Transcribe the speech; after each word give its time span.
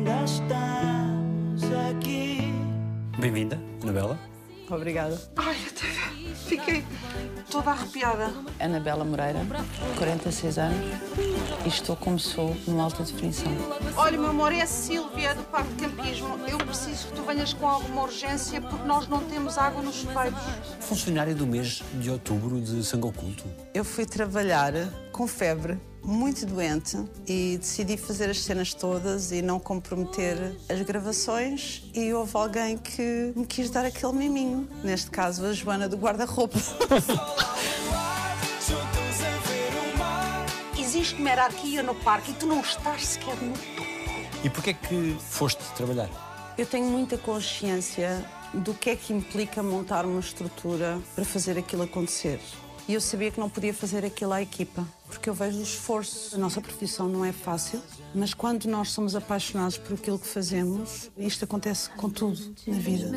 ainda 0.00 0.24
estamos 0.24 1.62
aqui. 1.90 2.52
Bem-vinda, 3.18 3.60
Anabela. 3.82 4.18
Obrigada. 4.70 5.20
Ai, 5.36 5.56
até 5.68 5.86
fiquei 6.46 6.84
toda 7.50 7.72
arrepiada. 7.72 8.32
Anabela 8.58 9.04
Moreira, 9.04 9.40
46 9.98 10.58
anos, 10.58 10.78
e 11.64 11.68
estou 11.68 11.96
como 11.96 12.18
sou 12.18 12.56
no 12.66 12.80
alta 12.80 13.02
definição. 13.02 13.52
Olha, 13.96 14.16
meu 14.16 14.30
amor, 14.30 14.52
é 14.52 14.62
a 14.62 14.66
Sílvia 14.66 15.34
do 15.34 15.42
Parque 15.42 15.72
de 15.74 15.86
Campismo. 15.86 16.38
Eu 16.48 16.58
preciso 16.58 17.08
que 17.08 17.14
tu 17.14 17.22
venhas 17.22 17.52
com 17.52 17.68
alguma 17.68 18.02
urgência 18.02 18.60
porque 18.60 18.86
nós 18.86 19.08
não 19.08 19.24
temos 19.24 19.58
água 19.58 19.82
nos 19.82 19.96
chuveiros. 19.96 20.38
Funcionária 20.78 21.34
do 21.34 21.46
mês 21.46 21.82
de 21.94 22.10
outubro 22.10 22.60
de 22.60 22.84
Sangue 22.84 23.08
Oculto. 23.08 23.44
Eu 23.74 23.84
fui 23.84 24.06
trabalhar 24.06 24.72
com 25.12 25.26
febre, 25.26 25.78
muito 26.02 26.46
doente, 26.46 26.98
e 27.26 27.58
decidi 27.58 27.96
fazer 27.96 28.30
as 28.30 28.40
cenas 28.42 28.74
todas 28.74 29.32
e 29.32 29.42
não 29.42 29.58
comprometer 29.58 30.56
as 30.68 30.80
gravações. 30.82 31.84
E 31.94 32.12
houve 32.12 32.36
alguém 32.36 32.76
que 32.78 33.32
me 33.36 33.46
quis 33.46 33.70
dar 33.70 33.84
aquele 33.84 34.12
miminho. 34.12 34.68
Neste 34.82 35.10
caso, 35.10 35.44
a 35.44 35.52
Joana 35.52 35.88
do 35.88 35.96
guarda-roupa. 35.96 36.58
Existe 40.78 41.14
uma 41.20 41.30
hierarquia 41.30 41.82
no 41.82 41.94
parque 41.94 42.32
e 42.32 42.34
tu 42.34 42.46
não 42.46 42.60
estás 42.60 43.06
sequer 43.06 43.36
no 43.36 43.52
topo. 43.52 43.90
E 44.42 44.50
porquê 44.50 44.70
é 44.70 44.74
que 44.74 45.16
foste 45.20 45.62
trabalhar? 45.74 46.08
Eu 46.58 46.66
tenho 46.66 46.86
muita 46.86 47.16
consciência 47.16 48.24
do 48.52 48.74
que 48.74 48.90
é 48.90 48.96
que 48.96 49.12
implica 49.12 49.62
montar 49.62 50.04
uma 50.04 50.20
estrutura 50.20 50.98
para 51.14 51.24
fazer 51.24 51.56
aquilo 51.58 51.82
acontecer. 51.82 52.40
E 52.88 52.94
eu 52.94 53.00
sabia 53.00 53.30
que 53.30 53.38
não 53.38 53.48
podia 53.48 53.72
fazer 53.72 54.04
aquilo 54.04 54.32
à 54.32 54.42
equipa, 54.42 54.86
porque 55.06 55.30
eu 55.30 55.34
vejo 55.34 55.58
o 55.58 55.62
esforço. 55.62 56.34
A 56.34 56.38
nossa 56.38 56.60
profissão 56.60 57.08
não 57.08 57.24
é 57.24 57.32
fácil, 57.32 57.80
mas 58.14 58.34
quando 58.34 58.66
nós 58.66 58.90
somos 58.90 59.14
apaixonados 59.14 59.78
por 59.78 59.94
aquilo 59.94 60.18
que 60.18 60.26
fazemos, 60.26 61.10
isto 61.16 61.44
acontece 61.44 61.90
com 61.90 62.10
tudo 62.10 62.54
na 62.66 62.78
vida. 62.78 63.10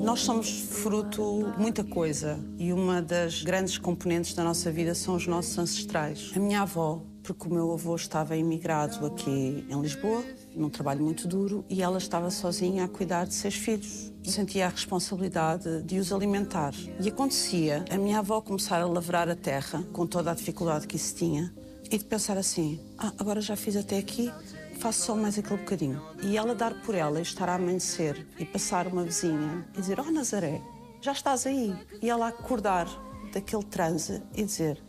Nós 0.00 0.20
somos 0.20 0.48
fruto 0.48 1.52
de 1.52 1.60
muita 1.60 1.84
coisa 1.84 2.38
e 2.56 2.72
uma 2.72 3.02
das 3.02 3.42
grandes 3.42 3.76
componentes 3.76 4.32
da 4.32 4.42
nossa 4.42 4.70
vida 4.70 4.94
são 4.94 5.14
os 5.14 5.26
nossos 5.26 5.58
ancestrais. 5.58 6.32
A 6.34 6.38
minha 6.38 6.62
avó, 6.62 7.02
porque 7.22 7.46
o 7.46 7.52
meu 7.52 7.72
avô 7.72 7.94
estava 7.94 8.34
imigrado 8.34 9.04
aqui 9.04 9.66
em 9.68 9.80
Lisboa, 9.82 10.24
num 10.54 10.70
trabalho 10.70 11.04
muito 11.04 11.28
duro, 11.28 11.62
e 11.68 11.82
ela 11.82 11.98
estava 11.98 12.30
sozinha 12.30 12.84
a 12.84 12.88
cuidar 12.88 13.26
de 13.26 13.34
seis 13.34 13.54
filhos. 13.54 14.07
Sentia 14.24 14.66
a 14.66 14.68
responsabilidade 14.68 15.82
de 15.82 15.98
os 15.98 16.12
alimentar. 16.12 16.74
E 17.00 17.08
acontecia 17.08 17.84
a 17.90 17.96
minha 17.96 18.18
avó 18.18 18.40
começar 18.40 18.80
a 18.80 18.86
lavrar 18.86 19.28
a 19.28 19.34
terra, 19.34 19.82
com 19.92 20.06
toda 20.06 20.30
a 20.30 20.34
dificuldade 20.34 20.86
que 20.86 20.96
isso 20.96 21.14
tinha, 21.14 21.52
e 21.90 21.96
de 21.96 22.04
pensar 22.04 22.36
assim: 22.36 22.78
ah, 22.98 23.12
agora 23.18 23.40
já 23.40 23.56
fiz 23.56 23.76
até 23.76 23.96
aqui, 23.98 24.30
faço 24.78 25.06
só 25.06 25.14
mais 25.14 25.38
aquele 25.38 25.58
bocadinho. 25.58 26.02
E 26.22 26.36
ela 26.36 26.54
dar 26.54 26.74
por 26.82 26.94
ela 26.94 27.18
e 27.18 27.22
estar 27.22 27.48
a 27.48 27.54
amanhecer 27.54 28.26
e 28.38 28.44
passar 28.44 28.86
uma 28.86 29.04
vizinha 29.04 29.66
e 29.74 29.80
dizer: 29.80 29.98
Oh, 30.00 30.10
Nazaré, 30.10 30.60
já 31.00 31.12
estás 31.12 31.46
aí. 31.46 31.74
E 32.02 32.10
ela 32.10 32.28
acordar 32.28 32.86
daquele 33.32 33.64
transe 33.64 34.22
e 34.34 34.44
dizer: 34.44 34.82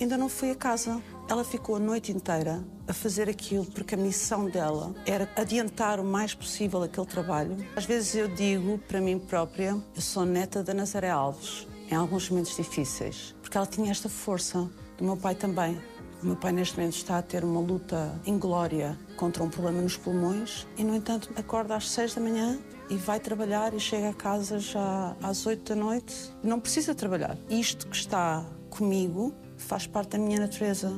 Ainda 0.00 0.16
não 0.16 0.28
fui 0.28 0.50
a 0.50 0.54
casa. 0.54 1.02
Ela 1.28 1.44
ficou 1.44 1.76
a 1.76 1.80
noite 1.80 2.12
inteira 2.12 2.62
a 2.86 2.92
fazer 2.92 3.28
aquilo 3.28 3.64
porque 3.66 3.94
a 3.94 3.98
missão 3.98 4.48
dela 4.48 4.94
era 5.06 5.28
adiantar 5.36 6.00
o 6.00 6.04
mais 6.04 6.34
possível 6.34 6.82
aquele 6.82 7.06
trabalho. 7.06 7.56
Às 7.76 7.84
vezes 7.84 8.14
eu 8.14 8.28
digo 8.28 8.78
para 8.88 9.00
mim 9.00 9.18
própria: 9.18 9.76
Eu 9.94 10.02
sou 10.02 10.24
neta 10.24 10.62
da 10.62 10.74
Nazaré 10.74 11.10
Alves, 11.10 11.66
em 11.90 11.94
alguns 11.94 12.28
momentos 12.28 12.56
difíceis, 12.56 13.34
porque 13.42 13.56
ela 13.56 13.66
tinha 13.66 13.90
esta 13.90 14.08
força. 14.08 14.68
Do 14.98 15.04
meu 15.04 15.16
pai 15.16 15.34
também. 15.34 15.80
O 16.22 16.26
meu 16.26 16.36
pai, 16.36 16.52
neste 16.52 16.78
momento, 16.78 16.94
está 16.94 17.18
a 17.18 17.22
ter 17.22 17.42
uma 17.44 17.58
luta 17.58 18.14
inglória 18.24 18.96
contra 19.16 19.42
um 19.42 19.50
problema 19.50 19.82
nos 19.82 19.96
pulmões 19.96 20.68
e, 20.78 20.84
no 20.84 20.94
entanto, 20.94 21.28
acorda 21.34 21.74
às 21.74 21.90
seis 21.90 22.14
da 22.14 22.20
manhã 22.20 22.60
e 22.88 22.96
vai 22.96 23.18
trabalhar 23.18 23.74
e 23.74 23.80
chega 23.80 24.10
a 24.10 24.14
casa 24.14 24.60
já 24.60 25.16
às 25.20 25.44
oito 25.46 25.74
da 25.74 25.80
noite. 25.80 26.14
Não 26.40 26.60
precisa 26.60 26.94
trabalhar. 26.94 27.36
Isto 27.50 27.88
que 27.88 27.96
está 27.96 28.46
comigo 28.70 29.34
faz 29.56 29.86
parte 29.86 30.10
da 30.10 30.18
minha 30.18 30.38
natureza. 30.38 30.92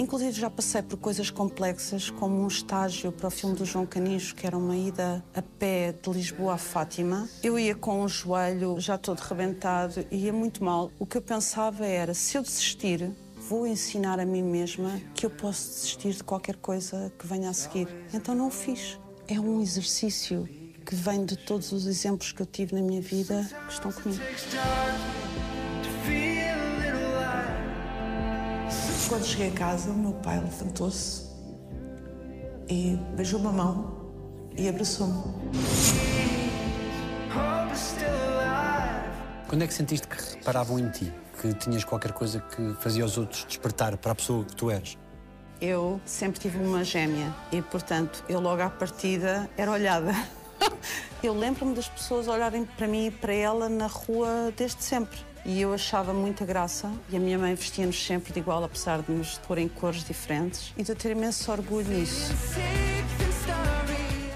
Inclusive, 0.00 0.32
já 0.32 0.48
passei 0.48 0.80
por 0.80 0.96
coisas 0.96 1.28
complexas, 1.28 2.08
como 2.08 2.42
um 2.42 2.46
estágio 2.46 3.12
para 3.12 3.28
o 3.28 3.30
filme 3.30 3.54
do 3.54 3.66
João 3.66 3.84
Canijo, 3.84 4.34
que 4.34 4.46
era 4.46 4.56
uma 4.56 4.74
ida 4.74 5.22
a 5.34 5.42
pé 5.42 5.92
de 5.92 6.10
Lisboa 6.10 6.54
a 6.54 6.56
Fátima. 6.56 7.28
Eu 7.42 7.58
ia 7.58 7.74
com 7.74 8.02
o 8.02 8.08
joelho 8.08 8.80
já 8.80 8.96
todo 8.96 9.18
rebentado 9.18 10.06
e 10.10 10.24
ia 10.24 10.32
muito 10.32 10.64
mal. 10.64 10.90
O 10.98 11.04
que 11.04 11.18
eu 11.18 11.20
pensava 11.22 11.84
era: 11.84 12.14
se 12.14 12.38
eu 12.38 12.42
desistir, 12.42 13.12
vou 13.36 13.66
ensinar 13.66 14.18
a 14.18 14.24
mim 14.24 14.42
mesma 14.42 14.98
que 15.14 15.26
eu 15.26 15.30
posso 15.30 15.68
desistir 15.68 16.14
de 16.14 16.24
qualquer 16.24 16.56
coisa 16.56 17.12
que 17.18 17.26
venha 17.26 17.50
a 17.50 17.52
seguir. 17.52 17.86
Então 18.14 18.34
não 18.34 18.48
o 18.48 18.50
fiz. 18.50 18.98
É 19.28 19.38
um 19.38 19.60
exercício 19.60 20.48
que 20.86 20.94
vem 20.94 21.26
de 21.26 21.36
todos 21.36 21.72
os 21.72 21.86
exemplos 21.86 22.32
que 22.32 22.40
eu 22.40 22.46
tive 22.46 22.74
na 22.74 22.80
minha 22.80 23.02
vida 23.02 23.46
que 23.66 23.72
estão 23.74 23.92
comigo. 23.92 24.22
Quando 29.10 29.24
cheguei 29.24 29.48
a 29.48 29.50
casa, 29.50 29.90
o 29.90 29.94
meu 29.94 30.12
pai 30.12 30.38
levantou-se 30.38 31.24
e 32.68 32.96
beijou-me 33.16 33.48
a 33.48 33.50
mão 33.50 34.12
e 34.56 34.68
abraçou-me. 34.68 35.20
Quando 39.48 39.62
é 39.62 39.66
que 39.66 39.74
sentiste 39.74 40.06
que 40.06 40.36
reparavam 40.36 40.78
em 40.78 40.88
ti? 40.90 41.12
Que 41.42 41.52
tinhas 41.54 41.82
qualquer 41.82 42.12
coisa 42.12 42.38
que 42.38 42.72
fazia 42.74 43.04
os 43.04 43.18
outros 43.18 43.44
despertar 43.46 43.96
para 43.96 44.12
a 44.12 44.14
pessoa 44.14 44.44
que 44.44 44.54
tu 44.54 44.70
eres? 44.70 44.96
Eu 45.60 46.00
sempre 46.04 46.38
tive 46.38 46.58
uma 46.58 46.84
gêmea 46.84 47.34
e, 47.50 47.60
portanto, 47.60 48.24
eu 48.28 48.38
logo 48.38 48.62
à 48.62 48.70
partida 48.70 49.50
era 49.56 49.72
olhada. 49.72 50.12
Eu 51.20 51.34
lembro-me 51.34 51.74
das 51.74 51.86
pessoas 51.86 52.28
olharem 52.28 52.64
para 52.64 52.86
mim 52.86 53.08
e 53.08 53.10
para 53.10 53.34
ela 53.34 53.68
na 53.68 53.86
rua 53.86 54.50
desde 54.56 54.82
sempre. 54.82 55.18
E 55.44 55.60
eu 55.60 55.72
achava 55.72 56.12
muita 56.12 56.44
graça. 56.44 56.92
E 57.10 57.16
a 57.16 57.20
minha 57.20 57.38
mãe 57.38 57.54
vestia-nos 57.54 58.04
sempre 58.04 58.32
de 58.32 58.38
igual, 58.40 58.62
apesar 58.62 59.02
de 59.02 59.10
nos 59.12 59.38
pôr 59.38 59.58
em 59.58 59.68
cores 59.68 60.04
diferentes. 60.04 60.72
E 60.76 60.82
de 60.82 60.94
ter 60.94 61.12
imenso 61.12 61.50
orgulho 61.50 61.88
nisso. 61.88 62.32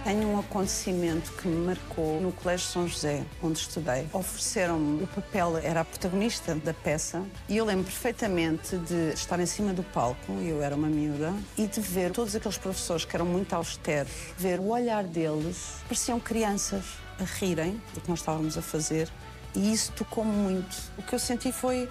Tenho 0.04 0.28
um 0.28 0.38
acontecimento 0.38 1.32
que 1.32 1.48
me 1.48 1.65
marcou 1.65 2.20
no 2.20 2.31
Colégio 2.31 2.66
São 2.66 2.87
José, 2.87 3.25
onde 3.42 3.59
estudei. 3.59 4.06
Ofereceram-me 4.12 5.03
o 5.03 5.06
papel, 5.06 5.56
era 5.56 5.81
a 5.81 5.84
protagonista 5.84 6.54
da 6.56 6.75
peça, 6.75 7.25
e 7.48 7.56
eu 7.56 7.65
lembro 7.65 7.84
perfeitamente 7.84 8.76
de 8.76 9.15
estar 9.15 9.41
em 9.41 9.47
cima 9.47 9.72
do 9.72 9.82
palco, 9.82 10.31
eu 10.42 10.62
era 10.62 10.76
uma 10.76 10.88
miúda, 10.88 11.32
e 11.56 11.66
de 11.66 11.81
ver 11.81 12.10
todos 12.10 12.36
aqueles 12.36 12.59
professores 12.59 13.06
que 13.06 13.16
eram 13.16 13.25
muito 13.25 13.54
austeros, 13.54 14.12
ver 14.36 14.60
o 14.60 14.69
olhar 14.69 15.04
deles, 15.04 15.76
pareciam 15.88 16.21
crianças 16.21 16.84
a 17.19 17.25
rirem 17.25 17.81
do 17.94 18.03
que 18.03 18.10
nós 18.10 18.19
estávamos 18.19 18.59
a 18.59 18.62
fazer, 18.62 19.09
e 19.54 19.72
isso 19.72 19.92
tocou-me 19.92 20.32
muito. 20.32 20.76
O 20.98 21.03
que 21.03 21.15
eu 21.15 21.19
senti 21.19 21.53
foi, 21.53 21.88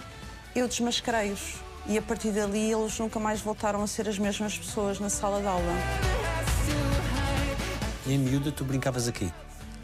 eu 0.54 0.68
desmascarei-os, 0.68 1.56
e 1.86 1.98
a 1.98 2.02
partir 2.02 2.30
dali 2.30 2.72
eles 2.72 2.98
nunca 2.98 3.18
mais 3.18 3.40
voltaram 3.40 3.82
a 3.82 3.86
ser 3.86 4.08
as 4.08 4.18
mesmas 4.18 4.56
pessoas 4.56 5.00
na 5.00 5.08
sala 5.08 5.40
de 5.40 5.46
aula. 5.46 5.72
E 8.06 8.12
em 8.12 8.18
miúda 8.18 8.52
tu 8.52 8.64
brincavas 8.64 9.08
aqui? 9.08 9.32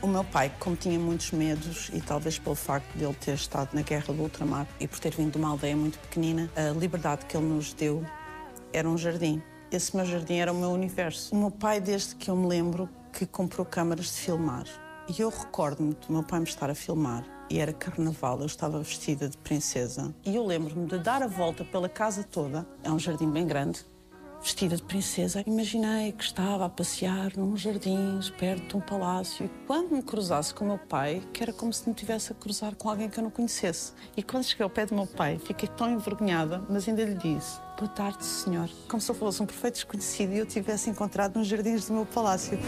O 0.03 0.07
meu 0.07 0.25
pai, 0.25 0.51
como 0.59 0.77
tinha 0.77 0.99
muitos 0.99 1.31
medos 1.31 1.91
e 1.93 2.01
talvez 2.01 2.39
pelo 2.39 2.55
facto 2.55 2.91
de 2.97 3.05
ele 3.05 3.15
ter 3.15 3.35
estado 3.35 3.71
na 3.75 3.83
guerra 3.83 4.15
do 4.15 4.23
ultramar 4.23 4.67
e 4.79 4.89
por 4.89 4.99
ter 4.99 5.15
vindo 5.15 5.33
de 5.33 5.39
uma 5.39 5.51
aldeia 5.51 5.77
muito 5.77 5.99
pequenina, 5.99 6.51
a 6.57 6.71
liberdade 6.71 7.27
que 7.27 7.37
ele 7.37 7.47
nos 7.47 7.75
deu 7.75 8.03
era 8.73 8.89
um 8.89 8.97
jardim. 8.97 9.43
Esse 9.71 9.95
meu 9.95 10.07
jardim 10.07 10.37
era 10.37 10.53
o 10.53 10.55
meu 10.55 10.71
universo. 10.71 11.35
O 11.35 11.39
meu 11.39 11.51
pai, 11.51 11.81
desde 11.81 12.15
que 12.15 12.31
eu 12.31 12.37
me 12.37 12.47
lembro, 12.47 12.89
que 13.13 13.27
comprou 13.27 13.65
câmaras 13.67 14.07
de 14.07 14.13
filmar. 14.13 14.65
E 15.07 15.21
eu 15.21 15.29
recordo-me 15.29 15.93
do 15.93 16.13
meu 16.13 16.23
pai 16.23 16.41
me 16.41 16.47
estar 16.47 16.71
a 16.71 16.75
filmar 16.75 17.40
e 17.51 17.59
era 17.59 17.73
carnaval, 17.73 18.39
eu 18.41 18.47
estava 18.47 18.79
vestida 18.79 19.29
de 19.29 19.37
princesa. 19.37 20.15
E 20.25 20.37
eu 20.37 20.47
lembro-me 20.47 20.87
de 20.87 20.99
dar 20.99 21.23
a 21.23 21.27
volta 21.27 21.65
pela 21.65 21.89
casa 21.89 22.23
toda, 22.23 22.67
é 22.85 22.91
um 22.91 22.99
jardim 22.99 23.29
bem 23.29 23.47
grande, 23.47 23.85
vestida 24.41 24.77
de 24.77 24.83
princesa. 24.83 25.43
Imaginei 25.47 26.13
que 26.13 26.25
estava 26.25 26.65
a 26.65 26.69
passear 26.69 27.37
num 27.37 27.57
jardim 27.57 28.21
perto 28.39 28.69
de 28.69 28.77
um 28.77 28.81
palácio. 28.81 29.47
E 29.47 29.67
quando 29.67 29.91
me 29.91 30.03
cruzasse 30.03 30.55
com 30.55 30.65
o 30.65 30.69
meu 30.69 30.79
pai, 30.79 31.23
que 31.33 31.43
era 31.43 31.53
como 31.53 31.73
se 31.73 31.89
me 31.89 31.95
tivesse 31.95 32.33
a 32.33 32.35
cruzar 32.35 32.75
com 32.77 32.89
alguém 32.89 33.11
que 33.11 33.19
eu 33.19 33.25
não 33.25 33.31
conhecesse. 33.31 33.93
E 34.17 34.23
quando 34.23 34.45
cheguei 34.45 34.65
ao 34.65 34.71
pé 34.71 34.87
do 34.87 34.95
meu 34.95 35.07
pai, 35.07 35.39
fiquei 35.39 35.69
tão 35.69 35.91
envergonhada, 35.91 36.65
mas 36.69 36.89
ainda 36.89 37.05
lhe 37.05 37.15
disse: 37.15 37.61
Boa 37.77 37.89
tarde, 37.89 38.25
senhor. 38.25 38.71
Como 38.89 39.01
se 39.01 39.11
eu 39.11 39.15
fosse 39.15 39.43
um 39.43 39.47
perfeito 39.47 39.75
desconhecido 39.75 40.33
e 40.33 40.39
eu 40.39 40.47
tivesse 40.47 40.89
encontrado 40.89 41.37
nos 41.39 41.49
jardins 41.49 41.87
do 41.87 41.95
meu 41.95 42.07
palácio. 42.07 42.59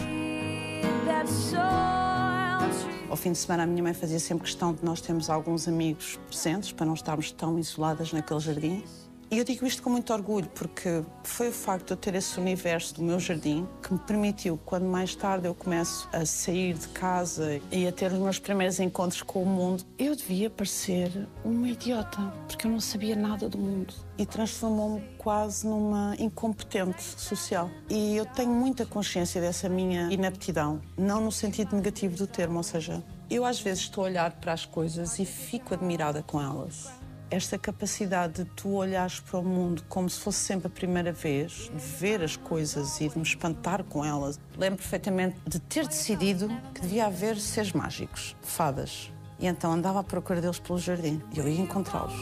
Ao 3.09 3.15
fim 3.15 3.31
de 3.31 3.37
semana, 3.37 3.63
a 3.63 3.67
minha 3.67 3.83
mãe 3.83 3.93
fazia 3.93 4.19
sempre 4.19 4.45
questão 4.45 4.73
de 4.73 4.83
nós 4.83 4.99
termos 4.99 5.29
alguns 5.29 5.67
amigos 5.67 6.19
presentes 6.27 6.71
para 6.71 6.85
não 6.85 6.95
estarmos 6.95 7.31
tão 7.31 7.59
isoladas 7.59 8.11
naquele 8.11 8.39
jardim. 8.39 8.83
E 9.31 9.37
eu 9.39 9.43
digo 9.43 9.65
isto 9.65 9.81
com 9.81 9.89
muito 9.89 10.13
orgulho, 10.13 10.47
porque 10.53 11.03
foi 11.23 11.49
o 11.49 11.51
facto 11.51 11.87
de 11.87 11.93
eu 11.93 11.97
ter 11.97 12.13
esse 12.15 12.39
universo 12.39 12.95
do 12.95 13.01
meu 13.01 13.19
jardim 13.19 13.67
que 13.81 13.91
me 13.91 13.99
permitiu, 13.99 14.59
quando 14.63 14.85
mais 14.85 15.15
tarde 15.15 15.47
eu 15.47 15.55
começo 15.55 16.07
a 16.13 16.25
sair 16.25 16.75
de 16.75 16.87
casa 16.89 17.59
e 17.71 17.87
a 17.87 17.91
ter 17.91 18.11
os 18.11 18.19
meus 18.19 18.37
primeiros 18.37 18.79
encontros 18.79 19.21
com 19.23 19.41
o 19.41 19.45
mundo, 19.45 19.83
eu 19.97 20.15
devia 20.15 20.49
parecer 20.49 21.27
uma 21.43 21.67
idiota, 21.67 22.19
porque 22.47 22.67
eu 22.67 22.71
não 22.71 22.79
sabia 22.79 23.15
nada 23.15 23.49
do 23.49 23.57
mundo. 23.57 23.93
E 24.17 24.25
transformou-me 24.25 25.01
quase 25.17 25.65
numa 25.65 26.15
incompetente 26.19 27.01
social. 27.01 27.71
E 27.89 28.15
eu 28.15 28.25
tenho 28.25 28.51
muita 28.51 28.85
consciência 28.85 29.41
dessa 29.41 29.67
minha 29.67 30.13
inaptidão, 30.13 30.79
não 30.95 31.19
no 31.19 31.31
sentido 31.31 31.75
negativo 31.75 32.15
do 32.15 32.27
termo, 32.27 32.57
ou 32.57 32.63
seja, 32.63 33.03
eu 33.29 33.45
às 33.45 33.59
vezes 33.59 33.83
estou 33.83 34.03
a 34.03 34.07
olhar 34.07 34.31
para 34.33 34.53
as 34.53 34.65
coisas 34.65 35.17
e 35.17 35.25
fico 35.25 35.73
admirada 35.73 36.21
com 36.21 36.39
elas 36.39 37.02
esta 37.33 37.57
capacidade 37.57 38.43
de 38.43 38.45
tu 38.45 38.75
olhares 38.75 39.19
para 39.19 39.39
o 39.39 39.43
mundo 39.43 39.83
como 39.89 40.07
se 40.07 40.19
fosse 40.19 40.37
sempre 40.37 40.67
a 40.67 40.69
primeira 40.69 41.11
vez, 41.11 41.71
de 41.73 41.83
ver 41.97 42.21
as 42.21 42.37
coisas 42.37 43.01
e 43.01 43.09
de 43.09 43.17
me 43.17 43.23
espantar 43.23 43.83
com 43.83 44.05
elas. 44.05 44.39
Lembro 44.55 44.77
perfeitamente 44.77 45.35
de 45.47 45.59
ter 45.59 45.87
decidido 45.87 46.47
que 46.75 46.81
devia 46.81 47.07
haver 47.07 47.37
seres 47.37 47.73
mágicos, 47.73 48.35
fadas. 48.41 49.11
E 49.39 49.47
então 49.47 49.73
andava 49.73 49.99
à 49.99 50.03
procura 50.03 50.39
deles 50.39 50.59
pelo 50.59 50.77
jardim 50.77 51.21
e 51.33 51.39
eu 51.39 51.47
ia 51.47 51.59
encontrá-los. 51.59 52.13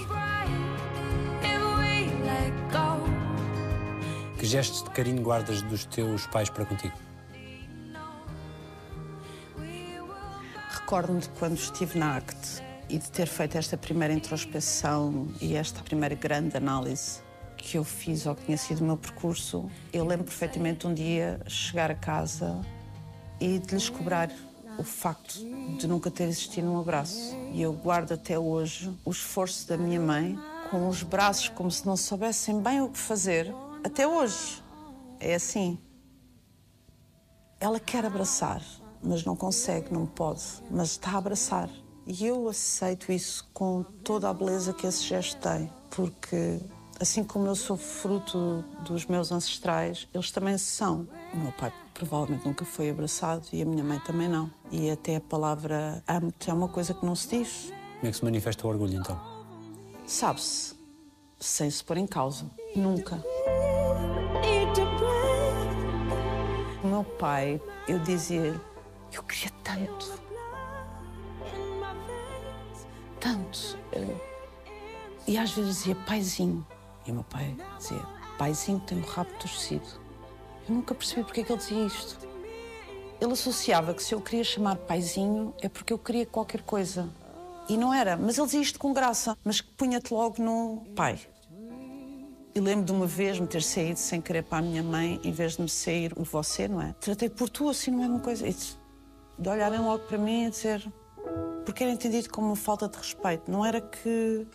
Que 4.39 4.45
gestos 4.45 4.83
de 4.83 4.89
carinho 4.91 5.21
guardas 5.21 5.61
dos 5.61 5.83
teus 5.85 6.25
pais 6.27 6.49
para 6.49 6.65
contigo? 6.65 6.95
Recordo-me 10.69 11.19
de 11.19 11.29
quando 11.29 11.57
estive 11.57 11.99
na 11.99 12.15
ACT 12.15 12.70
e 12.91 12.97
de 12.97 13.09
ter 13.09 13.25
feito 13.25 13.57
esta 13.57 13.77
primeira 13.77 14.13
introspeção 14.13 15.29
e 15.39 15.55
esta 15.55 15.81
primeira 15.81 16.13
grande 16.13 16.57
análise 16.57 17.21
que 17.55 17.77
eu 17.77 17.85
fiz 17.85 18.27
ao 18.27 18.35
que 18.35 18.43
tinha 18.45 18.57
sido 18.57 18.81
o 18.81 18.83
meu 18.83 18.97
percurso, 18.97 19.69
eu 19.93 20.03
lembro 20.03 20.25
perfeitamente 20.25 20.85
um 20.85 20.93
dia 20.93 21.39
chegar 21.47 21.89
a 21.89 21.95
casa 21.95 22.59
e 23.39 23.59
de 23.59 23.73
lhes 23.73 23.87
cobrar 23.87 24.29
o 24.77 24.83
facto 24.83 25.35
de 25.77 25.87
nunca 25.87 26.11
ter 26.11 26.25
existido 26.25 26.67
um 26.67 26.79
abraço. 26.79 27.33
E 27.53 27.61
eu 27.61 27.71
guardo 27.71 28.11
até 28.11 28.37
hoje 28.37 28.93
o 29.05 29.11
esforço 29.11 29.67
da 29.69 29.77
minha 29.77 29.99
mãe 29.99 30.37
com 30.69 30.89
os 30.89 31.01
braços 31.01 31.47
como 31.47 31.71
se 31.71 31.85
não 31.85 31.95
soubessem 31.95 32.61
bem 32.61 32.81
o 32.81 32.89
que 32.89 32.97
fazer. 32.97 33.53
Até 33.85 34.05
hoje. 34.05 34.61
É 35.17 35.35
assim. 35.35 35.79
Ela 37.57 37.79
quer 37.79 38.03
abraçar, 38.05 38.61
mas 39.01 39.23
não 39.23 39.35
consegue, 39.35 39.93
não 39.93 40.05
pode, 40.05 40.43
mas 40.69 40.91
está 40.91 41.11
a 41.11 41.17
abraçar. 41.19 41.69
E 42.05 42.25
eu 42.25 42.49
aceito 42.49 43.11
isso 43.11 43.47
com 43.53 43.83
toda 44.03 44.29
a 44.29 44.33
beleza 44.33 44.73
que 44.73 44.87
esse 44.87 45.03
gesto 45.03 45.39
tem, 45.39 45.71
porque 45.89 46.59
assim 46.99 47.23
como 47.23 47.47
eu 47.47 47.55
sou 47.55 47.77
fruto 47.77 48.63
dos 48.81 49.05
meus 49.05 49.31
ancestrais, 49.31 50.07
eles 50.13 50.31
também 50.31 50.57
são. 50.57 51.07
O 51.33 51.37
meu 51.37 51.51
pai 51.53 51.71
provavelmente 51.93 52.45
nunca 52.45 52.65
foi 52.65 52.89
abraçado 52.89 53.43
e 53.53 53.61
a 53.61 53.65
minha 53.65 53.83
mãe 53.83 53.99
também 53.99 54.27
não. 54.27 54.51
E 54.71 54.89
até 54.89 55.15
a 55.15 55.21
palavra 55.21 56.03
amo-te 56.07 56.49
é 56.49 56.53
uma 56.53 56.67
coisa 56.67 56.93
que 56.93 57.05
não 57.05 57.15
se 57.15 57.37
diz. 57.37 57.71
Como 57.99 58.07
é 58.07 58.11
que 58.11 58.17
se 58.17 58.23
manifesta 58.23 58.65
o 58.65 58.69
orgulho 58.69 58.95
então? 58.95 59.19
Sabe-se, 60.07 60.75
sem 61.39 61.69
se 61.69 61.83
pôr 61.83 61.97
em 61.97 62.07
causa. 62.07 62.45
Nunca. 62.75 63.23
O 66.83 66.87
meu 66.87 67.03
pai, 67.03 67.61
eu 67.87 67.99
dizia, 67.99 68.59
eu 69.13 69.23
queria 69.23 69.51
tanto 69.63 70.30
tanto. 73.21 73.77
E 75.27 75.37
às 75.37 75.51
vezes 75.51 75.77
dizia 75.77 75.95
paizinho. 75.95 76.65
E 77.05 77.11
o 77.11 77.13
meu 77.13 77.23
pai 77.23 77.55
dizia, 77.77 78.05
paizinho 78.37 78.79
tem 78.81 78.99
o 78.99 79.05
rabo 79.05 79.29
torcido. 79.39 79.87
Eu 80.67 80.75
nunca 80.75 80.93
percebi 80.93 81.23
porque 81.23 81.41
é 81.41 81.43
que 81.43 81.51
ele 81.51 81.59
dizia 81.59 81.85
isto. 81.85 82.17
Ele 83.21 83.33
associava 83.33 83.93
que 83.93 84.03
se 84.03 84.13
eu 84.13 84.19
queria 84.19 84.43
chamar 84.43 84.75
paizinho 84.75 85.53
é 85.61 85.69
porque 85.69 85.93
eu 85.93 85.99
queria 85.99 86.25
qualquer 86.25 86.63
coisa. 86.63 87.07
E 87.69 87.77
não 87.77 87.93
era, 87.93 88.17
mas 88.17 88.37
ele 88.37 88.47
dizia 88.47 88.61
isto 88.61 88.79
com 88.79 88.91
graça, 88.91 89.37
mas 89.43 89.61
que 89.61 89.71
punha-te 89.73 90.11
logo 90.11 90.41
no 90.41 90.83
pai. 90.95 91.19
E 92.53 92.59
lembro 92.59 92.83
de 92.83 92.91
uma 92.91 93.05
vez 93.05 93.39
me 93.39 93.47
ter 93.47 93.63
saído 93.63 93.97
sem 93.97 94.19
querer 94.19 94.43
para 94.43 94.57
a 94.57 94.61
minha 94.61 94.83
mãe, 94.83 95.21
em 95.23 95.31
vez 95.31 95.55
de 95.55 95.61
me 95.61 95.69
sair 95.69 96.11
o 96.17 96.23
você, 96.23 96.67
não 96.67 96.81
é? 96.81 96.93
Tratei 96.99 97.29
por 97.29 97.47
tu 97.47 97.69
assim, 97.69 97.91
não 97.91 98.03
é 98.03 98.07
uma 98.07 98.19
coisa. 98.19 98.45
E 98.47 98.53
de 98.53 99.49
olharem 99.49 99.79
logo 99.79 100.03
para 100.05 100.17
mim 100.17 100.47
e 100.47 100.49
dizer: 100.49 100.85
porque 101.71 101.83
era 101.83 101.93
entendido 101.93 102.29
como 102.29 102.47
uma 102.47 102.55
falta 102.55 102.89
de 102.89 102.97
respeito. 102.97 103.49
Não 103.49 103.65
era 103.65 103.79
que. 103.79 104.45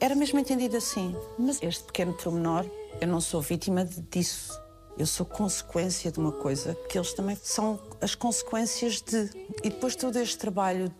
Era 0.00 0.14
mesmo 0.14 0.38
entendido 0.38 0.78
assim. 0.78 1.14
Mas 1.38 1.62
este 1.62 1.84
pequeno 1.84 2.14
pormenor, 2.14 2.64
eu 3.00 3.06
não 3.06 3.20
sou 3.20 3.42
vítima 3.42 3.84
disso. 3.84 4.58
Eu 4.96 5.06
sou 5.06 5.26
consequência 5.26 6.10
de 6.10 6.18
uma 6.18 6.32
coisa 6.32 6.74
que 6.88 6.96
eles 6.96 7.12
também 7.12 7.36
são 7.42 7.78
as 8.00 8.14
consequências 8.14 9.02
de. 9.02 9.30
E 9.62 9.68
depois 9.68 9.92
de 9.92 9.98
todo 9.98 10.16
este 10.16 10.38
trabalho 10.38 10.90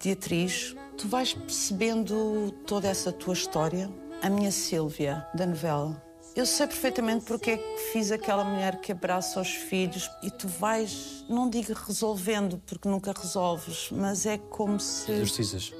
de 0.00 0.10
atriz, 0.10 0.74
tu 0.98 1.06
vais 1.06 1.32
percebendo 1.32 2.50
toda 2.66 2.88
essa 2.88 3.12
tua 3.12 3.34
história. 3.34 3.88
A 4.22 4.28
minha 4.28 4.50
Sílvia, 4.50 5.24
da 5.34 5.46
novela, 5.46 6.02
eu 6.36 6.44
sei 6.44 6.66
perfeitamente 6.66 7.24
porque 7.24 7.52
é 7.52 7.56
que 7.56 7.78
fiz 7.92 8.12
aquela 8.12 8.44
mulher 8.44 8.78
que 8.82 8.92
abraça 8.92 9.40
os 9.40 9.48
filhos 9.48 10.10
e 10.22 10.30
tu 10.30 10.46
vais, 10.46 11.24
não 11.30 11.48
digo 11.48 11.72
resolvendo, 11.72 12.60
porque 12.66 12.86
nunca 12.86 13.14
resolves, 13.16 13.88
mas 13.90 14.26
é 14.26 14.36
como 14.36 14.78
se. 14.78 15.10
Exorcizas. 15.12 15.72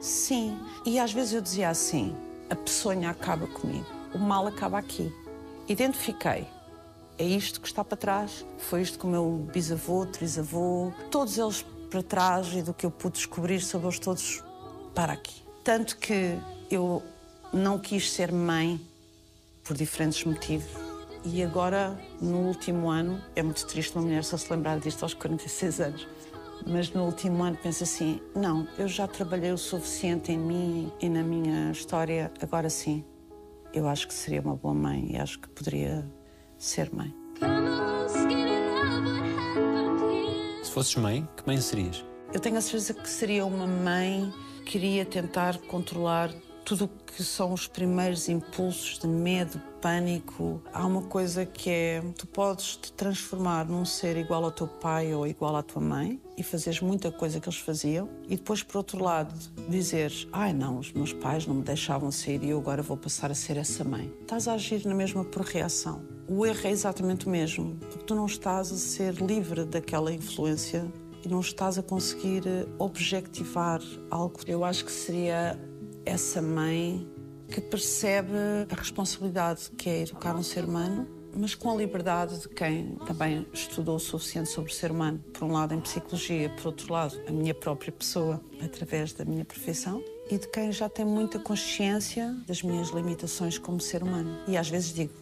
Sim. 0.00 0.58
E 0.86 0.98
às 0.98 1.12
vezes 1.12 1.34
eu 1.34 1.42
dizia 1.42 1.68
assim: 1.68 2.16
a 2.48 2.56
peçonha 2.56 3.10
acaba 3.10 3.46
comigo, 3.46 3.86
o 4.14 4.18
mal 4.18 4.46
acaba 4.46 4.78
aqui. 4.78 5.12
Identifiquei. 5.68 6.46
É 7.18 7.24
isto 7.24 7.60
que 7.60 7.66
está 7.66 7.84
para 7.84 7.98
trás. 7.98 8.46
Foi 8.56 8.80
isto 8.80 8.98
que 8.98 9.04
o 9.04 9.08
meu 9.08 9.46
bisavô, 9.52 10.06
trisavô, 10.06 10.90
todos 11.10 11.36
eles 11.36 11.62
para 11.90 12.02
trás 12.02 12.54
e 12.54 12.62
do 12.62 12.72
que 12.72 12.86
eu 12.86 12.90
pude 12.90 13.16
descobrir 13.16 13.60
sobre 13.60 13.88
eles 13.88 13.98
todos 13.98 14.42
para 14.94 15.12
aqui. 15.12 15.42
Tanto 15.62 15.98
que 15.98 16.38
eu 16.70 17.02
não 17.52 17.78
quis 17.78 18.10
ser 18.10 18.32
mãe 18.32 18.80
por 19.70 19.76
diferentes 19.76 20.24
motivos. 20.24 20.68
E 21.24 21.44
agora, 21.44 21.96
no 22.20 22.38
último 22.38 22.90
ano, 22.90 23.22
é 23.36 23.42
muito 23.42 23.64
triste 23.68 23.94
uma 23.94 24.02
mulher 24.02 24.24
só 24.24 24.36
se 24.36 24.52
lembrar 24.52 24.80
disto 24.80 25.04
aos 25.04 25.14
46 25.14 25.80
anos, 25.80 26.08
mas 26.66 26.90
no 26.90 27.04
último 27.04 27.44
ano 27.44 27.56
penso 27.62 27.84
assim: 27.84 28.20
não, 28.34 28.66
eu 28.76 28.88
já 28.88 29.06
trabalhei 29.06 29.52
o 29.52 29.56
suficiente 29.56 30.32
em 30.32 30.38
mim 30.38 30.92
e 31.00 31.08
na 31.08 31.22
minha 31.22 31.70
história, 31.70 32.32
agora 32.42 32.68
sim, 32.68 33.04
eu 33.72 33.86
acho 33.86 34.08
que 34.08 34.14
seria 34.14 34.40
uma 34.40 34.56
boa 34.56 34.74
mãe 34.74 35.12
e 35.12 35.16
acho 35.16 35.38
que 35.38 35.48
poderia 35.48 36.04
ser 36.58 36.92
mãe. 36.92 37.14
Se 40.64 40.72
fosses 40.72 40.96
mãe, 40.96 41.28
que 41.36 41.46
mãe 41.46 41.60
serias? 41.60 42.04
Eu 42.32 42.40
tenho 42.40 42.56
a 42.56 42.60
certeza 42.60 42.92
que 42.92 43.08
seria 43.08 43.46
uma 43.46 43.68
mãe 43.68 44.32
que 44.66 44.78
iria 44.78 45.04
tentar 45.04 45.58
controlar 45.58 46.34
tudo 46.64 46.84
o 46.84 46.88
que 46.88 47.22
são 47.22 47.52
os 47.52 47.66
primeiros 47.66 48.28
impulsos 48.28 48.98
de 48.98 49.06
medo, 49.06 49.60
pânico. 49.80 50.62
Há 50.72 50.86
uma 50.86 51.02
coisa 51.02 51.44
que 51.44 51.70
é: 51.70 52.02
tu 52.16 52.26
podes 52.26 52.76
te 52.76 52.92
transformar 52.92 53.66
num 53.66 53.84
ser 53.84 54.16
igual 54.16 54.44
ao 54.44 54.50
teu 54.50 54.66
pai 54.66 55.14
ou 55.14 55.26
igual 55.26 55.56
à 55.56 55.62
tua 55.62 55.82
mãe 55.82 56.20
e 56.36 56.42
fazeres 56.42 56.80
muita 56.80 57.10
coisa 57.10 57.40
que 57.40 57.48
eles 57.48 57.58
faziam, 57.58 58.08
e 58.24 58.36
depois, 58.36 58.62
por 58.62 58.78
outro 58.78 59.02
lado, 59.02 59.34
dizeres: 59.68 60.26
ai 60.32 60.52
não, 60.52 60.78
os 60.78 60.92
meus 60.92 61.12
pais 61.12 61.46
não 61.46 61.56
me 61.56 61.62
deixavam 61.62 62.10
sair 62.10 62.42
e 62.42 62.50
eu 62.50 62.58
agora 62.58 62.82
vou 62.82 62.96
passar 62.96 63.30
a 63.30 63.34
ser 63.34 63.56
essa 63.56 63.84
mãe. 63.84 64.12
Estás 64.20 64.48
a 64.48 64.54
agir 64.54 64.84
na 64.86 64.94
mesma 64.94 65.24
por 65.24 65.42
reação. 65.42 66.02
O 66.28 66.46
erro 66.46 66.60
é 66.64 66.70
exatamente 66.70 67.26
o 67.26 67.30
mesmo, 67.30 67.76
porque 67.80 68.04
tu 68.04 68.14
não 68.14 68.26
estás 68.26 68.70
a 68.70 68.76
ser 68.76 69.14
livre 69.14 69.64
daquela 69.64 70.12
influência 70.12 70.86
e 71.24 71.28
não 71.28 71.40
estás 71.40 71.76
a 71.76 71.82
conseguir 71.82 72.44
objetivar 72.78 73.80
algo. 74.10 74.38
Eu 74.46 74.64
acho 74.64 74.84
que 74.84 74.92
seria 74.92 75.58
essa 76.04 76.40
mãe 76.40 77.08
que 77.48 77.60
percebe 77.60 78.32
a 78.70 78.74
responsabilidade 78.74 79.70
que 79.76 79.88
é 79.88 80.02
educar 80.02 80.36
um 80.36 80.42
ser 80.42 80.64
humano, 80.64 81.06
mas 81.34 81.54
com 81.54 81.70
a 81.70 81.74
liberdade 81.74 82.40
de 82.40 82.48
quem 82.48 82.96
também 83.06 83.46
estudou 83.52 83.96
o 83.96 84.00
suficiente 84.00 84.48
sobre 84.48 84.70
o 84.70 84.74
ser 84.74 84.90
humano, 84.90 85.18
por 85.32 85.44
um 85.44 85.52
lado 85.52 85.74
em 85.74 85.80
psicologia, 85.80 86.50
por 86.50 86.68
outro 86.68 86.92
lado 86.92 87.20
a 87.26 87.32
minha 87.32 87.54
própria 87.54 87.92
pessoa, 87.92 88.40
através 88.62 89.12
da 89.12 89.24
minha 89.24 89.44
profissão, 89.44 90.02
e 90.30 90.38
de 90.38 90.48
quem 90.48 90.70
já 90.70 90.88
tem 90.88 91.04
muita 91.04 91.38
consciência 91.38 92.34
das 92.46 92.62
minhas 92.62 92.90
limitações 92.90 93.58
como 93.58 93.80
ser 93.80 94.02
humano. 94.02 94.38
E 94.46 94.56
às 94.56 94.68
vezes 94.68 94.92
digo, 94.92 95.12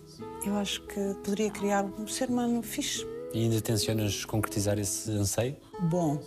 eu 0.45 0.55
acho 0.57 0.83
que 0.83 1.15
poderia 1.25 1.51
criar 1.51 1.85
um 1.85 2.07
ser 2.07 2.29
humano 2.29 2.63
fixe. 2.63 3.07
E 3.33 3.43
ainda 3.43 3.61
tencionas 3.61 4.25
concretizar 4.25 4.79
esse 4.79 5.11
anseio? 5.13 5.57
Bom, 5.91 6.21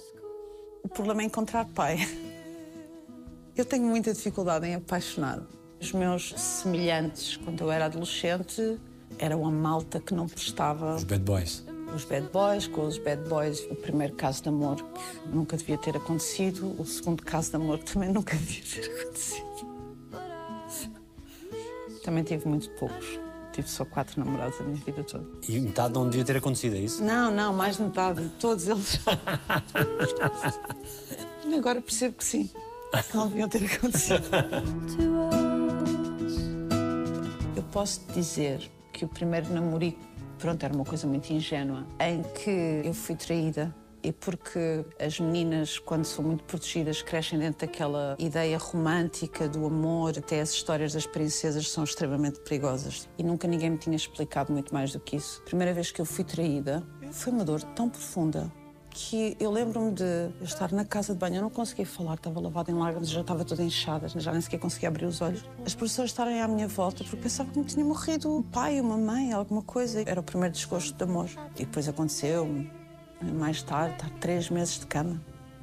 o 0.84 0.90
problema 0.90 1.22
é 1.22 1.26
encontrar 1.26 1.66
pai. 1.66 1.98
Eu 3.56 3.66
tenho 3.66 3.86
muita 3.86 4.14
dificuldade 4.14 4.66
em 4.66 4.76
apaixonar. 4.76 5.42
Os 5.80 5.92
meus 5.92 6.34
semelhantes, 6.38 7.38
quando 7.38 7.62
eu 7.62 7.72
era 7.72 7.86
adolescente, 7.86 8.80
eram 9.18 9.46
a 9.46 9.52
malta 9.52 10.00
que 10.00 10.14
não 10.14 10.28
prestava. 10.28 10.96
Os 10.96 11.04
bad 11.04 11.24
boys. 11.24 11.66
Os 11.94 12.06
bad 12.06 12.30
boys, 12.32 12.68
com 12.68 12.88
os 12.88 12.98
bad 12.98 13.28
boys, 13.28 13.60
o 13.70 13.76
primeiro 13.76 14.16
caso 14.16 14.44
de 14.44 14.50
amor 14.50 14.78
que 14.78 15.28
nunca 15.28 15.58
devia 15.58 15.78
ter 15.78 15.98
acontecido, 15.98 16.74
o 16.80 16.86
segundo 16.86 17.22
caso 17.24 17.50
de 17.50 17.58
amor 17.58 17.80
também 17.80 18.08
nunca 18.14 18.38
devia 18.38 18.64
ter 18.64 18.90
acontecido. 18.90 19.52
Também 22.04 22.24
tive 22.24 22.48
muito 22.48 22.70
poucos. 22.72 23.20
Tive 23.52 23.70
só 23.70 23.84
quatro 23.84 24.18
namorados 24.24 24.62
a 24.62 24.64
minha 24.64 24.78
vida 24.78 25.04
toda. 25.04 25.28
E 25.48 25.60
metade 25.60 25.94
não 25.94 26.10
devia 26.10 26.24
ter 26.24 26.38
acontecido, 26.38 26.78
é 26.78 26.80
isso? 26.80 27.04
Não, 27.04 27.30
não, 27.30 27.54
mais 27.54 27.76
de 27.76 27.84
metade. 27.84 28.32
Todos 28.40 28.66
eles. 28.66 28.98
Agora 31.54 31.82
percebo 31.82 32.16
que 32.16 32.24
sim. 32.24 32.50
Não 33.14 33.28
deviam 33.28 33.48
ter 33.48 33.66
acontecido. 33.66 34.28
Eu 37.56 37.64
posso 37.72 38.02
dizer 38.14 38.70
que 38.92 39.06
o 39.06 39.08
primeiro 39.08 39.52
namorico, 39.54 40.00
pronto, 40.38 40.64
era 40.64 40.74
uma 40.74 40.86
coisa 40.86 41.08
muito 41.08 41.32
ingênua, 41.32 41.86
em 42.00 42.22
que 42.24 42.82
eu 42.86 42.94
fui 42.94 43.16
traída. 43.16 43.74
E 44.04 44.12
porque 44.12 44.84
as 45.00 45.20
meninas, 45.20 45.78
quando 45.78 46.06
são 46.06 46.26
muito 46.26 46.44
protegidas, 46.46 47.04
crescem 47.04 47.38
dentro 47.38 47.68
daquela 47.68 48.16
ideia 48.18 48.58
romântica 48.58 49.48
do 49.48 49.64
amor, 49.64 50.18
até 50.18 50.42
as 50.42 50.50
histórias 50.50 50.94
das 50.94 51.06
princesas 51.06 51.70
são 51.70 51.84
extremamente 51.84 52.40
perigosas. 52.40 53.08
E 53.16 53.24
nunca 53.24 53.48
ninguém 53.48 53.70
me 53.70 53.78
tinha 53.78 53.96
explicado 53.96 54.52
muito 54.52 54.74
mais 54.74 54.92
do 54.92 55.00
que 55.00 55.18
isso. 55.18 55.40
A 55.42 55.46
primeira 55.46 55.72
vez 55.72 55.92
que 55.92 56.02
eu 56.02 56.06
fui 56.06 56.24
traída 56.24 56.84
foi 57.12 57.32
uma 57.32 57.46
dor 57.46 57.62
tão 57.62 57.88
profunda 57.88 58.52
que 58.92 59.36
eu 59.40 59.50
lembro-me 59.50 59.92
de 59.92 60.30
estar 60.42 60.72
na 60.72 60.86
casa 60.86 61.14
de 61.14 61.20
banho, 61.20 61.38
eu 61.38 61.42
não 61.42 61.50
conseguia 61.50 61.86
falar, 61.86 62.16
estava 62.16 62.40
lavada 62.40 62.70
em 62.70 62.76
lágrimas, 62.76 63.10
já 63.10 63.22
estava 63.22 63.44
toda 63.44 63.64
inchada, 63.64 64.08
já 64.08 64.32
nem 64.32 64.42
sequer 64.42 64.60
conseguia 64.60 64.90
abrir 64.90 65.06
os 65.06 65.22
olhos. 65.22 65.44
As 65.66 65.74
pessoas 65.74 66.10
estarem 66.10 66.42
à 66.42 66.48
minha 66.48 66.68
volta 66.68 67.04
porque 67.04 67.18
pensavam 67.18 67.52
que 67.54 67.60
me 67.60 67.66
tinha 67.66 67.84
morrido 67.84 68.36
um 68.36 68.44
pai, 68.44 68.80
uma 68.80 68.98
mãe, 68.98 69.32
alguma 69.32 69.62
coisa. 69.62 70.04
Era 70.06 70.20
o 70.20 70.24
primeiro 70.24 70.54
desgosto 70.54 70.94
de 70.96 71.04
amor. 71.04 71.30
E 71.56 71.66
depois 71.66 71.88
aconteceu, 71.88 72.48
mais 73.22 73.64
tarde, 73.64 73.96
estar 73.96 74.10
três 74.20 74.50
meses 74.50 74.80
de 74.80 74.86
cama. 74.86 75.22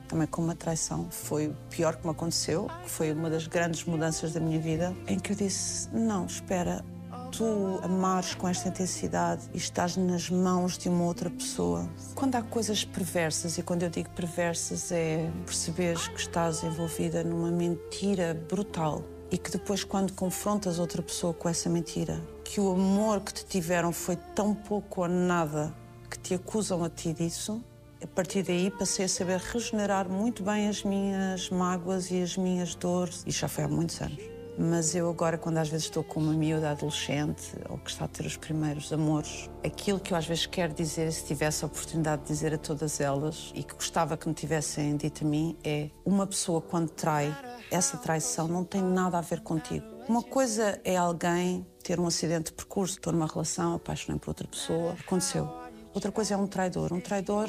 Também 0.09 0.27
com 0.27 0.43
uma 0.43 0.55
traição. 0.55 1.07
Foi 1.11 1.49
o 1.49 1.57
pior 1.69 1.97
que 1.97 2.07
me 2.07 2.13
aconteceu, 2.13 2.69
foi 2.87 3.13
uma 3.13 3.29
das 3.29 3.47
grandes 3.47 3.85
mudanças 3.85 4.33
da 4.33 4.41
minha 4.41 4.59
vida, 4.59 4.97
em 5.07 5.19
que 5.19 5.33
eu 5.33 5.37
disse: 5.37 5.91
Não, 5.93 6.25
espera, 6.25 6.83
tu 7.29 7.81
amares 7.83 8.35
com 8.35 8.49
esta 8.49 8.69
intensidade 8.69 9.43
e 9.53 9.57
estás 9.57 9.97
nas 9.97 10.31
mãos 10.31 10.77
de 10.77 10.89
uma 10.89 11.05
outra 11.05 11.31
pessoa. 11.31 11.89
Quando 12.15 12.35
há 12.35 12.43
coisas 12.43 12.85
perversas, 12.85 13.59
e 13.59 13.63
quando 13.63 13.83
eu 13.83 13.91
digo 13.91 14.11
perversas 14.11 14.91
é 14.91 15.31
perceberes 15.45 16.09
que 16.09 16.21
estás 16.21 16.63
envolvida 16.63 17.23
numa 17.23 17.51
mentira 17.51 18.35
brutal 18.49 19.05
e 19.31 19.37
que 19.37 19.51
depois, 19.51 19.85
quando 19.85 20.13
confrontas 20.15 20.79
outra 20.79 21.03
pessoa 21.03 21.35
com 21.35 21.49
essa 21.49 21.69
mentira, 21.69 22.21
que 22.45 22.61
o 22.61 22.73
amor 22.73 23.21
que 23.21 23.35
te 23.35 23.45
tiveram 23.45 23.93
foi 23.93 24.17
tão 24.35 24.55
pouco 24.55 25.03
ou 25.03 25.09
nada 25.09 25.75
que 26.11 26.19
te 26.19 26.35
acusam 26.35 26.83
a 26.83 26.89
ti 26.89 27.13
disso, 27.13 27.63
a 28.03 28.07
partir 28.07 28.43
daí 28.43 28.71
passei 28.71 29.05
a 29.05 29.09
saber 29.09 29.39
regenerar 29.39 30.09
muito 30.09 30.43
bem 30.43 30.69
as 30.69 30.83
minhas 30.83 31.51
mágoas 31.51 32.11
e 32.11 32.23
as 32.23 32.37
minhas 32.37 32.75
dores. 32.75 33.23
E 33.27 33.31
já 33.31 33.49
foi 33.49 33.65
há 33.65 33.69
muitos 33.69 34.01
anos. 34.01 34.38
Mas 34.61 34.93
eu 34.93 35.09
agora, 35.09 35.39
quando 35.39 35.59
às 35.59 35.69
vezes 35.69 35.87
estou 35.87 36.03
com 36.03 36.19
uma 36.19 36.33
miúda 36.33 36.73
adolescente 36.73 37.53
ou 37.69 37.79
que 37.79 37.91
está 37.91 38.07
a 38.07 38.09
ter 38.09 38.27
os 38.27 38.37
primeiros 38.37 38.93
amores, 38.93 39.49
aquilo 39.65 40.01
que 40.01 40.13
eu 40.13 40.17
às 40.17 40.27
vezes 40.27 40.47
quero 40.47 40.75
dizer, 40.75 41.13
se 41.13 41.25
tivesse 41.25 41.65
a 41.65 41.69
oportunidade 41.69 42.23
de 42.23 42.29
dizer 42.29 42.53
a 42.53 42.59
todas 42.59 43.01
elas 43.01 43.53
e 43.55 43.63
que 43.63 43.73
gostava 43.75 44.17
que 44.17 44.27
me 44.27 44.35
tivessem 44.35 44.97
dito 44.97 45.25
a 45.25 45.29
mim, 45.29 45.57
é 45.63 45.91
uma 46.05 46.27
pessoa 46.27 46.61
quando 46.61 46.91
trai, 46.91 47.33
essa 47.71 47.97
traição 47.99 48.49
não 48.49 48.65
tem 48.65 48.83
nada 48.83 49.19
a 49.19 49.21
ver 49.21 49.43
contigo. 49.43 49.87
Uma 50.09 50.25
coisa 50.25 50.81
é 50.83 50.97
alguém 50.97 51.65
ter 51.85 52.01
um 52.01 52.07
acidente 52.09 52.47
de 52.47 52.53
percurso, 52.55 52.95
estou 52.95 53.13
numa 53.13 53.29
relação, 53.29 53.75
apaixonei 53.75 54.19
por 54.19 54.31
outra 54.31 54.49
pessoa, 54.49 54.97
aconteceu. 54.99 55.49
Outra 55.95 56.11
coisa 56.11 56.35
é 56.35 56.37
um 56.37 56.49
traidor. 56.49 56.93
Um 56.93 57.01
traidor 57.01 57.49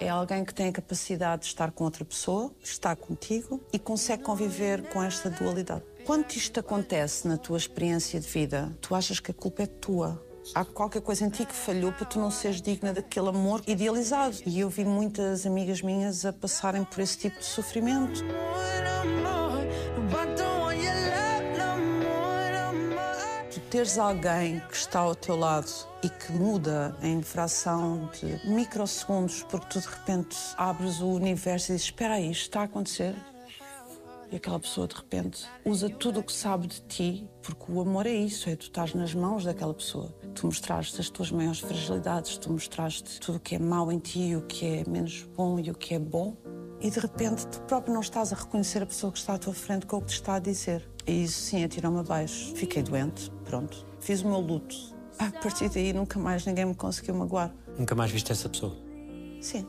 é 0.00 0.08
alguém 0.08 0.42
que 0.42 0.54
tem 0.54 0.68
a 0.68 0.72
capacidade 0.72 1.42
de 1.42 1.48
estar 1.48 1.70
com 1.70 1.84
outra 1.84 2.04
pessoa, 2.04 2.50
está 2.62 2.96
contigo 2.96 3.60
e 3.72 3.78
consegue 3.78 4.22
conviver 4.22 4.88
com 4.88 5.02
esta 5.02 5.28
dualidade. 5.28 5.84
Quando 6.06 6.30
isto 6.36 6.60
acontece 6.60 7.26
na 7.26 7.36
tua 7.36 7.58
experiência 7.58 8.20
de 8.20 8.28
vida, 8.28 8.72
tu 8.80 8.94
achas 8.94 9.18
que 9.18 9.32
a 9.32 9.34
culpa 9.34 9.64
é 9.64 9.66
tua. 9.66 10.24
Há 10.54 10.64
qualquer 10.64 11.02
coisa 11.02 11.24
em 11.24 11.28
ti 11.28 11.44
que 11.44 11.52
falhou 11.52 11.90
para 11.90 12.06
tu 12.06 12.20
não 12.20 12.30
seres 12.30 12.62
digna 12.62 12.92
daquele 12.92 13.28
amor 13.28 13.60
idealizado. 13.66 14.36
E 14.46 14.60
eu 14.60 14.70
vi 14.70 14.84
muitas 14.84 15.44
amigas 15.44 15.82
minhas 15.82 16.24
a 16.24 16.32
passarem 16.32 16.84
por 16.84 17.00
esse 17.00 17.18
tipo 17.18 17.40
de 17.40 17.44
sofrimento. 17.44 18.24
Tu 23.52 23.60
teres 23.68 23.98
alguém 23.98 24.60
que 24.60 24.76
está 24.76 25.00
ao 25.00 25.16
teu 25.16 25.34
lado 25.34 25.72
e 26.04 26.08
que 26.08 26.30
muda 26.30 26.96
em 27.02 27.20
fração 27.20 28.08
de 28.12 28.48
microsegundos, 28.48 29.42
porque 29.42 29.66
tu 29.70 29.80
de 29.80 29.88
repente 29.88 30.36
abres 30.56 31.00
o 31.00 31.08
universo 31.08 31.72
e 31.72 31.74
dizes: 31.74 31.88
Espera 31.88 32.14
aí, 32.14 32.30
isto 32.30 32.42
está 32.42 32.60
a 32.60 32.64
acontecer. 32.64 33.12
E 34.30 34.36
aquela 34.36 34.58
pessoa 34.58 34.88
de 34.88 34.96
repente 34.96 35.46
usa 35.64 35.88
tudo 35.88 36.20
o 36.20 36.22
que 36.22 36.32
sabe 36.32 36.66
de 36.66 36.80
ti, 36.82 37.28
porque 37.42 37.70
o 37.70 37.80
amor 37.80 38.06
é 38.06 38.12
isso, 38.12 38.48
é 38.50 38.56
tu 38.56 38.62
estás 38.62 38.92
nas 38.94 39.14
mãos 39.14 39.44
daquela 39.44 39.72
pessoa. 39.72 40.12
Tu 40.34 40.46
mostraste 40.46 41.00
as 41.00 41.08
tuas 41.08 41.30
maiores 41.30 41.60
fragilidades, 41.60 42.36
tu 42.36 42.52
mostraste 42.52 43.20
tudo 43.20 43.36
o 43.36 43.40
que 43.40 43.54
é 43.54 43.58
mau 43.58 43.90
em 43.92 43.98
ti, 43.98 44.34
o 44.34 44.42
que 44.42 44.66
é 44.66 44.84
menos 44.88 45.22
bom 45.36 45.58
e 45.60 45.70
o 45.70 45.74
que 45.74 45.94
é 45.94 45.98
bom. 45.98 46.36
E 46.80 46.90
de 46.90 46.98
repente 46.98 47.46
tu 47.46 47.60
próprio 47.62 47.94
não 47.94 48.00
estás 48.00 48.32
a 48.32 48.36
reconhecer 48.36 48.82
a 48.82 48.86
pessoa 48.86 49.12
que 49.12 49.18
está 49.18 49.34
à 49.34 49.38
tua 49.38 49.54
frente 49.54 49.86
com 49.86 49.98
o 49.98 50.00
que 50.00 50.08
te 50.08 50.14
está 50.14 50.34
a 50.34 50.38
dizer. 50.38 50.88
E 51.06 51.24
isso 51.24 51.40
sim 51.40 51.64
atirou-me 51.64 52.00
abaixo. 52.00 52.54
Fiquei 52.54 52.82
doente, 52.82 53.30
pronto. 53.44 53.86
Fiz 54.00 54.22
o 54.22 54.28
meu 54.28 54.40
luto. 54.40 54.74
A 55.18 55.30
partir 55.30 55.70
daí 55.70 55.92
nunca 55.92 56.18
mais 56.18 56.44
ninguém 56.44 56.66
me 56.66 56.74
conseguiu 56.74 57.14
magoar. 57.14 57.54
Nunca 57.78 57.94
mais 57.94 58.10
viste 58.10 58.32
essa 58.32 58.48
pessoa? 58.48 58.76
Sim. 59.40 59.66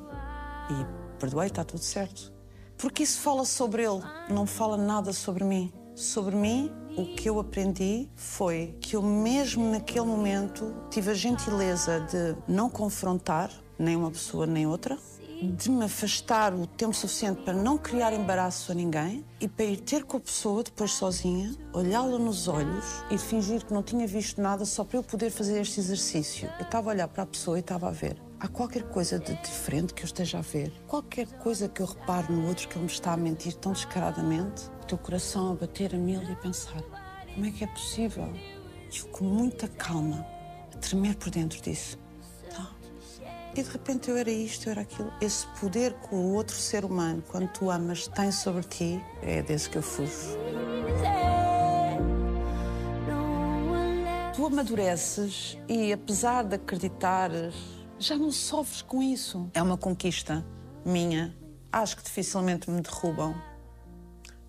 E 0.70 1.20
perdoei, 1.20 1.48
está 1.48 1.64
tudo 1.64 1.80
certo. 1.80 2.37
Porque 2.78 3.04
isso 3.04 3.22
fala 3.22 3.44
sobre 3.44 3.84
ele, 3.84 4.04
não 4.30 4.46
fala 4.46 4.78
nada 4.78 5.12
sobre 5.12 5.44
mim. 5.44 5.74
Sobre 5.96 6.36
mim, 6.36 6.72
o 6.96 7.06
que 7.16 7.28
eu 7.28 7.40
aprendi 7.40 8.08
foi 8.16 8.78
que 8.80 8.96
eu, 8.96 9.02
mesmo 9.02 9.72
naquele 9.72 10.06
momento, 10.06 10.76
tive 10.92 11.12
a 11.12 11.14
gentileza 11.14 12.00
de 12.02 12.36
não 12.48 12.70
confrontar 12.70 13.50
nem 13.80 13.96
uma 13.96 14.12
pessoa 14.12 14.46
nem 14.46 14.66
outra, 14.66 14.98
de 15.42 15.70
me 15.70 15.86
afastar 15.86 16.54
o 16.54 16.66
tempo 16.66 16.96
suficiente 16.96 17.44
para 17.44 17.54
não 17.54 17.78
criar 17.78 18.12
embaraço 18.12 18.72
a 18.72 18.76
ninguém 18.76 19.24
e 19.40 19.48
para 19.48 19.66
ir 19.66 19.78
ter 19.78 20.04
com 20.04 20.18
a 20.18 20.20
pessoa 20.20 20.64
depois 20.64 20.92
sozinha, 20.92 21.56
olhá-la 21.74 22.18
nos 22.18 22.48
olhos 22.48 22.86
e 23.12 23.18
fingir 23.18 23.64
que 23.64 23.74
não 23.74 23.84
tinha 23.84 24.08
visto 24.08 24.42
nada 24.42 24.66
só 24.66 24.84
para 24.84 24.98
eu 24.98 25.04
poder 25.04 25.30
fazer 25.30 25.62
este 25.62 25.80
exercício. 25.80 26.50
Eu 26.58 26.66
estava 26.66 26.90
a 26.90 26.94
olhar 26.94 27.08
para 27.08 27.24
a 27.24 27.28
pessoa 27.28 27.58
e 27.58 27.60
estava 27.60 27.88
a 27.88 27.92
ver. 27.92 28.27
Há 28.40 28.48
qualquer 28.48 28.84
coisa 28.84 29.18
de 29.18 29.34
diferente 29.42 29.96
que 29.96 30.04
eu 30.04 30.06
esteja 30.06 30.38
a 30.38 30.42
ver, 30.42 30.72
qualquer 30.86 31.26
coisa 31.40 31.68
que 31.68 31.82
eu 31.82 31.88
repare 31.88 32.32
no 32.32 32.48
outro 32.48 32.68
que 32.68 32.76
ele 32.76 32.86
me 32.86 32.92
está 32.92 33.14
a 33.14 33.18
mentir 33.18 33.56
tão 33.56 33.72
descaradamente, 33.72 34.70
o 34.84 34.86
teu 34.86 34.98
coração 35.00 35.54
a 35.54 35.56
bater 35.56 35.96
a 35.96 35.98
mil 35.98 36.22
e 36.22 36.32
a 36.32 36.36
pensar: 36.36 36.84
como 37.34 37.48
é 37.48 37.50
que 37.50 37.64
é 37.64 37.68
possível? 37.68 38.32
E 38.94 39.00
eu, 39.00 39.08
com 39.08 39.26
muita 39.26 39.68
calma, 39.68 40.24
a 40.72 40.78
tremer 40.78 41.16
por 41.16 41.32
dentro 41.32 41.60
disso. 41.64 41.98
Tá. 42.52 42.70
E 43.56 43.64
de 43.64 43.72
repente 43.72 44.12
eu 44.12 44.16
era 44.16 44.30
isto, 44.30 44.68
eu 44.68 44.72
era 44.74 44.82
aquilo. 44.82 45.12
Esse 45.20 45.48
poder 45.60 45.96
que 45.96 46.14
o 46.14 46.34
outro 46.36 46.56
ser 46.56 46.86
humano, 46.86 47.24
quando 47.28 47.48
tu 47.48 47.72
amas, 47.72 48.08
tem 48.08 48.32
sobre 48.32 48.62
ti, 48.62 49.04
é 49.24 49.42
desse 49.42 49.68
que 49.68 49.80
eu 49.80 49.82
fujo. 49.82 50.38
Tu 54.36 54.46
amadureces 54.46 55.58
e, 55.68 55.92
apesar 55.92 56.44
de 56.44 56.54
acreditares, 56.54 57.77
já 58.00 58.16
não 58.16 58.32
sofres 58.32 58.82
com 58.82 59.02
isso. 59.02 59.50
É 59.54 59.62
uma 59.62 59.78
conquista 59.78 60.46
minha. 60.86 61.36
Acho 61.72 61.98
que 61.98 62.04
dificilmente 62.04 62.70
me 62.70 62.82
derrubam. 62.82 63.36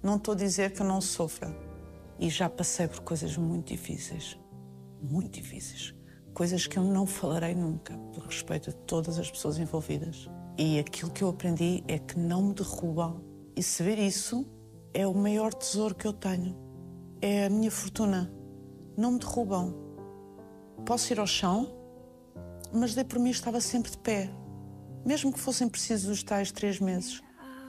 Não 0.02 0.16
estou 0.16 0.34
a 0.34 0.36
dizer 0.36 0.72
que 0.72 0.82
eu 0.82 0.86
não 0.86 1.00
sofra. 1.00 1.54
E 2.18 2.28
já 2.28 2.48
passei 2.48 2.86
por 2.88 3.00
coisas 3.00 3.36
muito 3.36 3.68
difíceis. 3.68 4.38
Muito 5.02 5.40
difíceis. 5.40 5.94
Coisas 6.34 6.66
que 6.66 6.78
eu 6.78 6.84
não 6.84 7.06
falarei 7.06 7.54
nunca, 7.54 7.96
por 8.12 8.24
respeito 8.24 8.70
a 8.70 8.72
todas 8.72 9.18
as 9.18 9.30
pessoas 9.30 9.58
envolvidas. 9.58 10.28
E 10.56 10.78
aquilo 10.78 11.10
que 11.10 11.22
eu 11.22 11.28
aprendi 11.28 11.82
é 11.88 11.98
que 11.98 12.18
não 12.18 12.42
me 12.42 12.54
derrubam. 12.54 13.22
E 13.56 13.62
saber 13.62 13.98
isso 13.98 14.46
é 14.92 15.06
o 15.06 15.14
maior 15.14 15.52
tesouro 15.54 15.94
que 15.94 16.06
eu 16.06 16.12
tenho. 16.12 16.56
É 17.20 17.46
a 17.46 17.50
minha 17.50 17.70
fortuna. 17.70 18.32
Não 18.96 19.12
me 19.12 19.18
derrubam. 19.18 19.74
Posso 20.84 21.12
ir 21.12 21.18
ao 21.18 21.26
chão, 21.26 21.77
mas 22.72 22.94
dei 22.94 23.04
por 23.04 23.18
mim 23.18 23.30
estava 23.30 23.60
sempre 23.60 23.90
de 23.90 23.98
pé, 23.98 24.30
mesmo 25.04 25.32
que 25.32 25.40
fossem 25.40 25.68
precisos 25.68 26.10
os 26.10 26.22
tais 26.22 26.52
três 26.52 26.80
meses. 26.80 27.20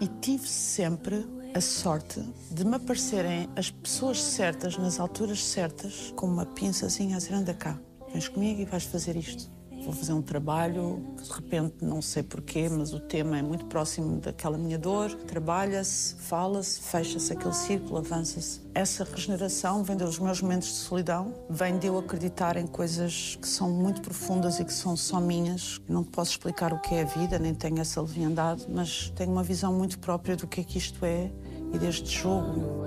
E 0.01 0.07
tive 0.21 0.47
sempre 0.47 1.25
a 1.53 1.59
sorte 1.59 2.21
de 2.51 2.63
me 2.65 2.75
aparecerem 2.75 3.49
as 3.55 3.69
pessoas 3.69 4.21
certas 4.21 4.77
nas 4.77 4.99
alturas 4.99 5.43
certas, 5.43 6.13
com 6.15 6.27
uma 6.27 6.45
pinçazinha 6.45 7.15
a 7.15 7.19
dizer: 7.19 7.33
anda 7.33 7.53
cá, 7.53 7.79
vens 8.13 8.27
comigo 8.27 8.61
e 8.61 8.65
vais 8.65 8.83
fazer 8.83 9.15
isto. 9.15 9.58
Vou 9.83 9.93
fazer 9.93 10.13
um 10.13 10.21
trabalho 10.21 11.01
que 11.17 11.24
de 11.24 11.31
repente 11.31 11.75
não 11.81 12.01
sei 12.01 12.21
porquê, 12.21 12.69
mas 12.69 12.93
o 12.93 13.00
tema 13.00 13.38
é 13.38 13.41
muito 13.41 13.65
próximo 13.65 14.19
daquela 14.19 14.57
minha 14.57 14.77
dor. 14.77 15.13
Trabalha-se, 15.13 16.15
fala-se, 16.15 16.81
fecha-se 16.81 17.33
aquele 17.33 17.53
círculo, 17.53 17.98
avança-se. 17.98 18.62
Essa 18.74 19.03
regeneração 19.03 19.83
vem 19.83 19.98
dos 19.98 20.19
meus 20.19 20.41
momentos 20.41 20.67
de 20.67 20.75
solidão, 20.75 21.33
vem 21.50 21.77
de 21.77 21.88
eu 21.88 21.98
acreditar 21.98 22.55
em 22.57 22.67
coisas 22.67 23.38
que 23.41 23.48
são 23.48 23.69
muito 23.69 24.01
profundas 24.01 24.59
e 24.59 24.65
que 24.65 24.74
são 24.74 24.95
só 24.95 25.19
minhas. 25.19 25.81
Não 25.88 26.03
posso 26.03 26.31
explicar 26.31 26.74
o 26.74 26.79
que 26.79 26.95
é 26.95 27.01
a 27.01 27.05
vida, 27.05 27.39
nem 27.39 27.53
tenho 27.53 27.79
essa 27.79 28.01
leviandade, 28.01 28.65
mas 28.69 29.12
tenho 29.15 29.31
uma 29.31 29.43
visão 29.43 29.74
muito 29.74 29.98
própria 30.00 30.36
do 30.36 30.48
que 30.48 30.62
é 30.62 30.63
que 30.63 30.77
isto 30.77 31.03
é 31.05 31.31
e 31.74 31.77
deste 31.77 32.09
jogo. 32.09 32.79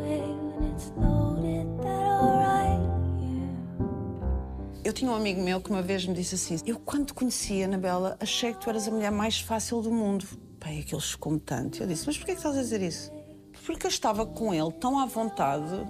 Eu 4.85 4.93
tinha 4.93 5.09
um 5.09 5.15
amigo 5.15 5.41
meu 5.41 5.61
que 5.61 5.71
uma 5.71 5.81
vez 5.81 6.05
me 6.05 6.13
disse 6.13 6.35
assim: 6.35 6.59
Eu, 6.67 6.79
quando 6.81 7.07
te 7.07 7.15
conheci, 7.15 7.63
Anabela, 7.63 8.17
achei 8.19 8.53
que 8.53 8.61
tu 8.61 8.69
eras 8.69 8.89
a 8.89 8.91
mulher 8.91 9.13
mais 9.13 9.41
fácil 9.41 9.81
do 9.81 9.93
mundo. 9.93 10.27
Pai, 10.59 10.81
aquilo 10.81 11.01
chocou-me 11.01 11.39
tanto. 11.39 11.81
Eu 11.81 11.87
disse: 11.87 12.05
Mas 12.05 12.17
porquê 12.17 12.33
que 12.33 12.39
estás 12.39 12.57
a 12.57 12.61
dizer 12.61 12.83
isso? 12.83 13.13
Porque 13.65 13.87
eu 13.87 13.91
estava 13.91 14.27
com 14.27 14.53
ele 14.53 14.73
tão 14.73 14.99
à 14.99 15.07
vontade. 15.07 15.89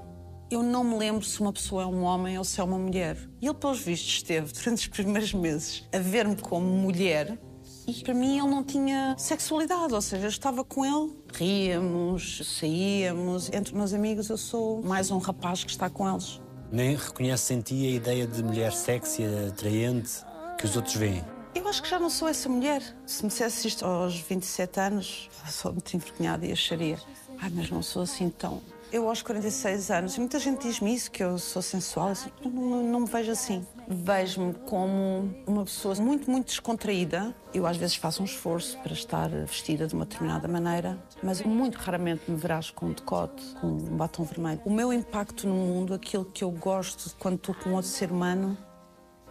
Eu 0.50 0.62
não 0.62 0.84
me 0.84 0.98
lembro 0.98 1.24
se 1.24 1.40
uma 1.40 1.52
pessoa 1.52 1.84
é 1.84 1.86
um 1.86 2.02
homem 2.02 2.36
ou 2.36 2.44
se 2.44 2.60
é 2.60 2.64
uma 2.64 2.76
mulher. 2.76 3.16
E 3.40 3.46
ele, 3.46 3.54
pelos 3.54 3.80
vistos, 3.80 4.12
esteve 4.12 4.52
durante 4.52 4.80
os 4.80 4.86
primeiros 4.88 5.32
meses 5.32 5.88
a 5.90 5.98
ver-me 5.98 6.36
como 6.36 6.66
mulher 6.66 7.38
e 7.86 7.94
para 7.94 8.14
mim 8.14 8.38
ele 8.38 8.48
não 8.48 8.62
tinha 8.62 9.16
sexualidade, 9.18 9.92
ou 9.92 10.00
seja, 10.00 10.26
eu 10.26 10.28
estava 10.28 10.64
com 10.64 10.84
ele, 10.84 11.12
ríamos, 11.34 12.40
saíamos. 12.44 13.50
Entre 13.52 13.74
meus 13.74 13.92
amigos, 13.92 14.28
eu 14.28 14.36
sou 14.36 14.82
mais 14.82 15.10
um 15.10 15.18
rapaz 15.18 15.64
que 15.64 15.70
está 15.70 15.90
com 15.90 16.08
eles. 16.08 16.40
Nem 16.72 16.96
reconhece 16.96 17.52
em 17.52 17.60
ti 17.60 17.86
a 17.86 17.90
ideia 17.90 18.26
de 18.26 18.42
mulher 18.42 18.72
sexy, 18.72 19.24
atraente, 19.46 20.24
que 20.58 20.64
os 20.64 20.74
outros 20.74 20.94
veem. 20.94 21.22
Eu 21.54 21.68
acho 21.68 21.82
que 21.82 21.90
já 21.90 21.98
não 21.98 22.08
sou 22.08 22.26
essa 22.26 22.48
mulher. 22.48 22.82
Se 23.04 23.22
me 23.22 23.28
dissesse 23.28 23.68
isto 23.68 23.84
aos 23.84 24.18
27 24.18 24.80
anos, 24.80 25.28
sou 25.50 25.70
muito 25.70 25.94
envergonhada 25.94 26.46
e 26.46 26.52
acharia, 26.52 26.98
ai, 27.38 27.50
mas 27.54 27.68
não 27.68 27.82
sou 27.82 28.00
assim 28.00 28.30
tão. 28.30 28.62
Eu, 28.92 29.08
aos 29.08 29.22
46 29.22 29.90
anos, 29.90 30.18
muita 30.18 30.38
gente 30.38 30.68
diz-me 30.68 30.94
isso, 30.94 31.10
que 31.10 31.24
eu 31.24 31.38
sou 31.38 31.62
sensual, 31.62 32.12
não, 32.44 32.50
não, 32.50 32.82
não 32.82 33.00
me 33.00 33.06
vejo 33.06 33.32
assim. 33.32 33.66
Vejo-me 33.88 34.52
como 34.52 35.34
uma 35.46 35.64
pessoa 35.64 35.94
muito, 35.94 36.30
muito 36.30 36.48
descontraída. 36.48 37.34
Eu, 37.54 37.66
às 37.66 37.78
vezes, 37.78 37.96
faço 37.96 38.20
um 38.20 38.26
esforço 38.26 38.78
para 38.80 38.92
estar 38.92 39.30
vestida 39.30 39.86
de 39.86 39.94
uma 39.94 40.04
determinada 40.04 40.46
maneira, 40.46 41.02
mas 41.22 41.40
muito 41.40 41.76
raramente 41.76 42.30
me 42.30 42.36
verás 42.36 42.70
com 42.70 42.84
um 42.84 42.92
decote, 42.92 43.42
com 43.62 43.68
um 43.68 43.96
batom 43.96 44.24
vermelho. 44.24 44.60
O 44.62 44.70
meu 44.70 44.92
impacto 44.92 45.48
no 45.48 45.54
mundo, 45.54 45.94
aquilo 45.94 46.26
que 46.26 46.44
eu 46.44 46.50
gosto 46.50 47.16
quando 47.18 47.36
estou 47.36 47.54
com 47.54 47.72
outro 47.72 47.88
ser 47.88 48.12
humano, 48.12 48.58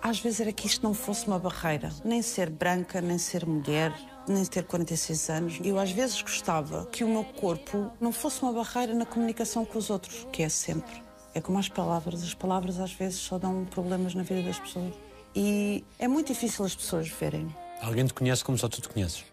às 0.01 0.19
vezes 0.19 0.39
era 0.41 0.51
que 0.51 0.67
isto 0.67 0.81
não 0.83 0.93
fosse 0.93 1.27
uma 1.27 1.37
barreira. 1.39 1.89
Nem 2.03 2.21
ser 2.21 2.49
branca, 2.49 2.99
nem 3.01 3.17
ser 3.17 3.45
mulher, 3.45 3.93
nem 4.27 4.43
ter 4.45 4.63
46 4.63 5.29
anos. 5.29 5.59
Eu 5.63 5.77
às 5.79 5.91
vezes 5.91 6.21
gostava 6.21 6.85
que 6.87 7.03
o 7.03 7.07
meu 7.07 7.23
corpo 7.23 7.91
não 7.99 8.11
fosse 8.11 8.41
uma 8.41 8.51
barreira 8.53 8.93
na 8.93 9.05
comunicação 9.05 9.63
com 9.65 9.77
os 9.77 9.89
outros, 9.89 10.27
que 10.31 10.43
é 10.43 10.49
sempre. 10.49 11.03
É 11.33 11.39
como 11.41 11.57
as 11.59 11.69
palavras. 11.69 12.23
As 12.23 12.33
palavras 12.33 12.79
às 12.79 12.93
vezes 12.93 13.19
só 13.19 13.37
dão 13.37 13.65
problemas 13.65 14.13
na 14.15 14.23
vida 14.23 14.41
das 14.43 14.59
pessoas. 14.59 14.93
E 15.35 15.83
é 15.97 16.07
muito 16.07 16.27
difícil 16.33 16.65
as 16.65 16.75
pessoas 16.75 17.07
verem. 17.07 17.55
Alguém 17.81 18.05
te 18.05 18.13
conhece 18.13 18.43
como 18.43 18.57
só 18.57 18.67
tu 18.67 18.81
te 18.81 18.89
conheces? 18.89 19.23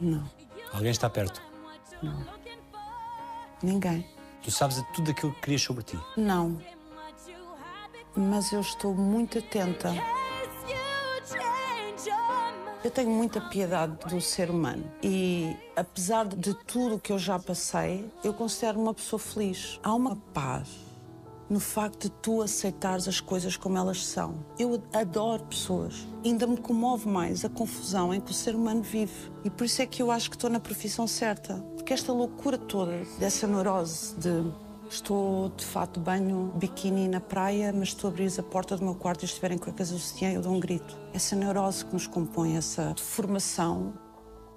Não, 0.00 0.24
Alguém 0.72 0.90
está 0.90 1.10
perto? 1.10 1.42
não. 2.02 2.24
Ninguém. 3.62 4.06
Tu 4.42 4.50
sabes 4.50 4.82
tudo 4.94 5.10
aquilo 5.10 5.34
que 5.34 5.40
querias 5.42 5.60
sobre 5.60 5.82
ti. 5.82 5.98
Não. 6.16 6.58
Mas 8.16 8.52
eu 8.52 8.60
estou 8.60 8.94
muito 8.94 9.38
atenta. 9.38 9.94
Eu 12.82 12.90
tenho 12.90 13.10
muita 13.10 13.40
piedade 13.42 13.94
do 14.08 14.20
ser 14.22 14.48
humano 14.48 14.84
e, 15.02 15.54
apesar 15.76 16.26
de 16.26 16.54
tudo 16.64 16.94
o 16.94 16.98
que 16.98 17.12
eu 17.12 17.18
já 17.18 17.38
passei, 17.38 18.10
eu 18.24 18.32
considero 18.32 18.80
uma 18.80 18.94
pessoa 18.94 19.20
feliz. 19.20 19.78
Há 19.82 19.94
uma 19.94 20.16
paz 20.32 20.68
no 21.50 21.58
facto 21.58 22.04
de 22.04 22.10
tu 22.22 22.40
aceitares 22.40 23.08
as 23.08 23.20
coisas 23.20 23.56
como 23.56 23.76
elas 23.76 24.06
são. 24.06 24.34
Eu 24.56 24.80
adoro 24.94 25.42
pessoas. 25.44 26.06
Ainda 26.24 26.46
me 26.46 26.56
comove 26.56 27.08
mais 27.08 27.44
a 27.44 27.48
confusão 27.48 28.14
em 28.14 28.20
que 28.20 28.30
o 28.30 28.34
ser 28.34 28.54
humano 28.54 28.82
vive. 28.82 29.30
E 29.44 29.50
por 29.50 29.64
isso 29.64 29.82
é 29.82 29.86
que 29.86 30.00
eu 30.00 30.12
acho 30.12 30.30
que 30.30 30.36
estou 30.36 30.48
na 30.48 30.60
profissão 30.60 31.08
certa. 31.08 31.56
Porque 31.74 31.92
esta 31.92 32.12
loucura 32.12 32.56
toda, 32.56 33.02
dessa 33.18 33.48
neurose 33.48 34.14
de 34.14 34.44
Estou 34.90 35.50
de 35.50 35.64
fato 35.64 36.00
banho, 36.00 36.52
biquíni 36.56 37.06
na 37.06 37.20
praia, 37.20 37.72
mas 37.72 37.94
tu 37.94 38.08
abrires 38.08 38.40
a 38.40 38.42
porta 38.42 38.76
do 38.76 38.84
meu 38.84 38.96
quarto 38.96 39.22
e 39.22 39.24
estiverem 39.24 39.56
cuecas 39.56 39.90
do 39.90 39.98
sutiã, 40.00 40.32
eu 40.32 40.42
dou 40.42 40.52
um 40.52 40.58
grito. 40.58 40.98
Essa 41.14 41.36
neurose 41.36 41.84
que 41.84 41.92
nos 41.92 42.08
compõe, 42.08 42.56
essa 42.56 42.92
formação, 42.96 43.94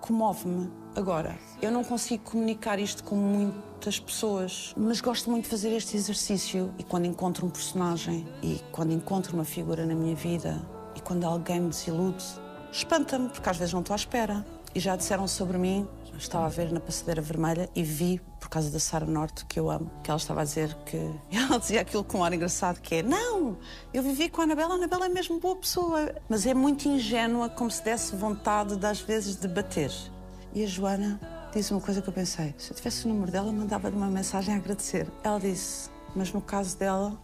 comove-me. 0.01 0.71
Agora, 0.95 1.37
eu 1.61 1.71
não 1.71 1.83
consigo 1.83 2.23
comunicar 2.23 2.79
isto 2.79 3.03
com 3.03 3.15
muitas 3.15 3.99
pessoas, 3.99 4.73
mas 4.75 4.99
gosto 5.01 5.29
muito 5.29 5.43
de 5.43 5.51
fazer 5.51 5.69
este 5.69 5.95
exercício. 5.95 6.73
E 6.79 6.83
quando 6.83 7.05
encontro 7.05 7.45
um 7.45 7.49
personagem, 7.51 8.27
e 8.41 8.59
quando 8.71 8.91
encontro 8.91 9.35
uma 9.35 9.45
figura 9.45 9.85
na 9.85 9.93
minha 9.93 10.15
vida, 10.15 10.59
e 10.95 10.99
quando 10.99 11.25
alguém 11.25 11.61
me 11.61 11.69
desilude, 11.69 12.25
espanta-me, 12.71 13.29
porque 13.29 13.47
às 13.47 13.57
vezes 13.57 13.71
não 13.71 13.81
estou 13.81 13.93
à 13.93 13.97
espera. 13.97 14.43
E 14.73 14.79
já 14.79 14.95
disseram 14.95 15.27
sobre 15.27 15.59
mim, 15.59 15.87
estava 16.17 16.47
a 16.47 16.49
ver 16.49 16.71
na 16.71 16.79
passadeira 16.79 17.21
vermelha 17.21 17.69
e 17.75 17.83
vi, 17.83 18.19
causa 18.53 18.69
da 18.69 18.79
Sara 18.79 19.05
Norte, 19.07 19.45
que 19.45 19.59
eu 19.59 19.67
amo, 19.71 19.89
que 20.03 20.11
ela 20.11 20.19
estava 20.19 20.41
a 20.41 20.43
dizer 20.43 20.75
que. 20.85 20.97
Ela 21.33 21.57
dizia 21.57 21.81
aquilo 21.81 22.03
com 22.03 22.19
um 22.19 22.23
ar 22.23 22.31
engraçado, 22.31 22.79
que 22.79 22.95
é: 22.95 23.03
Não, 23.03 23.57
eu 23.91 24.03
vivi 24.03 24.29
com 24.29 24.41
a 24.41 24.43
Anabela, 24.43 24.75
a 24.75 24.77
Anabela 24.77 25.07
é 25.07 25.09
mesmo 25.09 25.39
boa 25.39 25.55
pessoa. 25.55 26.13
Mas 26.29 26.45
é 26.45 26.53
muito 26.53 26.87
ingênua, 26.87 27.49
como 27.49 27.71
se 27.71 27.83
desse 27.83 28.15
vontade, 28.15 28.75
de, 28.75 28.85
às 28.85 29.01
vezes, 29.01 29.35
de 29.35 29.47
bater. 29.47 29.91
E 30.53 30.63
a 30.63 30.67
Joana 30.67 31.19
disse 31.51 31.73
uma 31.73 31.81
coisa 31.81 31.99
que 31.99 32.07
eu 32.07 32.13
pensei: 32.13 32.53
se 32.57 32.71
eu 32.71 32.75
tivesse 32.75 33.05
o 33.05 33.09
número 33.09 33.31
dela, 33.31 33.51
mandava-lhe 33.51 33.95
uma 33.95 34.07
mensagem 34.07 34.53
a 34.53 34.57
agradecer. 34.57 35.07
Ela 35.23 35.39
disse: 35.39 35.89
Mas 36.15 36.31
no 36.31 36.41
caso 36.41 36.77
dela, 36.77 37.19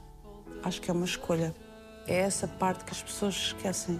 acho 0.63 0.81
que 0.81 0.89
é 0.89 0.93
uma 0.93 1.05
escolha. 1.05 1.53
É 2.07 2.17
essa 2.21 2.47
parte 2.47 2.83
que 2.85 2.91
as 2.91 3.03
pessoas 3.03 3.35
esquecem. 3.35 3.99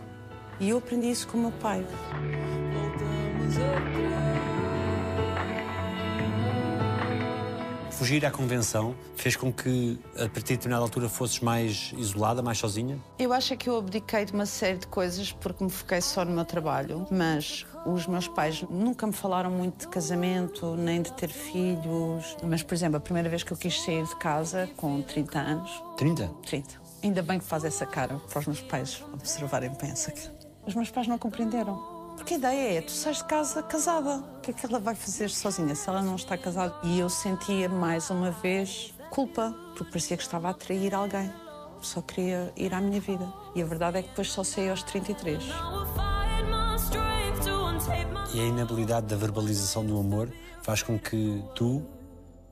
E 0.60 0.70
eu 0.70 0.80
aprendi 0.80 1.12
isso 1.12 1.28
com 1.28 1.38
o 1.38 1.42
meu 1.42 1.52
pai. 1.52 1.86
Fugir 8.00 8.26
à 8.26 8.32
convenção 8.32 8.96
fez 9.18 9.36
com 9.36 9.52
que, 9.52 10.00
a 10.16 10.20
partir 10.20 10.54
de 10.54 10.54
determinada 10.54 10.86
altura, 10.86 11.10
fosses 11.10 11.42
mais 11.42 11.94
isolada, 11.98 12.42
mais 12.42 12.58
sozinha? 12.58 12.98
Eu 13.20 13.34
acho 13.34 13.54
é 13.54 13.58
que 13.58 13.70
eu 13.70 13.78
abdiquei 13.78 14.24
de 14.24 14.32
uma 14.32 14.46
série 14.46 14.78
de 14.78 14.88
coisas 14.88 15.34
porque 15.34 15.62
me 15.62 15.70
foquei 15.70 16.00
só 16.00 16.24
no 16.24 16.32
meu 16.32 16.46
trabalho, 16.46 17.06
mas 17.12 17.66
os 17.86 18.08
meus 18.08 18.26
pais 18.26 18.64
nunca 18.70 19.06
me 19.06 19.12
falaram 19.12 19.52
muito 19.52 19.80
de 19.80 19.88
casamento, 19.90 20.78
nem 20.78 21.02
de 21.02 21.12
ter 21.12 21.28
filhos. 21.28 22.38
Mas, 22.42 22.64
por 22.64 22.74
exemplo, 22.74 22.96
a 22.96 23.02
primeira 23.02 23.28
vez 23.28 23.44
que 23.44 23.52
eu 23.52 23.58
quis 23.58 23.82
sair 23.82 24.06
de 24.06 24.16
casa, 24.16 24.70
com 24.78 25.02
30 25.02 25.38
anos, 25.38 25.84
30? 25.98 26.28
30. 26.46 26.76
Ainda 27.04 27.22
bem 27.22 27.38
que 27.38 27.44
faz 27.44 27.66
essa 27.66 27.86
cara 27.86 28.16
para 28.30 28.40
os 28.40 28.46
meus 28.46 28.62
pais 28.62 29.04
observarem 29.12 29.76
essa 29.82 30.10
cara. 30.10 30.40
Os 30.66 30.74
meus 30.74 30.90
pais 30.90 31.06
não 31.06 31.18
compreenderam. 31.18 31.99
Porque 32.20 32.34
a 32.34 32.38
ideia 32.38 32.80
é, 32.80 32.82
tu 32.82 32.92
sais 32.92 33.20
de 33.20 33.24
casa 33.24 33.64
casada. 33.64 34.18
O 34.18 34.42
que 34.42 34.52
é 34.52 34.54
que 34.54 34.66
ela 34.66 34.78
vai 34.78 34.94
fazer 34.94 35.30
sozinha 35.30 35.74
se 35.74 35.88
ela 35.90 36.02
não 36.02 36.16
está 36.18 36.38
casada? 36.38 36.76
E 36.84 37.00
eu 37.00 37.10
sentia 37.10 37.70
mais 37.70 38.10
uma 38.10 38.30
vez 38.30 38.94
culpa, 39.10 39.56
porque 39.74 39.86
parecia 39.86 40.18
que 40.18 40.24
estava 40.24 40.50
a 40.50 40.52
atrair 40.52 40.94
alguém. 40.94 41.32
Só 41.82 42.02
queria 42.02 42.52
ir 42.58 42.74
à 42.74 42.82
minha 42.82 43.00
vida. 43.00 43.26
E 43.56 43.62
a 43.62 43.66
verdade 43.66 44.00
é 44.00 44.02
que 44.04 44.10
depois 44.10 44.30
só 44.34 44.44
saí 44.44 44.70
aos 44.70 44.84
33. 44.84 45.42
E 48.34 48.40
a 48.42 48.44
inabilidade 48.44 49.08
da 49.08 49.16
verbalização 49.16 49.86
do 49.86 49.98
amor 49.98 50.30
faz 50.62 50.84
com 50.84 51.00
que 51.00 51.42
tu 51.56 51.82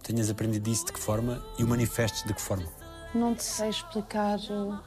tenhas 0.01 0.29
aprendido 0.29 0.69
isso 0.69 0.85
de 0.85 0.93
que 0.93 0.99
forma 0.99 1.43
e 1.59 1.63
o 1.65 1.67
manifestes 1.67 2.23
de 2.23 2.33
que 2.33 2.41
forma? 2.41 2.67
Não 3.13 3.35
te 3.35 3.43
sei 3.43 3.67
explicar 3.69 4.39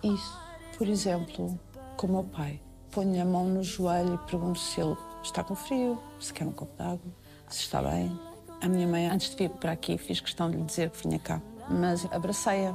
isso. 0.02 0.40
Por 0.78 0.88
exemplo, 0.88 1.60
com 1.98 2.06
o 2.06 2.10
meu 2.10 2.24
pai. 2.24 2.62
Ponho 2.90 3.22
a 3.22 3.24
mão 3.24 3.44
no 3.44 3.62
joelho 3.62 4.14
e 4.14 4.30
pergunto 4.30 4.58
se 4.58 4.80
ele 4.80 4.96
está 5.22 5.44
com 5.44 5.54
frio, 5.54 5.98
se 6.18 6.32
quer 6.32 6.44
um 6.44 6.52
copo 6.52 6.74
de 6.76 6.82
água, 6.82 7.12
se 7.48 7.60
está 7.60 7.80
bem. 7.82 8.18
A 8.60 8.68
minha 8.68 8.86
mãe, 8.86 9.06
antes 9.06 9.30
de 9.30 9.36
vir 9.36 9.50
para 9.50 9.72
aqui, 9.72 9.96
fiz 9.96 10.20
questão 10.20 10.50
de 10.50 10.56
lhe 10.56 10.64
dizer 10.64 10.90
que 10.90 11.06
vinha 11.06 11.18
cá, 11.18 11.40
mas 11.68 12.04
abracei-a. 12.12 12.74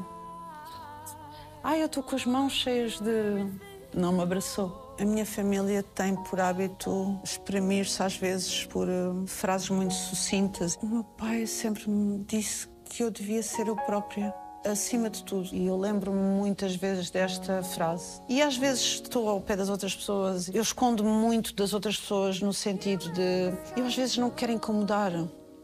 Ai, 1.63 1.81
eu 1.81 1.87
estou 1.87 2.03
com 2.03 2.15
as 2.15 2.25
mãos 2.25 2.53
cheias 2.53 2.99
de. 2.99 3.45
Não 3.93 4.13
me 4.13 4.21
abraçou. 4.21 4.95
A 4.99 5.03
minha 5.03 5.25
família 5.25 5.83
tem 5.83 6.15
por 6.15 6.39
hábito 6.39 7.19
exprimir-se 7.23 8.01
às 8.01 8.15
vezes 8.15 8.65
por 8.65 8.87
eh, 8.87 9.11
frases 9.25 9.69
muito 9.69 9.93
sucintas. 9.93 10.77
O 10.81 10.85
meu 10.85 11.03
pai 11.03 11.45
sempre 11.45 11.89
me 11.89 12.19
disse 12.19 12.69
que 12.85 13.03
eu 13.03 13.11
devia 13.11 13.43
ser 13.43 13.67
eu 13.67 13.75
própria 13.75 14.33
acima 14.65 15.09
de 15.09 15.23
tudo. 15.23 15.49
E 15.53 15.65
eu 15.65 15.77
lembro-me 15.77 16.19
muitas 16.19 16.75
vezes 16.75 17.09
desta 17.09 17.63
frase. 17.63 18.21
E 18.27 18.41
às 18.41 18.57
vezes 18.57 18.81
estou 18.81 19.29
ao 19.29 19.39
pé 19.41 19.55
das 19.55 19.69
outras 19.69 19.95
pessoas, 19.95 20.49
eu 20.53 20.61
escondo-me 20.61 21.09
muito 21.09 21.53
das 21.53 21.73
outras 21.73 21.97
pessoas 21.97 22.41
no 22.41 22.53
sentido 22.53 23.11
de. 23.11 23.53
Eu 23.77 23.85
às 23.85 23.95
vezes 23.95 24.17
não 24.17 24.29
quero 24.29 24.51
incomodar. 24.51 25.11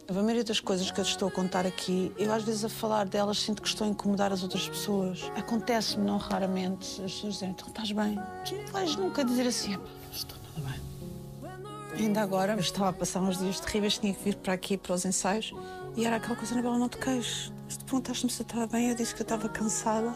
A 0.08 0.14
maioria 0.14 0.44
das 0.44 0.60
coisas 0.60 0.92
que 0.92 1.00
eu 1.00 1.04
estou 1.04 1.30
a 1.30 1.32
contar 1.32 1.66
aqui, 1.66 2.12
eu 2.18 2.34
às 2.34 2.44
vezes 2.44 2.66
a 2.66 2.70
falar 2.70 3.06
delas 3.08 3.40
sinto 3.40 3.62
que 3.62 3.68
estou 3.68 3.88
a 3.88 3.90
incomodar 3.90 4.34
as 4.34 4.44
outras 4.44 4.68
pessoas. 4.68 5.32
Acontece-me 5.38 6.06
não 6.06 6.18
raramente 6.18 7.02
as 7.04 7.14
pessoas 7.14 7.34
dizem: 7.34 7.52
então 7.52 7.68
estás 7.68 7.92
bem? 7.92 8.20
Tu 8.46 8.56
não 8.56 8.68
vais 8.68 8.96
nunca 8.98 9.24
dizer 9.24 9.48
assim: 9.48 9.78
estou 10.12 10.38
nada 10.58 10.70
bem. 10.70 10.92
Ainda 11.98 12.22
agora, 12.22 12.54
eu 12.54 12.60
estava 12.60 12.90
a 12.90 12.94
passar 12.94 13.22
uns 13.22 13.38
dias 13.38 13.60
terríveis, 13.60 13.98
tinha 13.98 14.14
que 14.14 14.24
vir 14.24 14.36
para 14.36 14.54
aqui, 14.54 14.78
para 14.78 14.94
os 14.94 15.06
ensaios, 15.06 15.54
e 15.96 16.06
era 16.06 16.16
aquela 16.16 16.36
coisa, 16.36 16.54
Anabela, 16.54 16.78
não 16.78 16.88
te 16.88 16.98
queixes. 16.98 17.52
Se 17.68 17.80
tu 17.80 17.86
perguntaste-me 17.86 18.32
se 18.32 18.42
eu 18.42 18.46
estava 18.46 18.68
bem, 18.68 18.90
eu 18.90 18.96
disse 18.96 19.14
que 19.14 19.22
eu 19.22 19.26
estava 19.26 19.50
cansada. 19.50 20.14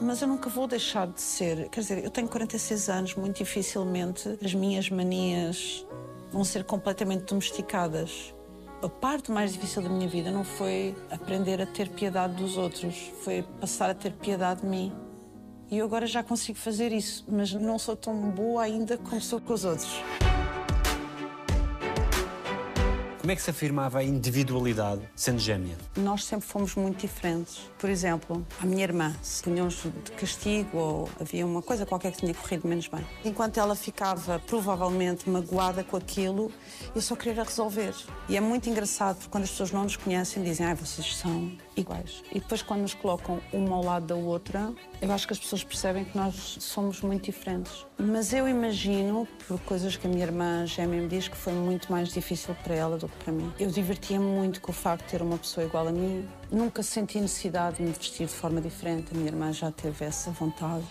Mas 0.00 0.20
eu 0.20 0.28
nunca 0.28 0.50
vou 0.50 0.66
deixar 0.66 1.06
de 1.06 1.20
ser. 1.20 1.68
Quer 1.68 1.80
dizer, 1.80 2.04
eu 2.04 2.10
tenho 2.10 2.28
46 2.28 2.88
anos, 2.88 3.14
muito 3.14 3.38
dificilmente 3.38 4.38
as 4.44 4.52
minhas 4.52 4.90
manias 4.90 5.86
vão 6.32 6.44
ser 6.44 6.64
completamente 6.64 7.22
domesticadas. 7.24 8.34
A 8.82 8.88
parte 8.88 9.30
mais 9.30 9.52
difícil 9.52 9.82
da 9.82 9.88
minha 9.88 10.08
vida 10.08 10.32
não 10.32 10.42
foi 10.42 10.94
aprender 11.10 11.62
a 11.62 11.66
ter 11.66 11.88
piedade 11.88 12.34
dos 12.34 12.58
outros, 12.58 13.12
foi 13.22 13.42
passar 13.60 13.88
a 13.88 13.94
ter 13.94 14.12
piedade 14.12 14.62
de 14.62 14.66
mim. 14.66 14.92
E 15.70 15.78
eu 15.78 15.86
agora 15.86 16.06
já 16.06 16.22
consigo 16.22 16.58
fazer 16.58 16.92
isso, 16.92 17.24
mas 17.28 17.52
não 17.52 17.78
sou 17.78 17.96
tão 17.96 18.30
boa 18.30 18.62
ainda 18.62 18.98
como 18.98 19.20
sou 19.20 19.40
com 19.40 19.54
os 19.54 19.64
outros. 19.64 20.02
Como 23.24 23.32
é 23.32 23.36
que 23.36 23.40
se 23.40 23.48
afirmava 23.48 24.00
a 24.00 24.04
individualidade 24.04 25.00
sendo 25.16 25.38
gêmea? 25.38 25.78
Nós 25.96 26.26
sempre 26.26 26.46
fomos 26.46 26.74
muito 26.74 27.00
diferentes. 27.00 27.70
Por 27.78 27.88
exemplo, 27.88 28.46
a 28.60 28.66
minha 28.66 28.82
irmã, 28.82 29.16
se 29.22 29.42
punhamos 29.42 29.82
de 30.04 30.12
castigo 30.12 30.76
ou 30.76 31.08
havia 31.18 31.46
uma 31.46 31.62
coisa 31.62 31.86
qualquer 31.86 32.12
que 32.12 32.18
tinha 32.18 32.34
corrido 32.34 32.68
menos 32.68 32.86
bem. 32.86 33.00
Enquanto 33.24 33.58
ela 33.58 33.74
ficava 33.74 34.38
provavelmente 34.40 35.30
magoada 35.30 35.82
com 35.82 35.96
aquilo, 35.96 36.52
eu 36.94 37.00
só 37.00 37.16
queria 37.16 37.42
resolver. 37.42 37.94
E 38.28 38.36
é 38.36 38.42
muito 38.42 38.68
engraçado 38.68 39.16
porque 39.16 39.30
quando 39.30 39.44
as 39.44 39.50
pessoas 39.52 39.72
não 39.72 39.84
nos 39.84 39.96
conhecem 39.96 40.42
dizem, 40.42 40.66
ah, 40.66 40.74
vocês 40.74 41.16
são 41.16 41.50
iguais. 41.76 42.22
E 42.30 42.40
depois 42.40 42.62
quando 42.62 42.82
nos 42.82 42.94
colocam 42.94 43.40
uma 43.52 43.76
ao 43.76 43.84
lado 43.84 44.06
da 44.06 44.14
outra, 44.14 44.72
eu 45.00 45.12
acho 45.12 45.26
que 45.26 45.32
as 45.32 45.38
pessoas 45.38 45.64
percebem 45.64 46.04
que 46.04 46.16
nós 46.16 46.56
somos 46.60 47.00
muito 47.00 47.24
diferentes. 47.24 47.86
Mas 47.98 48.32
eu 48.32 48.48
imagino, 48.48 49.26
por 49.46 49.58
coisas 49.60 49.96
que 49.96 50.06
a 50.06 50.10
minha 50.10 50.24
irmã 50.24 50.66
gêmea 50.66 51.00
me 51.00 51.08
diz, 51.08 51.28
que 51.28 51.36
foi 51.36 51.52
muito 51.52 51.90
mais 51.90 52.08
difícil 52.08 52.54
para 52.62 52.74
ela 52.74 52.96
do 52.96 53.08
que 53.08 53.24
para 53.24 53.32
mim. 53.32 53.52
Eu 53.58 53.70
divertia-me 53.70 54.24
muito 54.24 54.60
com 54.60 54.72
o 54.72 54.74
facto 54.74 55.04
de 55.04 55.10
ter 55.10 55.22
uma 55.22 55.38
pessoa 55.38 55.66
igual 55.66 55.88
a 55.88 55.92
mim. 55.92 56.28
Nunca 56.50 56.82
senti 56.82 57.20
necessidade 57.20 57.76
de 57.76 57.82
me 57.82 57.92
vestir 57.92 58.26
de 58.26 58.32
forma 58.32 58.60
diferente. 58.60 59.12
A 59.12 59.16
minha 59.16 59.28
irmã 59.28 59.52
já 59.52 59.70
teve 59.70 60.04
essa 60.04 60.30
vontade. 60.30 60.84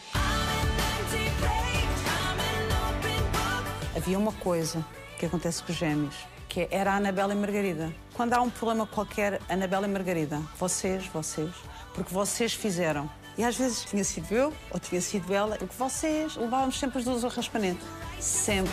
Havia 3.96 4.17
uma 4.17 4.34
coisa 4.34 4.84
que 5.19 5.26
acontece 5.26 5.63
com 5.63 5.72
os 5.72 5.78
gêmeos, 5.78 6.15
que 6.54 6.68
era 6.70 6.92
a 6.92 6.98
Anabela 6.98 7.34
e 7.34 7.36
Margarida. 7.36 7.92
Quando 8.13 8.34
há 8.34 8.42
um 8.42 8.50
problema 8.50 8.86
qualquer, 8.86 9.42
Anabela 9.50 9.88
e 9.88 9.89
Margarida, 9.89 10.39
vocês, 10.60 11.08
vocês, 11.08 11.50
porque 11.96 12.13
vocês 12.13 12.54
fizeram. 12.54 13.10
E 13.36 13.44
às 13.44 13.58
vezes 13.58 13.84
tinha 13.86 14.04
sido 14.04 14.32
eu 14.32 14.54
ou 14.70 14.80
tinha 14.80 15.02
sido 15.02 15.34
ela, 15.34 15.58
porque 15.58 15.74
vocês 15.76 16.36
levávamos 16.36 16.78
sempre 16.78 17.00
as 17.00 17.06
duas 17.06 17.24
ao 17.24 17.32
raspanete. 17.32 17.80
Sempre. 18.20 18.72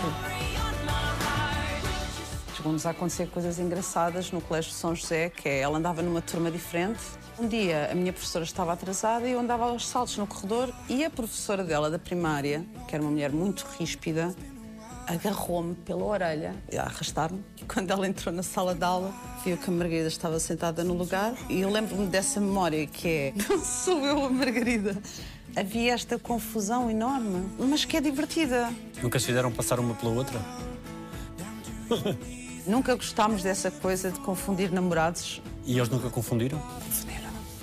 Chegou-nos 2.54 2.84
a 2.84 2.90
acontecer 2.90 3.30
coisas 3.30 3.58
engraçadas 3.58 4.30
no 4.30 4.42
Colégio 4.42 4.72
de 4.72 4.76
São 4.76 4.94
José, 4.94 5.30
que 5.30 5.48
é, 5.48 5.60
ela 5.60 5.78
andava 5.78 6.02
numa 6.02 6.20
turma 6.20 6.50
diferente. 6.50 7.00
Um 7.38 7.48
dia 7.48 7.88
a 7.90 7.94
minha 7.94 8.12
professora 8.12 8.44
estava 8.44 8.74
atrasada 8.74 9.26
e 9.26 9.32
eu 9.32 9.40
andava 9.40 9.64
aos 9.64 9.88
saltos 9.88 10.18
no 10.18 10.26
corredor 10.26 10.70
e 10.86 11.02
a 11.02 11.08
professora 11.08 11.64
dela 11.64 11.88
da 11.88 11.98
primária, 11.98 12.62
que 12.86 12.94
era 12.94 13.02
uma 13.02 13.10
mulher 13.10 13.32
muito 13.32 13.66
ríspida, 13.78 14.34
agarrou-me 15.10 15.74
pela 15.74 16.04
orelha 16.04 16.54
a 16.76 16.82
arrastar-me. 16.82 17.42
Quando 17.66 17.90
ela 17.90 18.06
entrou 18.06 18.32
na 18.32 18.42
sala 18.42 18.74
de 18.74 18.84
aula, 18.84 19.12
viu 19.44 19.56
que 19.56 19.68
a 19.68 19.72
Margarida 19.72 20.06
estava 20.06 20.38
sentada 20.38 20.84
no 20.84 20.94
lugar 20.94 21.34
e 21.48 21.60
eu 21.60 21.70
lembro-me 21.70 22.06
dessa 22.06 22.40
memória 22.40 22.86
que 22.86 23.08
é 23.08 23.34
não 23.48 23.58
sou 23.64 24.04
eu 24.06 24.24
a 24.24 24.30
Margarida. 24.30 24.96
Havia 25.56 25.94
esta 25.94 26.16
confusão 26.16 26.88
enorme, 26.88 27.44
mas 27.58 27.84
que 27.84 27.96
é 27.96 28.00
divertida. 28.00 28.72
Nunca 29.02 29.18
se 29.18 29.26
fizeram 29.26 29.50
passar 29.50 29.80
uma 29.80 29.94
pela 29.94 30.12
outra? 30.12 30.40
Nunca 32.64 32.94
gostámos 32.94 33.42
dessa 33.42 33.68
coisa 33.68 34.12
de 34.12 34.20
confundir 34.20 34.70
namorados. 34.70 35.42
E 35.64 35.76
eles 35.76 35.88
nunca 35.88 36.08
confundiram? 36.08 36.62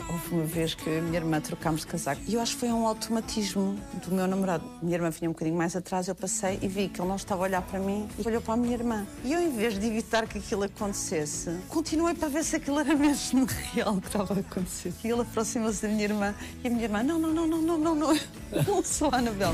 Houve 0.10 0.36
uma 0.36 0.46
vez 0.46 0.74
que 0.74 0.90
a 0.90 1.02
minha 1.02 1.18
irmã 1.18 1.42
trocámos 1.42 1.82
de 1.82 1.88
casaco 1.88 2.22
e 2.28 2.34
eu 2.36 2.42
acho 2.42 2.54
que 2.54 2.62
foi 2.62 2.70
um 2.70 2.88
automatismo 2.88 3.78
do 4.06 4.16
meu 4.16 4.26
namorado. 4.26 4.64
Minha 4.82 4.96
irmã 4.96 5.10
vinha 5.10 5.30
um 5.30 5.34
bocadinho 5.34 5.58
mais 5.58 5.76
atrás, 5.76 6.08
eu 6.08 6.16
passei 6.16 6.58
e 6.62 6.68
vi 6.68 6.88
que 6.88 7.02
ele 7.02 7.10
não 7.10 7.18
estava 7.18 7.42
a 7.42 7.44
olhar 7.44 7.62
para 7.62 7.80
mim 7.80 8.08
e 8.18 8.26
olhou 8.26 8.42
para 8.42 8.54
a 8.54 8.58
minha 8.58 8.74
irmã. 8.74 9.06
E 9.26 9.34
eu, 9.34 9.42
em 9.42 9.50
vez 9.50 9.78
de 9.78 9.86
evitar 9.86 10.26
que 10.26 10.38
aquilo 10.38 10.64
acontecesse, 10.64 11.58
continuei 11.68 12.16
para 12.16 12.30
ver 12.30 12.44
se 12.46 12.56
aquilo 12.56 12.80
era 12.80 12.96
mesmo 12.96 13.46
real 13.74 14.00
que 14.00 14.08
estava 14.08 14.34
a 14.34 14.40
acontecer. 14.40 14.94
E 15.04 15.10
ele 15.10 15.22
aproximou-se 15.22 15.82
da 15.82 15.90
minha 15.90 16.04
irmã 16.06 16.34
e 16.64 16.68
a 16.68 16.70
minha 16.70 16.84
irmã, 16.84 17.04
não, 17.04 17.20
não, 17.20 17.34
não, 17.34 17.48
não, 17.48 17.62
não, 17.62 17.78
não, 17.78 17.96
não, 17.96 18.20
não 18.66 18.84
sou 18.84 19.10
a 19.12 19.18
Anabel. 19.18 19.54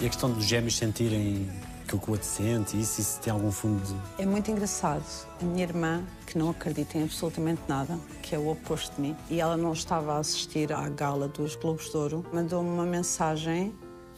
E 0.00 0.06
a 0.06 0.08
questão 0.08 0.30
dos 0.30 0.44
gêmeos 0.44 0.76
sentirem 0.76 1.50
aquilo 1.86 2.00
que 2.00 2.10
o 2.10 2.12
outro 2.12 2.26
sente, 2.26 2.78
isso, 2.78 3.00
isso 3.00 3.20
tem 3.20 3.32
algum 3.32 3.50
fundo 3.52 3.80
de... 3.80 4.22
É 4.22 4.26
muito 4.26 4.50
engraçado. 4.50 5.04
A 5.40 5.44
minha 5.44 5.62
irmã, 5.62 6.02
que 6.26 6.36
não 6.36 6.50
acredita 6.50 6.98
em 6.98 7.04
absolutamente 7.04 7.62
nada, 7.68 7.98
que 8.20 8.34
é 8.34 8.38
o 8.38 8.50
oposto 8.50 8.96
de 8.96 9.00
mim, 9.00 9.16
e 9.30 9.40
ela 9.40 9.56
não 9.56 9.72
estava 9.72 10.14
a 10.14 10.18
assistir 10.18 10.72
à 10.72 10.88
gala 10.88 11.28
dos 11.28 11.54
Globos 11.54 11.88
de 11.88 11.96
Ouro, 11.96 12.26
mandou-me 12.32 12.68
uma 12.68 12.84
mensagem 12.84 13.72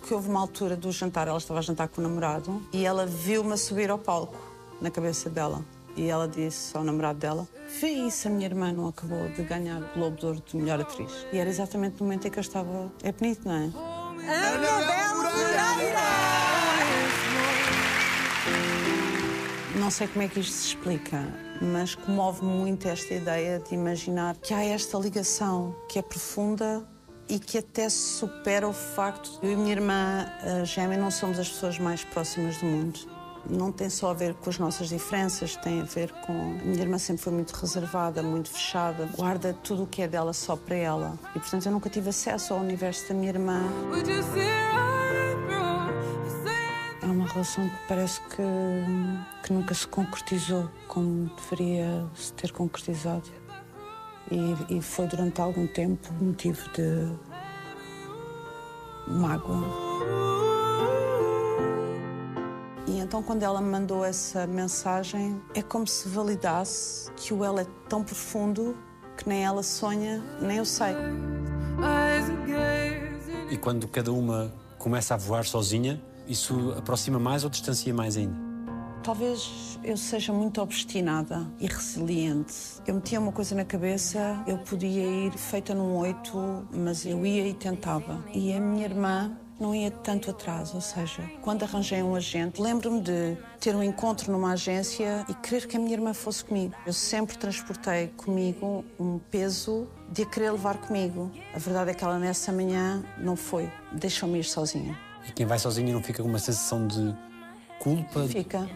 que 0.07 0.15
houve 0.15 0.31
uma 0.31 0.41
altura 0.41 0.77
do 0.77 0.91
jantar, 0.91 1.29
ela 1.29 1.37
estava 1.37 1.61
a 1.61 1.63
jantar 1.63 1.89
com 1.89 2.01
o 2.01 2.05
namorado, 2.05 2.63
e 2.73 2.87
ela 2.87 3.05
viu-me 3.05 3.57
subir 3.59 3.91
ao 3.91 3.99
palco, 3.99 4.39
na 4.81 4.91
cabeça 4.91 5.29
dela. 5.29 5.63
E 5.97 6.09
ela 6.09 6.29
disse 6.29 6.77
ao 6.77 6.85
namorado 6.85 7.19
dela: 7.19 7.49
Vê 7.81 7.89
isso, 7.89 8.29
a 8.29 8.31
minha 8.31 8.47
irmã 8.47 8.73
não 8.73 8.87
acabou 8.87 9.29
de 9.31 9.43
ganhar 9.43 9.83
o 9.83 9.89
Globo 9.95 10.17
de 10.17 10.27
Ouro 10.27 10.43
de 10.47 10.57
melhor 10.57 10.81
atriz. 10.81 11.11
E 11.33 11.39
era 11.39 11.51
exatamente 11.51 11.99
no 11.99 12.07
momento 12.07 12.29
em 12.29 12.31
que 12.31 12.39
eu 12.39 12.41
estava. 12.41 12.93
É 13.03 13.11
bonito, 13.11 13.49
não 13.49 13.55
é? 13.55 13.69
Não 19.89 19.93
sei 19.93 20.07
como 20.07 20.23
é 20.23 20.29
que 20.29 20.39
isto 20.39 20.53
se 20.53 20.67
explica, 20.67 21.27
mas 21.63 21.95
comove 21.95 22.45
muito 22.45 22.87
esta 22.87 23.15
ideia 23.15 23.59
de 23.59 23.75
imaginar 23.75 24.37
que 24.37 24.53
há 24.53 24.63
esta 24.63 24.99
ligação 24.99 25.75
que 25.89 25.99
é 25.99 26.03
profunda 26.03 26.87
e 27.27 27.39
que 27.39 27.57
até 27.57 27.89
supera 27.89 28.69
o 28.69 28.73
facto 28.75 29.41
de 29.41 29.47
eu 29.47 29.53
e 29.53 29.57
minha 29.57 29.73
irmã 29.73 30.27
gêmea 30.63 30.99
não 30.99 31.11
somos 31.11 31.39
as 31.39 31.49
pessoas 31.49 31.79
mais 31.79 32.05
próximas 32.05 32.59
do 32.59 32.67
mundo. 32.67 33.01
Não 33.49 33.73
tem 33.73 33.89
só 33.89 34.11
a 34.11 34.13
ver 34.13 34.35
com 34.35 34.51
as 34.51 34.59
nossas 34.59 34.91
diferenças, 34.91 35.57
tem 35.57 35.81
a 35.81 35.85
ver 35.85 36.13
com. 36.27 36.35
A 36.35 36.65
minha 36.67 36.83
irmã 36.83 36.99
sempre 36.99 37.23
foi 37.23 37.33
muito 37.33 37.53
reservada, 37.53 38.23
muito 38.23 38.51
fechada, 38.51 39.09
guarda 39.17 39.57
tudo 39.65 39.85
o 39.85 39.87
que 39.87 40.03
é 40.03 40.07
dela 40.07 40.35
só 40.35 40.55
para 40.55 40.77
ela. 40.77 41.19
E 41.35 41.39
portanto 41.39 41.65
eu 41.65 41.73
nunca 41.73 41.89
tive 41.89 42.11
acesso 42.11 42.53
ao 42.53 42.61
universo 42.61 43.09
da 43.09 43.15
minha 43.15 43.31
irmã. 43.31 43.63
Uma 47.29 47.35
relação 47.35 47.69
que 47.69 47.77
parece 47.87 48.21
que, 48.23 48.43
que 49.43 49.53
nunca 49.53 49.75
se 49.75 49.87
concretizou 49.87 50.71
como 50.87 51.31
deveria 51.37 52.07
se 52.15 52.33
ter 52.33 52.51
concretizado. 52.53 53.29
E, 54.31 54.77
e 54.79 54.81
foi 54.81 55.07
durante 55.07 55.39
algum 55.39 55.67
tempo 55.67 56.11
motivo 56.23 56.67
de 56.71 57.13
mágoa. 59.07 59.63
E 62.87 62.99
então, 62.99 63.23
quando 63.23 63.43
ela 63.43 63.61
me 63.61 63.69
mandou 63.69 64.03
essa 64.07 64.47
mensagem, 64.47 65.39
é 65.55 65.61
como 65.61 65.87
se 65.87 66.09
validasse 66.09 67.13
que 67.13 67.35
o 67.35 67.45
ela 67.45 67.61
é 67.61 67.67
tão 67.91 68.03
profundo 68.03 68.75
que 69.19 69.29
nem 69.29 69.45
ela 69.45 69.63
sonha, 69.63 70.25
nem 70.41 70.57
eu 70.57 70.65
sei. 70.65 70.95
E 73.51 73.57
quando 73.59 73.87
cada 73.87 74.13
uma 74.13 74.51
começa 74.79 75.13
a 75.13 75.17
voar 75.19 75.45
sozinha, 75.45 76.03
isso 76.29 76.75
aproxima 76.77 77.19
mais 77.19 77.45
ou 77.45 77.51
distancia 77.51 77.93
mais 77.93 78.17
ainda? 78.17 78.37
Talvez 79.03 79.79
eu 79.83 79.97
seja 79.97 80.33
muito 80.33 80.61
obstinada 80.61 81.47
e 81.59 81.67
resiliente. 81.67 82.55
Eu 82.87 82.97
metia 82.97 83.19
uma 83.19 83.33
coisa 83.33 83.55
na 83.55 83.65
cabeça, 83.65 84.43
eu 84.47 84.59
podia 84.59 85.27
ir 85.27 85.33
feita 85.33 85.75
num 85.75 85.97
oito, 85.97 86.69
mas 86.73 87.07
eu 87.07 87.25
ia 87.25 87.49
e 87.49 87.55
tentava. 87.55 88.23
E 88.35 88.53
a 88.53 88.61
minha 88.61 88.85
irmã 88.85 89.35
não 89.59 89.75
ia 89.75 89.91
tanto 89.91 90.31
atrás, 90.31 90.75
ou 90.75 90.81
seja, 90.81 91.23
quando 91.43 91.65
arranjei 91.65 92.03
um 92.03 92.15
agente, 92.15 92.61
lembro-me 92.61 93.01
de 93.01 93.37
ter 93.59 93.75
um 93.75 93.83
encontro 93.83 94.31
numa 94.31 94.53
agência 94.53 95.25
e 95.29 95.35
querer 95.35 95.67
que 95.67 95.77
a 95.77 95.81
minha 95.81 95.95
irmã 95.95 96.15
fosse 96.15 96.45
comigo. 96.45 96.75
Eu 96.87 96.93
sempre 96.93 97.37
transportei 97.37 98.09
comigo 98.17 98.85
um 99.01 99.19
peso 99.19 99.89
de 100.13 100.23
a 100.23 100.27
querer 100.27 100.53
levar 100.53 100.79
comigo. 100.79 101.31
A 101.55 101.59
verdade 101.59 101.91
é 101.91 101.95
que 101.95 102.05
ela 102.05 102.19
nessa 102.19 102.53
manhã 102.53 103.03
não 103.19 103.37
foi, 103.37 103.71
deixou-me 103.93 104.39
ir 104.39 104.45
sozinha. 104.45 105.08
E 105.29 105.33
quem 105.33 105.47
vai 105.47 105.59
sozinho 105.59 105.93
não 105.93 106.03
fica 106.03 106.23
com 106.23 106.29
uma 106.29 106.39
sensação 106.39 106.87
de 106.87 107.15
culpa? 107.79 108.27
Fica. 108.27 108.69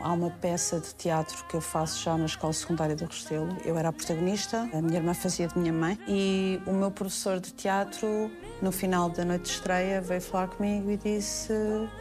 Há 0.00 0.12
uma 0.12 0.30
peça 0.30 0.78
de 0.78 0.94
teatro 0.94 1.44
que 1.46 1.54
eu 1.54 1.60
faço 1.60 2.02
já 2.02 2.16
na 2.16 2.26
escola 2.26 2.52
secundária 2.52 2.94
do 2.94 3.06
Restelo. 3.06 3.56
Eu 3.64 3.76
era 3.76 3.88
a 3.88 3.92
protagonista, 3.92 4.68
a 4.72 4.80
minha 4.80 4.98
irmã 4.98 5.12
fazia 5.12 5.48
de 5.48 5.58
minha 5.58 5.72
mãe 5.72 5.98
e 6.06 6.60
o 6.64 6.72
meu 6.72 6.90
professor 6.92 7.40
de 7.40 7.52
teatro, 7.52 8.30
no 8.62 8.70
final 8.70 9.10
da 9.10 9.24
noite 9.24 9.42
de 9.42 9.50
estreia, 9.50 10.00
veio 10.00 10.20
falar 10.20 10.48
comigo 10.48 10.90
e 10.90 10.96
disse: 10.96 11.52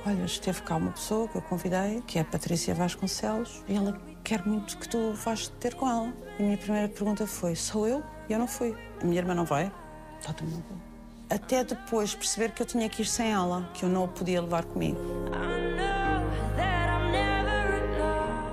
Olha, 0.05 0.23
esteve 0.23 0.61
cá 0.61 0.75
uma 0.75 0.91
pessoa 0.91 1.27
que 1.27 1.37
eu 1.37 1.41
convidei, 1.41 2.01
que 2.05 2.19
é 2.19 2.21
a 2.21 2.25
Patrícia 2.25 2.75
Vasconcelos, 2.75 3.63
e 3.67 3.75
ela 3.75 3.99
quer 4.23 4.45
muito 4.45 4.77
que 4.77 4.87
tu 4.87 5.13
vás 5.13 5.47
ter 5.59 5.73
com 5.73 5.89
ela. 5.89 6.13
E 6.37 6.43
a 6.43 6.45
minha 6.45 6.57
primeira 6.57 6.89
pergunta 6.89 7.25
foi: 7.25 7.55
Sou 7.55 7.87
eu? 7.87 8.03
E 8.29 8.33
eu 8.33 8.39
não 8.39 8.47
fui. 8.47 8.77
A 9.01 9.05
minha 9.05 9.17
irmã 9.17 9.33
não 9.33 9.45
vai? 9.45 9.71
Está 10.19 10.31
tudo 10.31 10.51
bem. 10.51 10.89
Até 11.29 11.63
depois 11.63 12.15
perceber 12.15 12.51
que 12.51 12.61
eu 12.61 12.65
tinha 12.65 12.89
que 12.89 13.03
ir 13.03 13.05
sem 13.05 13.31
ela, 13.31 13.69
que 13.73 13.83
eu 13.83 13.89
não 13.89 14.05
a 14.05 14.07
podia 14.07 14.41
levar 14.41 14.65
comigo. 14.65 14.99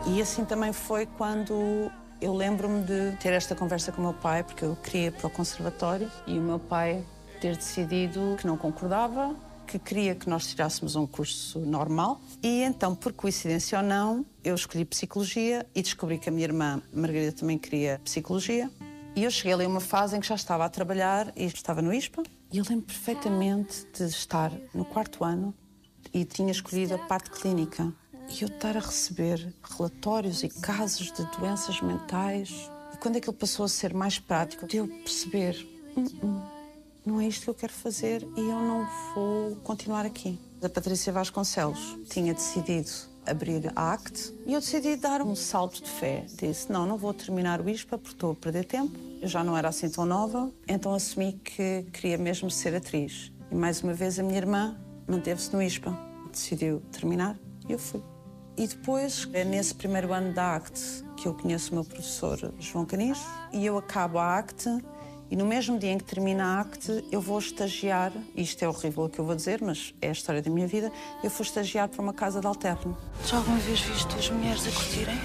E 0.06 0.20
assim 0.20 0.44
também 0.44 0.72
foi 0.72 1.06
quando 1.06 1.90
eu 2.20 2.34
lembro-me 2.34 2.82
de 2.82 3.16
ter 3.16 3.32
esta 3.32 3.54
conversa 3.54 3.90
com 3.92 4.00
o 4.00 4.04
meu 4.04 4.14
pai, 4.14 4.42
porque 4.42 4.64
eu 4.64 4.76
queria 4.76 5.06
ir 5.06 5.12
para 5.12 5.26
o 5.26 5.30
conservatório 5.30 6.10
e 6.26 6.38
o 6.38 6.42
meu 6.42 6.58
pai 6.58 7.04
ter 7.40 7.56
decidido 7.56 8.36
que 8.38 8.46
não 8.46 8.56
concordava, 8.56 9.34
que 9.66 9.78
queria 9.78 10.14
que 10.14 10.28
nós 10.28 10.46
tirássemos 10.46 10.96
um 10.96 11.06
curso 11.06 11.58
normal. 11.60 12.20
E 12.42 12.62
então, 12.62 12.94
por 12.94 13.12
coincidência 13.12 13.78
ou 13.78 13.84
não, 13.84 14.24
eu 14.44 14.54
escolhi 14.54 14.84
psicologia 14.84 15.66
e 15.74 15.82
descobri 15.82 16.18
que 16.18 16.28
a 16.28 16.32
minha 16.32 16.44
irmã 16.44 16.82
Margarida 16.92 17.32
também 17.32 17.58
queria 17.58 18.00
psicologia. 18.04 18.70
E 19.14 19.24
eu 19.24 19.30
cheguei 19.30 19.54
ali 19.54 19.64
a 19.64 19.68
uma 19.68 19.80
fase 19.80 20.16
em 20.16 20.20
que 20.20 20.26
já 20.26 20.34
estava 20.34 20.64
a 20.64 20.68
trabalhar 20.68 21.32
e 21.34 21.46
estava 21.46 21.80
no 21.80 21.92
ISPA 21.92 22.22
E 22.52 22.58
eu 22.58 22.64
lembro 22.68 22.86
perfeitamente 22.86 23.86
de 23.92 24.04
estar 24.04 24.52
no 24.72 24.84
quarto 24.84 25.24
ano 25.24 25.54
e 26.12 26.24
tinha 26.24 26.50
escolhido 26.50 26.94
a 26.94 26.98
parte 26.98 27.30
clínica. 27.30 27.92
E 28.28 28.42
eu 28.42 28.48
estar 28.48 28.76
a 28.76 28.80
receber 28.80 29.54
relatórios 29.62 30.42
e 30.42 30.48
casos 30.48 31.12
de 31.12 31.24
doenças 31.36 31.80
mentais. 31.80 32.70
E 32.92 32.96
quando 32.98 33.16
aquilo 33.16 33.34
passou 33.34 33.64
a 33.64 33.68
ser 33.68 33.92
mais 33.92 34.18
prático, 34.18 34.66
de 34.66 34.78
eu 34.78 34.88
perceber: 34.88 35.54
"Hum, 35.96 36.06
hum, 36.22 36.42
não 37.04 37.20
é 37.20 37.28
isto 37.28 37.44
que 37.44 37.50
eu 37.50 37.54
quero 37.54 37.72
fazer 37.72 38.26
e 38.36 38.40
eu 38.40 38.60
não 38.60 38.88
vou 39.14 39.56
continuar 39.56 40.04
aqui. 40.04 40.38
A 40.62 40.68
Patrícia 40.68 41.12
Vasconcelos 41.12 41.96
tinha 42.08 42.34
decidido 42.34 42.90
abrir 43.26 43.72
a 43.74 43.92
ACT 43.92 44.34
e 44.46 44.54
eu 44.54 44.60
decidi 44.60 44.96
dar 44.96 45.22
um 45.22 45.34
salto 45.34 45.82
de 45.82 45.90
fé. 45.90 46.24
Disse: 46.38 46.70
não, 46.70 46.86
não 46.86 46.96
vou 46.96 47.12
terminar 47.12 47.60
o 47.60 47.68
ISPA 47.68 47.98
porque 47.98 48.14
estou 48.14 48.32
a 48.32 48.34
perder 48.34 48.64
tempo. 48.64 48.96
Eu 49.20 49.28
já 49.28 49.42
não 49.42 49.56
era 49.56 49.68
assim 49.68 49.88
tão 49.88 50.04
nova, 50.04 50.50
então 50.68 50.94
assumi 50.94 51.32
que 51.32 51.84
queria 51.92 52.18
mesmo 52.18 52.50
ser 52.50 52.74
atriz. 52.74 53.32
E 53.50 53.54
mais 53.54 53.82
uma 53.82 53.94
vez 53.94 54.18
a 54.18 54.22
minha 54.22 54.38
irmã 54.38 54.76
manteve-se 55.08 55.52
no 55.52 55.62
ISPA. 55.62 55.96
Decidiu 56.30 56.80
terminar 56.92 57.38
e 57.68 57.72
eu 57.72 57.78
fui. 57.78 58.02
E 58.56 58.66
depois, 58.66 59.28
é 59.34 59.44
nesse 59.44 59.74
primeiro 59.74 60.14
ano 60.14 60.32
da 60.32 60.56
ACT, 60.56 61.04
que 61.16 61.28
eu 61.28 61.34
conheço 61.34 61.72
o 61.72 61.74
meu 61.74 61.84
professor 61.84 62.54
João 62.58 62.86
Canis, 62.86 63.18
e 63.52 63.66
eu 63.66 63.76
acabo 63.76 64.18
a 64.18 64.38
ACT, 64.38 64.66
e 65.30 65.34
no 65.34 65.44
mesmo 65.44 65.78
dia 65.78 65.90
em 65.90 65.98
que 65.98 66.04
termina 66.04 66.44
a 66.44 66.60
ACT, 66.60 67.04
eu 67.10 67.20
vou 67.20 67.38
estagiar, 67.38 68.12
isto 68.36 68.62
é 68.64 68.68
horrível 68.68 69.04
o 69.04 69.08
que 69.08 69.18
eu 69.18 69.24
vou 69.24 69.34
dizer, 69.34 69.60
mas 69.60 69.92
é 70.00 70.08
a 70.08 70.12
história 70.12 70.40
da 70.40 70.50
minha 70.50 70.68
vida, 70.68 70.92
eu 71.22 71.30
vou 71.30 71.42
estagiar 71.42 71.88
para 71.88 72.00
uma 72.00 72.12
casa 72.12 72.40
de 72.40 72.46
alterno. 72.46 72.96
Já 73.24 73.38
alguma 73.38 73.58
vez 73.58 73.80
viste 73.80 74.14
as 74.14 74.30
mulheres 74.30 74.66
a 74.66 74.70
curtirem? 74.70 75.18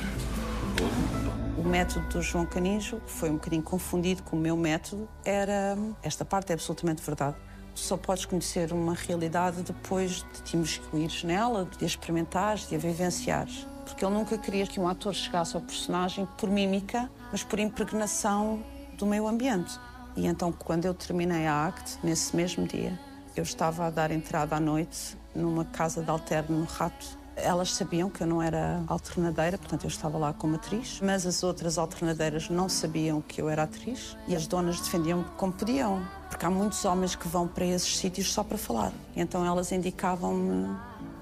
O 1.58 1.64
método 1.64 2.08
do 2.10 2.22
João 2.22 2.48
Canijo, 2.48 3.00
que 3.02 3.12
foi 3.12 3.30
um 3.30 3.34
bocadinho 3.34 3.62
confundido 3.62 4.24
com 4.24 4.36
o 4.36 4.40
meu 4.40 4.58
método, 4.58 5.08
era. 5.24 5.78
Esta 6.02 6.26
parte 6.26 6.52
é 6.52 6.54
absolutamente 6.56 7.04
verdade. 7.04 7.36
Tu 7.76 7.82
só 7.82 7.96
podes 7.96 8.26
conhecer 8.26 8.74
uma 8.74 8.96
realidade 8.96 9.62
depois 9.62 10.26
de 10.34 10.42
te 10.42 10.56
imiscuires 10.56 11.24
nela, 11.24 11.70
de 11.78 11.86
a 11.86 11.88
experimentares, 11.88 12.68
de 12.68 12.76
a 12.76 12.80
vivenciares. 12.80 13.68
Porque 13.86 14.04
ele 14.04 14.14
nunca 14.16 14.38
queria 14.38 14.66
que 14.66 14.80
um 14.80 14.88
ator 14.88 15.14
chegasse 15.14 15.56
ao 15.56 15.62
personagem 15.62 16.28
por 16.38 16.50
mímica, 16.50 17.10
mas 17.32 17.44
por 17.44 17.60
impregnação 17.60 18.64
do 18.98 19.06
meio 19.06 19.28
ambiente. 19.28 19.80
E 20.15 20.28
então, 20.28 20.52
quando 20.52 20.86
eu 20.86 20.93
terminei 20.93 21.47
a 21.47 21.67
ACT, 21.67 22.00
nesse 22.04 22.36
mesmo 22.36 22.67
dia, 22.67 23.00
eu 23.36 23.43
estava 23.43 23.86
a 23.86 23.89
dar 23.89 24.12
entrada 24.12 24.56
à 24.56 24.60
noite 24.60 25.17
numa 25.34 25.65
casa 25.65 26.02
de 26.02 26.10
alterno 26.10 26.60
no 26.60 26.65
Rato. 26.65 27.19
Elas 27.36 27.74
sabiam 27.74 28.10
que 28.10 28.21
eu 28.21 28.28
não 28.28 28.41
era 28.41 28.84
alternadeira, 28.88 29.58
portanto 29.58 29.86
eu 29.86 29.88
estava 29.88 30.17
lá 30.17 30.34
como 30.34 30.56
atriz, 30.56 31.00
mas 31.02 31.26
as 31.26 31.43
outras 31.43 31.78
alternadeiras 31.78 32.50
não 32.50 32.67
sabiam 32.67 33.21
que 33.21 33.41
eu 33.41 33.50
era 33.50 33.63
atriz 33.63 34.17
e 34.28 34.36
as 34.36 34.45
donas 34.45 34.80
defendiam-me 34.82 35.24
como 35.38 35.54
podiam, 35.54 36.06
porque 36.30 36.45
há 36.45 36.50
muitos 36.50 36.84
homens 36.84 37.15
que 37.15 37.28
vão 37.28 37.47
para 37.47 37.65
esses 37.65 37.97
sítios 37.97 38.32
só 38.32 38.43
para 38.43 38.58
falar. 38.58 38.91
Então 39.15 39.45
elas 39.45 39.71
indicavam-me 39.71 40.76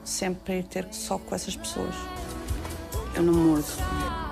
sempre 0.04 0.42
para 0.44 0.56
ir 0.56 0.64
ter 0.64 0.88
só 0.92 1.20
com 1.20 1.36
essas 1.36 1.56
pessoas. 1.56 1.94
Eu 3.16 3.24
não 3.24 3.34
mordo. 3.34 4.29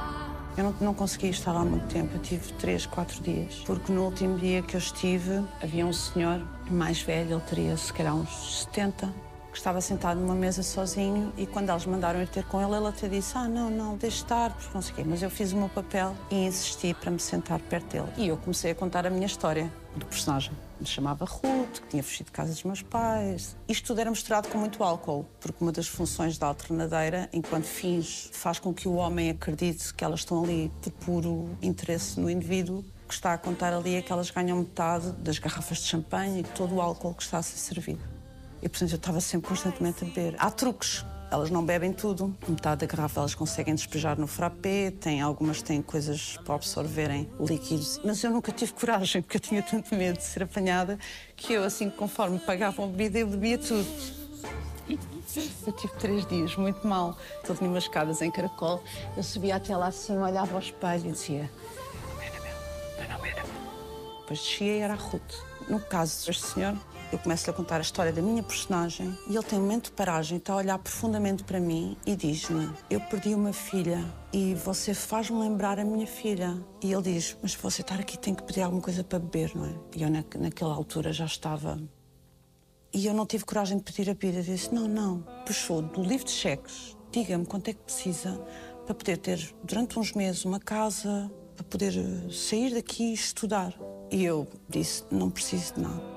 Eu 0.58 0.63
não, 0.63 0.76
não 0.82 0.93
consegui 0.93 1.30
estar 1.30 1.52
lá 1.52 1.63
muito 1.63 1.86
tempo, 1.88 2.15
eu 2.15 2.20
tive 2.20 2.52
três, 2.54 2.88
quatro 2.88 3.22
dias. 3.22 3.62
Porque 3.63 3.91
no 3.91 4.04
último 4.06 4.39
dia 4.39 4.63
que 4.63 4.76
eu 4.76 4.80
estive, 4.80 5.43
havia 5.62 5.86
um 5.86 5.93
senhor 5.93 6.41
mais 6.70 7.00
velho, 7.00 7.36
ele 7.36 7.41
teria 7.41 7.78
se 7.78 7.93
calhar 7.93 8.15
uns 8.15 8.63
70, 8.63 9.13
que 9.52 9.58
estava 9.58 9.80
sentado 9.82 10.20
numa 10.20 10.36
mesa 10.36 10.63
sozinho 10.63 11.32
e 11.38 11.46
quando 11.46 11.70
eles 11.70 11.86
mandaram 11.86 12.22
ir 12.22 12.28
ter 12.28 12.43
com 12.46 12.62
ele, 12.62 12.76
ele 12.76 12.88
até 12.88 13.08
disse: 13.08 13.38
Ah, 13.38 13.48
não, 13.48 13.70
não, 13.70 13.98
deixe 13.98 14.17
estar, 14.17 14.52
porque 14.52 15.02
não. 15.04 15.10
Mas 15.10 15.22
eu 15.22 15.30
fiz 15.30 15.52
o 15.52 15.58
meu 15.58 15.70
papel 15.70 16.15
e 16.32 16.46
insisti 16.46 16.93
para 16.93 17.12
me 17.12 17.20
sentar 17.20 17.60
perto 17.60 17.91
dele. 17.91 18.08
E 18.17 18.28
eu 18.28 18.38
comecei 18.38 18.72
a 18.72 18.76
contar 18.76 19.06
a 19.06 19.10
minha 19.10 19.26
história 19.26 19.72
do 19.96 20.06
personagem. 20.06 20.54
Me 20.80 20.86
chamava 20.86 21.26
Ruth, 21.26 21.80
que 21.82 21.88
tinha 21.88 22.04
fugido 22.04 22.26
de 22.26 22.32
casa 22.32 22.52
dos 22.52 22.63
meus 22.63 22.82
pais. 22.82 23.56
Isto 23.68 23.88
tudo 23.88 24.02
era 24.02 24.10
misturado 24.10 24.48
com 24.48 24.58
muito 24.58 24.84
álcool, 24.84 25.26
porque 25.40 25.63
uma 25.63 25.72
das 25.72 25.88
funções 25.88 26.38
da 26.38 26.48
alternadeira, 26.48 27.30
enquanto 27.34 27.66
fins, 27.66 28.30
faz 28.34 28.60
com 28.60 28.74
que 28.74 28.88
o 28.88 28.94
homem 28.94 29.30
acredite 29.30 29.94
que 29.94 30.04
elas 30.04 30.20
estão 30.20 30.44
ali 30.44 30.72
por 30.82 30.92
puro 30.92 31.58
interesse 31.62 32.20
no 32.20 32.30
indivíduo. 32.30 32.86
Que 33.08 33.13
está 33.13 33.34
a 33.34 33.38
contar 33.38 33.74
ali 33.74 33.96
é 33.96 34.02
que 34.02 34.12
elas 34.12 34.30
ganham 34.30 34.58
metade 34.60 35.12
das 35.13 35.40
garrafas 35.40 35.78
de 35.78 35.86
champanhe 35.86 36.42
e 36.42 36.44
todo 36.44 36.76
o 36.76 36.82
álcool 36.82 37.13
que 37.13 37.24
está 37.24 37.38
a 37.38 37.42
ser 37.42 37.58
servido. 37.58 38.02
E, 38.62 38.68
portanto, 38.68 38.92
eu 38.92 38.98
estava 38.98 39.22
sempre 39.22 39.48
constantemente 39.48 40.04
a 40.04 40.08
beber. 40.08 40.36
Há 40.38 40.52
truques. 40.52 41.06
Elas 41.30 41.50
não 41.50 41.66
bebem 41.66 41.92
tudo. 41.92 42.36
Metade 42.48 42.86
da 42.86 42.88
garrafa 42.88 43.20
elas 43.20 43.36
conseguem 43.36 43.76
despejar 43.76 44.18
no 44.18 44.28
frappé. 44.28 44.92
Tem, 44.92 45.22
algumas 45.22 45.62
têm 45.62 45.82
coisas 45.82 46.38
para 46.46 46.56
absorverem 46.56 47.30
líquidos. 47.40 48.00
Mas 48.04 48.24
eu 48.24 48.32
nunca 48.32 48.52
tive 48.52 48.74
coragem, 48.74 49.22
porque 49.22 49.38
eu 49.38 49.42
tinha 49.42 49.62
tanto 49.62 49.94
medo 49.94 50.18
de 50.18 50.24
ser 50.24 50.44
apanhada, 50.44 50.98
que 51.36 51.54
eu, 51.54 51.63
assim, 51.63 51.90
conforme 51.90 52.40
pagavam 52.40 52.86
a 52.86 52.88
bebida, 52.88 53.20
eu 53.20 53.28
bebia 53.28 53.58
tudo. 53.58 53.88
Eu 54.90 55.74
tive 55.74 55.94
três 56.00 56.26
dias 56.26 56.56
muito 56.56 56.88
mal. 56.88 57.18
Tinha 57.44 57.70
umas 57.70 57.84
escadas 57.84 58.22
em 58.22 58.32
caracol. 58.32 58.82
Eu 59.18 59.24
subia 59.24 59.58
até 59.58 59.76
lá 59.76 59.88
assim, 59.88 60.18
olhava 60.18 60.54
ao 60.54 60.60
espelho 60.60 61.10
e 61.10 61.12
dizia... 61.12 61.52
Depois 64.22 64.40
descia 64.42 64.78
e 64.78 64.80
era 64.80 64.94
a 64.94 64.98
Ruth. 64.98 65.34
No 65.70 65.80
caso 65.80 66.26
deste 66.26 66.46
senhor, 66.46 66.78
eu 67.12 67.17
começo-lhe 67.17 67.52
a 67.52 67.54
contar 67.54 67.78
a 67.78 67.82
história 67.82 68.12
da 68.12 68.22
minha 68.22 68.43
personagem 68.43 69.17
e 69.30 69.36
ele 69.36 69.43
tem 69.43 69.58
um 69.58 69.62
momento 69.62 69.86
de 69.86 69.91
paragem, 69.91 70.38
está 70.38 70.54
a 70.54 70.58
olhar 70.58 70.78
profundamente 70.78 71.43
para 71.43 71.60
mim 71.60 71.96
e 72.06 72.15
diz-me: 72.15 72.70
Eu 72.89 73.00
perdi 73.00 73.34
uma 73.34 73.54
filha 73.54 74.04
e 74.34 74.54
você 74.56 74.93
faz-me 74.93 75.39
lembrar 75.39 75.80
a 75.80 75.86
minha 75.86 76.06
filha. 76.06 76.62
E 76.82 76.91
ele 76.91 77.04
diz: 77.04 77.38
Mas 77.41 77.56
você 77.56 77.82
estar 77.82 78.00
aqui 78.00 78.17
tem 78.17 78.36
que 78.36 78.43
pedir 78.43 78.62
alguma 78.62 78.82
coisa 78.82 79.04
para 79.04 79.20
beber, 79.20 79.56
não 79.56 79.65
é? 79.65 79.74
E 79.96 80.04
eu, 80.04 80.10
na, 80.10 80.24
naquela 80.38 80.74
altura, 80.74 81.13
já 81.13 81.26
estava. 81.26 81.82
E 82.93 83.06
eu 83.06 83.13
não 83.13 83.26
tive 83.26 83.46
coragem 83.46 83.78
de 83.78 83.84
pedir 83.84 84.10
a 84.10 84.13
bebida. 84.13 84.43
Disse: 84.43 84.74
Não, 84.74 84.88
não. 84.88 85.22
Puxou 85.46 85.82
do 85.82 86.02
livro 86.02 86.26
de 86.26 86.32
cheques, 86.32 86.98
diga-me 87.12 87.46
quanto 87.46 87.70
é 87.70 87.74
que 87.74 87.82
precisa 87.82 88.38
para 88.86 88.96
poder 88.96 89.17
ter, 89.17 89.56
durante 89.63 89.98
uns 89.98 90.13
meses, 90.13 90.43
uma 90.46 90.60
casa, 90.60 91.32
para 91.56 91.63
poder 91.65 91.93
eh, 91.98 92.32
sair 92.32 92.74
daqui 92.74 93.12
e 93.12 93.13
estudar. 93.13 93.74
E 94.12 94.26
eu 94.26 94.46
disse: 94.67 95.06
Não 95.10 95.30
preciso 95.30 95.76
de 95.76 95.82
nada. 95.82 96.17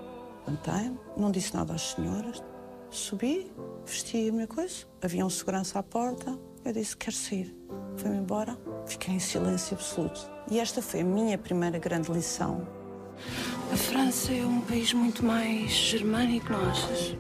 Levantei-me, 0.51 0.99
não 1.17 1.31
disse 1.31 1.55
nada 1.55 1.75
às 1.75 1.93
senhoras, 1.93 2.43
subi, 2.91 3.53
vesti 3.87 4.29
a 4.29 4.33
minha 4.33 4.49
coisa, 4.49 4.85
havia 5.01 5.25
um 5.25 5.31
segurança 5.31 5.79
à 5.79 5.83
porta, 5.83 6.37
eu 6.65 6.73
disse: 6.73 6.97
Quero 6.97 7.15
sair. 7.15 7.57
Fui-me 7.97 8.17
embora, 8.17 8.59
fiquei 8.85 9.15
em 9.15 9.21
silêncio 9.21 9.77
absoluto. 9.77 10.29
E 10.51 10.59
esta 10.59 10.83
foi 10.83 11.03
a 11.03 11.05
minha 11.05 11.39
primeira 11.39 11.79
grande 11.79 12.11
lição. 12.11 12.67
A 13.73 13.77
França 13.77 14.33
é 14.33 14.45
um 14.45 14.61
país 14.63 14.93
muito 14.93 15.25
mais 15.25 15.71
germânico, 15.71 16.53
não 16.53 16.69
achas? 16.69 17.17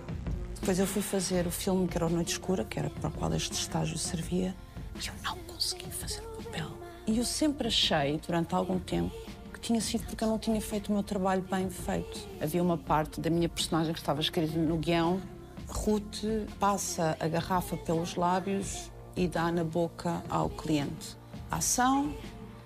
Depois 0.59 0.81
eu 0.81 0.87
fui 0.87 1.03
fazer 1.03 1.47
o 1.47 1.53
filme 1.53 1.87
que 1.87 1.97
era 1.97 2.07
o 2.07 2.11
Noite 2.11 2.33
Escura, 2.33 2.64
que 2.64 2.81
era 2.81 2.90
para 2.90 3.11
o 3.11 3.12
qual 3.12 3.33
este 3.33 3.53
estágio 3.53 3.97
servia, 3.97 4.57
e 4.97 5.07
eu 5.07 5.14
não 5.23 5.37
consegui 5.45 5.90
fazer 5.93 6.23
o 6.23 6.43
papel. 6.43 6.71
E 7.07 7.19
eu 7.19 7.25
sempre 7.25 7.69
achei, 7.69 8.19
durante 8.27 8.55
algum 8.57 8.79
tempo, 8.81 9.14
que 9.61 9.66
tinha 9.66 9.81
sido 9.81 10.07
porque 10.07 10.25
eu 10.25 10.29
não 10.29 10.38
tinha 10.38 10.61
feito 10.61 10.88
o 10.88 10.92
meu 10.94 11.03
trabalho 11.03 11.42
bem 11.42 11.68
feito. 11.68 12.27
Havia 12.40 12.62
uma 12.62 12.79
parte 12.79 13.20
da 13.20 13.29
minha 13.29 13.49
personagem 13.49 13.92
que 13.92 14.01
estava 14.01 14.20
escrita 14.20 14.59
no 14.59 14.77
guião. 14.79 15.20
Ruth 15.68 16.25
passa 16.59 17.16
a 17.20 17.29
garrafa 17.29 17.77
pelos 17.77 18.16
lábios 18.16 18.90
e 19.14 19.29
dá 19.29 19.53
na 19.53 19.62
boca 19.62 20.23
ao 20.29 20.49
cliente. 20.49 21.16
A 21.51 21.57
ação, 21.57 22.14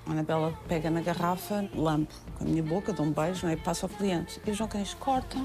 a 0.07 0.13
Anabela 0.13 0.57
pega 0.69 0.89
na 0.89 1.01
garrafa, 1.01 1.69
lampo 1.75 2.15
com 2.39 2.45
a 2.45 2.47
minha 2.47 2.63
boca, 2.63 2.93
dá 2.93 3.03
um 3.03 3.13
beijo 3.13 3.47
é? 3.47 3.55
e 3.55 3.57
passa 3.57 3.87
ao 3.87 3.91
cliente. 3.91 4.41
E 4.47 4.51
o 4.51 4.55
João 4.55 4.69
Canis 4.69 4.95
corta 4.95 5.39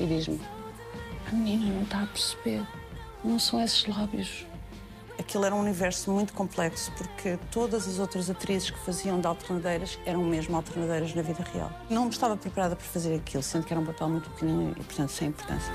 e 0.00 0.06
diz-me: 0.06 0.40
A 1.28 1.34
menina 1.34 1.72
não 1.74 1.82
está 1.82 2.02
a 2.02 2.06
perceber. 2.06 2.66
Não 3.22 3.38
são 3.38 3.62
esses 3.62 3.86
lábios. 3.86 4.46
Aquilo 5.18 5.46
era 5.46 5.54
um 5.54 5.60
universo 5.60 6.10
muito 6.10 6.34
complexo, 6.34 6.92
porque 6.92 7.38
todas 7.50 7.88
as 7.88 7.98
outras 7.98 8.28
atrizes 8.28 8.70
que 8.70 8.78
faziam 8.80 9.18
de 9.18 9.26
alternadeiras 9.26 9.98
eram 10.04 10.22
mesmo 10.22 10.54
alternadeiras 10.54 11.14
na 11.14 11.22
vida 11.22 11.42
real. 11.52 11.70
Não 11.88 12.08
estava 12.08 12.36
preparada 12.36 12.76
para 12.76 12.84
fazer 12.84 13.14
aquilo, 13.14 13.42
sendo 13.42 13.64
que 13.64 13.72
era 13.72 13.80
um 13.80 13.86
papel 13.86 14.08
muito 14.10 14.28
pequenino 14.30 14.72
e, 14.72 14.82
portanto, 14.82 15.10
sem 15.10 15.28
importância. 15.28 15.72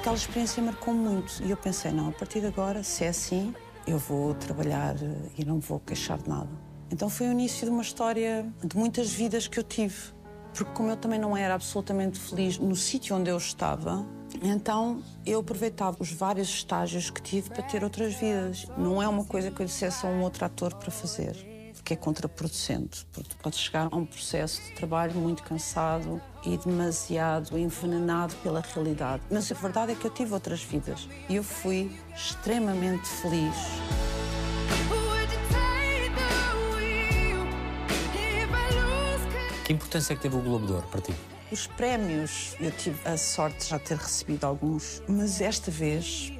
Aquela 0.00 0.16
experiência 0.16 0.62
marcou 0.62 0.94
muito 0.94 1.42
e 1.44 1.50
eu 1.50 1.56
pensei, 1.56 1.92
não, 1.92 2.08
a 2.08 2.12
partir 2.12 2.40
de 2.40 2.46
agora, 2.46 2.82
se 2.82 3.04
é 3.04 3.08
assim, 3.08 3.54
eu 3.86 3.98
vou 3.98 4.34
trabalhar 4.34 4.96
eh, 4.96 5.14
e 5.38 5.44
não 5.44 5.60
vou 5.60 5.80
queixar 5.80 6.18
de 6.18 6.28
nada. 6.28 6.50
Então 6.90 7.08
foi 7.08 7.28
o 7.28 7.32
início 7.32 7.64
de 7.66 7.70
uma 7.70 7.82
história 7.82 8.46
de 8.64 8.76
muitas 8.76 9.10
vidas 9.12 9.46
que 9.46 9.58
eu 9.58 9.62
tive. 9.62 10.12
Porque 10.54 10.70
como 10.72 10.90
eu 10.90 10.96
também 10.96 11.18
não 11.18 11.36
era 11.36 11.54
absolutamente 11.54 12.18
feliz 12.18 12.58
no 12.58 12.76
sítio 12.76 13.16
onde 13.16 13.30
eu 13.30 13.36
estava, 13.36 14.06
então 14.40 15.02
eu 15.26 15.40
aproveitava 15.40 15.96
os 16.00 16.12
vários 16.12 16.48
estágios 16.48 17.10
que 17.10 17.20
tive 17.20 17.50
para 17.50 17.62
ter 17.62 17.84
outras 17.84 18.14
vidas. 18.14 18.66
Não 18.76 19.02
é 19.02 19.08
uma 19.08 19.24
coisa 19.24 19.50
que 19.50 19.60
eu 19.60 19.66
dissesse 19.66 20.06
a 20.06 20.08
um 20.08 20.22
outro 20.22 20.44
ator 20.44 20.74
para 20.74 20.90
fazer, 20.90 21.36
porque 21.74 21.94
é 21.94 21.96
contraproducente. 21.96 23.06
Porque 23.12 23.30
tu 23.30 23.36
podes 23.36 23.58
chegar 23.58 23.88
a 23.90 23.96
um 23.96 24.06
processo 24.06 24.62
de 24.62 24.72
trabalho 24.72 25.14
muito 25.14 25.42
cansado 25.42 26.20
e 26.44 26.56
demasiado 26.56 27.58
envenenado 27.58 28.34
pela 28.36 28.60
realidade. 28.60 29.22
Mas 29.30 29.50
a 29.50 29.54
verdade 29.54 29.92
é 29.92 29.94
que 29.94 30.06
eu 30.06 30.10
tive 30.10 30.32
outras 30.32 30.62
vidas 30.62 31.08
e 31.28 31.36
eu 31.36 31.44
fui 31.44 31.90
extremamente 32.14 33.06
feliz. 33.06 34.11
Que 39.72 39.76
importância 39.76 40.12
é 40.12 40.16
que 40.16 40.20
teve 40.20 40.36
o 40.36 40.40
Globo 40.42 40.66
de 40.66 40.72
Ouro 40.74 40.86
para 40.88 41.00
ti? 41.00 41.14
Os 41.50 41.66
prémios, 41.66 42.54
eu 42.60 42.70
tive 42.72 43.08
a 43.08 43.16
sorte 43.16 43.60
de 43.60 43.70
já 43.70 43.78
ter 43.78 43.96
recebido 43.96 44.44
alguns, 44.44 45.02
mas 45.08 45.40
esta 45.40 45.70
vez. 45.70 46.30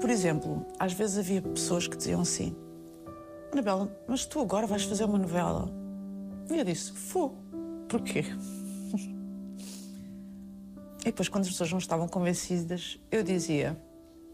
Por 0.00 0.10
exemplo, 0.10 0.66
às 0.80 0.92
vezes 0.92 1.18
havia 1.18 1.40
pessoas 1.40 1.86
que 1.86 1.96
diziam 1.96 2.22
assim: 2.22 2.56
Anabela, 3.52 3.96
mas 4.08 4.26
tu 4.26 4.40
agora 4.40 4.66
vais 4.66 4.82
fazer 4.82 5.04
uma 5.04 5.18
novela. 5.18 5.70
E 6.50 6.58
eu 6.58 6.64
disse: 6.64 6.92
Vou. 7.12 7.38
Porquê? 7.88 8.24
E 11.08 11.10
depois, 11.10 11.26
quando 11.26 11.44
as 11.44 11.50
pessoas 11.50 11.70
não 11.70 11.78
estavam 11.78 12.06
convencidas, 12.06 13.00
eu 13.10 13.22
dizia: 13.22 13.80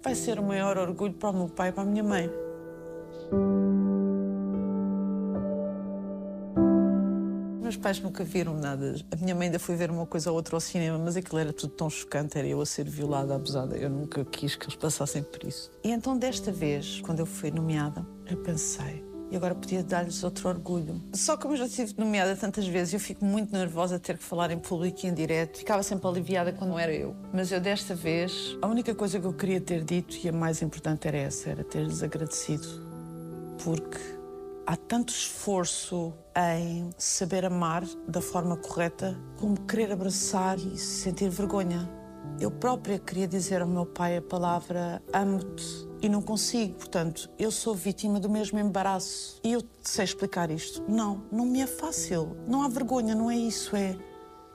vai 0.03 0.13
ser 0.13 0.41
o 0.41 0.43
maior 0.43 0.77
orgulho 0.77 1.15
para 1.15 1.31
o 1.31 1.33
meu 1.33 1.49
pai 1.49 1.69
e 1.69 1.73
para 1.73 1.85
a 1.85 1.87
minha 1.87 2.03
mãe. 2.03 2.29
Meus 7.63 7.77
pais 7.77 8.01
nunca 8.01 8.25
viram 8.25 8.57
nada. 8.57 8.97
A 9.13 9.15
minha 9.15 9.37
mãe 9.37 9.47
ainda 9.47 9.61
foi 9.61 9.77
ver 9.77 9.89
uma 9.89 10.05
coisa 10.05 10.31
ou 10.31 10.37
outra 10.37 10.57
ao 10.57 10.61
cinema, 10.61 10.99
mas 10.99 11.17
aquilo 11.17 11.39
era 11.39 11.53
tudo 11.53 11.75
tão 11.75 11.89
chocante, 11.89 12.37
era 12.37 12.49
eu 12.49 12.61
a 12.61 12.67
ser 12.67 12.89
violada, 12.91 13.37
abusada. 13.37 13.77
Eu 13.77 13.89
nunca 13.89 14.25
quis 14.25 14.57
que 14.57 14.65
eles 14.65 14.75
passassem 14.75 15.23
por 15.23 15.45
isso. 15.45 15.71
E 15.85 15.93
então, 15.93 16.19
desta 16.19 16.51
vez, 16.51 17.01
quando 17.03 17.21
eu 17.21 17.27
fui 17.27 17.53
nomeada, 17.53 18.05
eu 18.29 18.37
pensei, 18.39 19.05
e 19.35 19.37
agora 19.37 19.55
podia 19.55 19.83
dar-lhes 19.83 20.23
outro 20.23 20.49
orgulho. 20.49 21.03
Só 21.13 21.37
como 21.37 21.55
eu 21.55 21.59
já 21.59 21.67
estive 21.67 21.95
nomeada 21.99 22.37
tantas 22.37 22.67
vezes, 22.67 22.95
eu 22.95 23.01
fico 23.01 23.25
muito 23.25 23.53
nervosa 23.53 23.97
a 23.97 23.99
ter 23.99 24.17
que 24.17 24.23
falar 24.23 24.53
em 24.53 24.59
público 24.59 25.01
e 25.05 25.09
em 25.09 25.15
direto. 25.15 25.59
Ficava 25.59 25.83
sempre 25.83 26.07
aliviada 26.07 26.53
quando 26.53 26.71
não 26.71 26.79
era 26.79 26.95
eu. 26.95 27.17
Mas 27.33 27.51
eu 27.51 27.61
desta 27.61 27.97
vez, 27.97 28.57
a 28.63 28.69
única 28.69 28.95
coisa 28.95 29.19
que 29.19 29.27
eu 29.27 29.33
queria 29.33 29.61
ter 29.61 29.83
dito 29.83 30.17
e 30.23 30.29
a 30.29 30.33
mais 30.33 30.63
importante 30.63 31.09
era 31.09 31.17
essa, 31.17 31.51
era 31.51 31.65
ter-lhes 31.65 32.01
agradecido. 32.01 32.67
Porque 33.65 33.99
há 34.67 34.77
tanto 34.77 35.13
esforço 35.13 36.15
em 36.37 36.91
saber 36.97 37.45
amar 37.45 37.85
da 38.07 38.21
forma 38.21 38.57
correta, 38.57 39.19
como 39.41 39.61
querer 39.63 39.91
abraçar 39.91 40.59
e 40.59 40.79
sentir 40.79 41.29
vergonha. 41.29 41.91
Eu 42.41 42.51
própria 42.51 42.99
queria 42.99 43.29
dizer 43.29 43.63
ao 43.63 43.69
meu 43.69 43.87
pai 43.87 44.17
a 44.17 44.23
palavra 44.23 45.03
amo-te 45.13 45.89
e 46.03 46.09
não 46.09 46.21
consigo. 46.21 46.75
Portanto, 46.75 47.31
eu 47.39 47.51
sou 47.51 47.75
vítima 47.75 48.19
do 48.19 48.29
mesmo 48.29 48.59
embaraço. 48.59 49.41
E 49.45 49.53
eu 49.53 49.63
sei 49.83 50.05
explicar 50.05 50.51
isto. 50.51 50.83
Não, 50.89 51.23
não 51.31 51.47
me 51.47 51.61
é 51.61 51.67
fácil. 51.67 52.37
Não 52.47 52.63
há 52.63 52.69
vergonha, 52.69 53.15
não 53.15 53.31
é 53.31 53.37
isso. 53.37 53.77
É. 53.77 53.97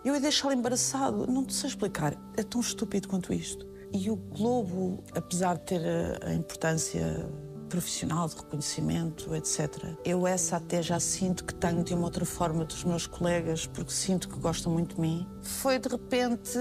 Eu 0.04 0.14
ia 0.14 0.20
deixá-lo 0.20 0.54
embaraçado. 0.54 1.26
Não 1.26 1.44
te 1.44 1.54
sei 1.54 1.70
explicar. 1.70 2.16
É 2.36 2.44
tão 2.44 2.62
estúpido 2.62 3.08
quanto 3.08 3.34
isto. 3.34 3.66
E 3.92 4.12
o 4.12 4.16
Globo, 4.16 5.04
apesar 5.16 5.58
de 5.58 5.64
ter 5.64 5.82
a 6.24 6.34
importância 6.34 7.28
profissional, 7.70 8.28
de 8.28 8.36
reconhecimento, 8.36 9.34
etc. 9.36 9.96
Eu 10.04 10.28
essa 10.28 10.58
até 10.58 10.82
já 10.82 11.00
sinto 11.00 11.46
que 11.46 11.54
tenho 11.54 11.84
de 11.84 11.94
uma 11.94 12.04
outra 12.04 12.26
forma 12.26 12.66
dos 12.66 12.84
meus 12.84 13.08
colegas, 13.08 13.68
porque 13.68 13.92
sinto 13.92 14.28
que 14.28 14.38
gostam 14.40 14.74
muito 14.74 14.96
de 14.96 15.02
mim. 15.02 15.28
Foi 15.42 15.80
de 15.80 15.88
repente 15.88 16.58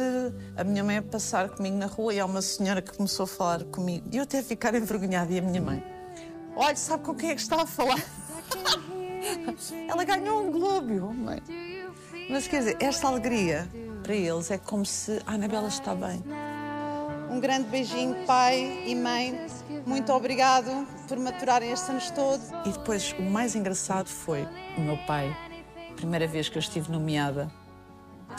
a 0.57 0.62
minha 0.62 0.85
mãe 0.85 0.99
a 0.99 1.03
passar 1.03 1.49
comigo 1.49 1.77
na 1.77 1.87
rua 1.87 2.14
e 2.14 2.21
há 2.21 2.27
uma 2.27 2.42
senhora 2.42 2.81
que 2.81 2.97
começou 2.97 3.25
a 3.25 3.27
falar 3.27 3.64
comigo. 3.64 4.07
E 4.12 4.18
eu 4.18 4.23
até 4.23 4.42
ficar 4.42 4.75
envergonhada 4.75 5.33
e 5.33 5.38
a 5.38 5.42
minha 5.42 5.61
mãe. 5.61 5.83
Olha, 6.55 6.77
sabe 6.77 7.05
com 7.05 7.14
quem 7.14 7.31
é 7.31 7.35
que 7.35 7.40
está 7.40 7.62
a 7.62 7.66
falar? 7.66 7.99
Ela 9.88 10.05
ganhou 10.05 10.47
um 10.47 10.53
Globo, 10.53 11.12
mãe. 11.12 11.42
Mas 12.31 12.47
quer 12.47 12.59
dizer, 12.59 12.77
esta 12.81 13.09
alegria 13.09 13.68
para 14.03 14.14
eles 14.14 14.51
é 14.51 14.59
como 14.59 14.85
se 14.85 15.21
a 15.27 15.35
Anabela 15.35 15.68
está 15.68 15.94
bem. 15.94 16.23
Um 17.31 17.41
grande 17.41 17.69
beijinho, 17.69 18.25
pai 18.27 18.85
e 18.87 18.95
mãe. 18.95 19.47
Muito 19.87 20.12
obrigado 20.12 20.87
por 21.07 21.19
maturarem 21.19 21.71
estes 21.71 21.88
anos 21.91 22.11
todos. 22.11 22.49
E 22.64 22.71
depois 22.71 23.14
o 23.19 23.23
mais 23.23 23.55
engraçado 23.55 24.09
foi 24.09 24.49
o 24.77 24.81
meu 24.81 24.97
pai, 25.07 25.37
primeira 25.95 26.27
vez 26.27 26.49
que 26.49 26.57
eu 26.57 26.61
estive 26.61 26.91
nomeada. 26.91 27.51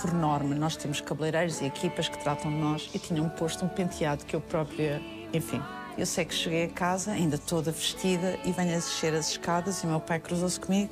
Por 0.02 0.14
norma, 0.14 0.56
nós 0.56 0.76
temos 0.76 1.02
cabeleireiros 1.02 1.62
e 1.62 1.66
equipas 1.66 2.10
que 2.10 2.18
tratam 2.18 2.50
de 2.50 2.58
nós 2.58 2.90
e 2.94 3.00
tinham 3.00 3.30
posto 3.30 3.64
um 3.66 3.68
penteado 3.68 4.26
que 4.26 4.36
eu 4.36 4.42
própria, 4.42 5.02
enfim. 5.34 5.62
Eu 5.98 6.06
sei 6.06 6.26
que 6.26 6.34
cheguei 6.34 6.66
a 6.66 6.70
casa, 6.70 7.12
ainda 7.12 7.38
toda 7.38 7.72
vestida, 7.72 8.40
e 8.46 8.52
venho 8.52 8.72
a 8.72 8.76
descer 8.76 9.14
as 9.14 9.32
escadas 9.32 9.84
e 9.84 9.86
o 9.86 9.90
meu 9.90 10.00
pai 10.00 10.20
cruzou-se 10.20 10.60
comigo. 10.60 10.92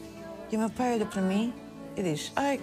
E 0.52 0.56
o 0.56 0.60
meu 0.60 0.70
pai 0.70 0.94
olha 0.94 1.06
para 1.06 1.22
mim 1.22 1.54
e 1.96 2.04
diz: 2.04 2.32
Ai, 2.36 2.60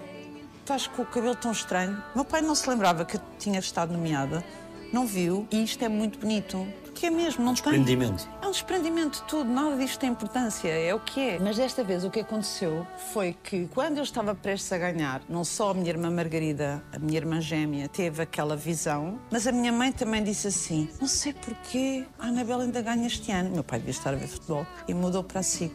estás 0.61 0.87
com 0.87 1.03
o 1.03 1.07
cabelo 1.07 1.35
tão 1.35 1.53
estranho. 1.53 2.03
O 2.15 2.19
meu 2.19 2.25
pai 2.25 2.41
não 2.41 2.55
se 2.55 2.69
lembrava 2.69 3.05
que 3.05 3.17
eu 3.17 3.21
tinha 3.39 3.59
estado 3.59 3.93
nomeada, 3.93 4.45
não 4.93 5.07
viu, 5.07 5.47
e 5.51 5.63
isto 5.63 5.85
é 5.85 5.89
muito 5.89 6.19
bonito. 6.19 6.67
Porque 6.85 7.07
é 7.07 7.11
mesmo, 7.11 7.45
não 7.45 7.55
tem. 7.55 7.73
Desprendimento. 7.73 8.29
É 8.41 8.47
um 8.47 8.51
desprendimento 8.53 9.21
de 9.21 9.25
tudo, 9.25 9.51
nada 9.51 9.77
disto 9.77 9.99
tem 9.99 10.11
importância, 10.11 10.69
é 10.69 10.95
o 10.95 11.01
que 11.01 11.21
é. 11.21 11.39
Mas 11.41 11.57
desta 11.57 11.83
vez 11.83 12.05
o 12.05 12.11
que 12.11 12.21
aconteceu 12.21 12.87
foi 13.13 13.37
que 13.43 13.67
quando 13.75 13.99
eu 13.99 14.05
estava 14.05 14.33
prestes 14.35 14.73
a 14.73 14.79
ganhar, 14.79 15.21
não 15.29 15.43
só 15.45 15.71
a 15.71 15.75
minha 15.75 15.89
irmã 15.89 16.09
Margarida, 16.09 16.83
a 16.93 16.99
minha 16.99 17.19
irmã 17.19 17.41
gêmea, 17.41 17.89
teve 17.89 18.23
aquela 18.23 18.57
visão, 18.57 19.19
mas 19.31 19.47
a 19.47 19.53
minha 19.53 19.73
mãe 19.73 19.91
também 19.91 20.23
disse 20.23 20.47
assim: 20.47 20.89
não 21.01 21.09
sei 21.09 21.33
porquê 21.33 22.05
a 22.19 22.29
Anabela 22.29 22.63
ainda 22.63 22.81
ganha 22.81 23.07
este 23.07 23.33
ano. 23.33 23.51
Meu 23.51 23.65
pai 23.65 23.81
devia 23.81 23.91
estar 23.91 24.11
a 24.11 24.17
ver 24.17 24.29
futebol 24.29 24.65
e 24.87 24.95
mudou 24.95 25.25
para 25.25 25.41
a 25.41 25.43
SIC. 25.43 25.73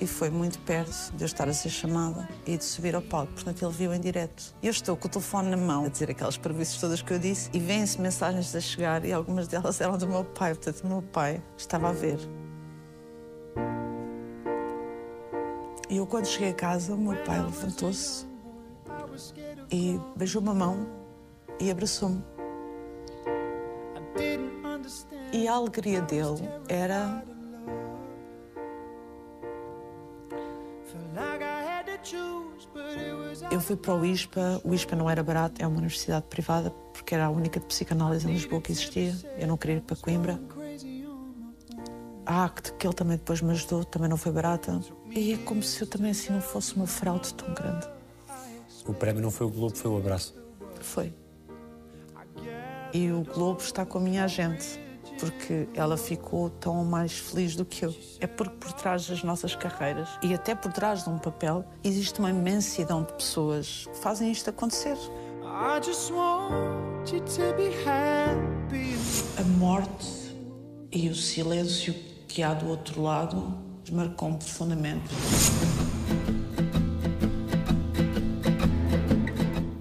E 0.00 0.06
foi 0.06 0.30
muito 0.30 0.58
perto 0.60 1.12
de 1.14 1.22
eu 1.22 1.26
estar 1.26 1.46
a 1.46 1.52
ser 1.52 1.68
chamada 1.68 2.26
e 2.46 2.56
de 2.56 2.64
subir 2.64 2.94
ao 2.94 3.02
palco. 3.02 3.34
Portanto, 3.34 3.62
ele 3.62 3.72
viu 3.72 3.92
em 3.92 4.00
direto. 4.00 4.54
Eu 4.62 4.70
estou 4.70 4.96
com 4.96 5.06
o 5.06 5.10
telefone 5.10 5.50
na 5.50 5.58
mão 5.58 5.84
a 5.84 5.88
dizer 5.88 6.10
aquelas 6.10 6.38
previsões 6.38 6.80
todas 6.80 7.02
que 7.02 7.12
eu 7.12 7.18
disse 7.18 7.50
e 7.52 7.60
vêm-se 7.60 8.00
mensagens 8.00 8.54
a 8.54 8.60
chegar 8.60 9.04
e 9.04 9.12
algumas 9.12 9.46
delas 9.46 9.78
eram 9.80 9.98
do 9.98 10.08
meu 10.08 10.24
pai. 10.24 10.54
Portanto, 10.54 10.80
o 10.84 10.86
meu 10.86 11.02
pai 11.02 11.42
estava 11.56 11.90
a 11.90 11.92
ver. 11.92 12.18
E 15.90 15.96
eu, 15.98 16.06
quando 16.06 16.26
cheguei 16.26 16.50
a 16.50 16.54
casa, 16.54 16.94
o 16.94 16.98
meu 16.98 17.16
pai 17.24 17.42
levantou-se 17.42 18.24
e 19.70 20.00
beijou-me 20.16 20.48
a 20.48 20.54
mão 20.54 20.86
e 21.60 21.70
abraçou-me. 21.70 22.24
E 25.32 25.46
a 25.46 25.52
alegria 25.52 26.00
dele 26.00 26.48
era 26.68 27.22
Eu 33.50 33.60
fui 33.60 33.74
para 33.74 33.94
o 33.94 34.04
ISPA, 34.04 34.60
o 34.62 34.72
ISPA 34.72 34.94
não 34.94 35.10
era 35.10 35.24
barato, 35.24 35.60
é 35.60 35.66
uma 35.66 35.76
universidade 35.76 36.24
privada, 36.30 36.70
porque 36.92 37.16
era 37.16 37.26
a 37.26 37.30
única 37.30 37.58
de 37.58 37.66
psicanálise 37.66 38.28
em 38.28 38.32
Lisboa 38.32 38.62
que 38.62 38.70
existia. 38.70 39.12
Eu 39.36 39.48
não 39.48 39.56
queria 39.56 39.76
ir 39.76 39.80
para 39.80 39.96
Coimbra. 39.96 40.40
A 42.24 42.44
ACT, 42.44 42.74
que 42.74 42.86
ele 42.86 42.94
também 42.94 43.16
depois 43.16 43.42
me 43.42 43.50
ajudou, 43.50 43.82
também 43.84 44.08
não 44.08 44.16
foi 44.16 44.30
barata. 44.30 44.80
E 45.10 45.32
é 45.32 45.36
como 45.38 45.64
se 45.64 45.82
eu 45.82 45.88
também 45.88 46.12
assim 46.12 46.32
não 46.32 46.40
fosse 46.40 46.76
uma 46.76 46.86
fraude 46.86 47.34
tão 47.34 47.52
grande. 47.52 47.88
O 48.86 48.94
prémio 48.94 49.20
não 49.20 49.32
foi 49.32 49.48
o 49.48 49.50
Globo, 49.50 49.76
foi 49.76 49.90
o 49.90 49.96
abraço. 49.96 50.32
Foi. 50.80 51.12
E 52.92 53.10
o 53.10 53.22
Globo 53.22 53.60
está 53.60 53.84
com 53.84 53.98
a 53.98 54.00
minha 54.00 54.24
agente, 54.24 54.78
porque 55.20 55.68
ela 55.74 55.98
ficou 55.98 56.48
tão 56.48 56.82
mais 56.82 57.12
feliz 57.12 57.54
do 57.54 57.64
que 57.64 57.84
eu. 57.84 57.94
É 58.18 58.26
porque 58.26 58.56
por 58.56 58.72
trás 58.72 59.06
das 59.06 59.22
nossas 59.22 59.54
carreiras 59.54 60.08
e 60.22 60.32
até 60.32 60.54
por 60.54 60.72
trás 60.72 61.04
de 61.04 61.10
um 61.10 61.18
papel 61.18 61.64
existe 61.84 62.18
uma 62.18 62.30
imensidão 62.30 63.02
de 63.02 63.12
pessoas 63.12 63.86
que 63.92 63.98
fazem 63.98 64.32
isto 64.32 64.48
acontecer. 64.48 64.96
I 65.42 65.84
just 65.84 66.10
want 66.10 67.12
you 67.12 67.20
to 67.20 67.54
be 67.56 67.68
happy. 67.86 68.96
A 69.38 69.42
morte 69.58 70.34
e 70.90 71.08
o 71.08 71.14
silêncio 71.14 71.94
que 72.26 72.42
há 72.42 72.54
do 72.54 72.68
outro 72.68 73.02
lado 73.02 73.54
marcou-me 73.92 74.38
profundamente. 74.38 75.10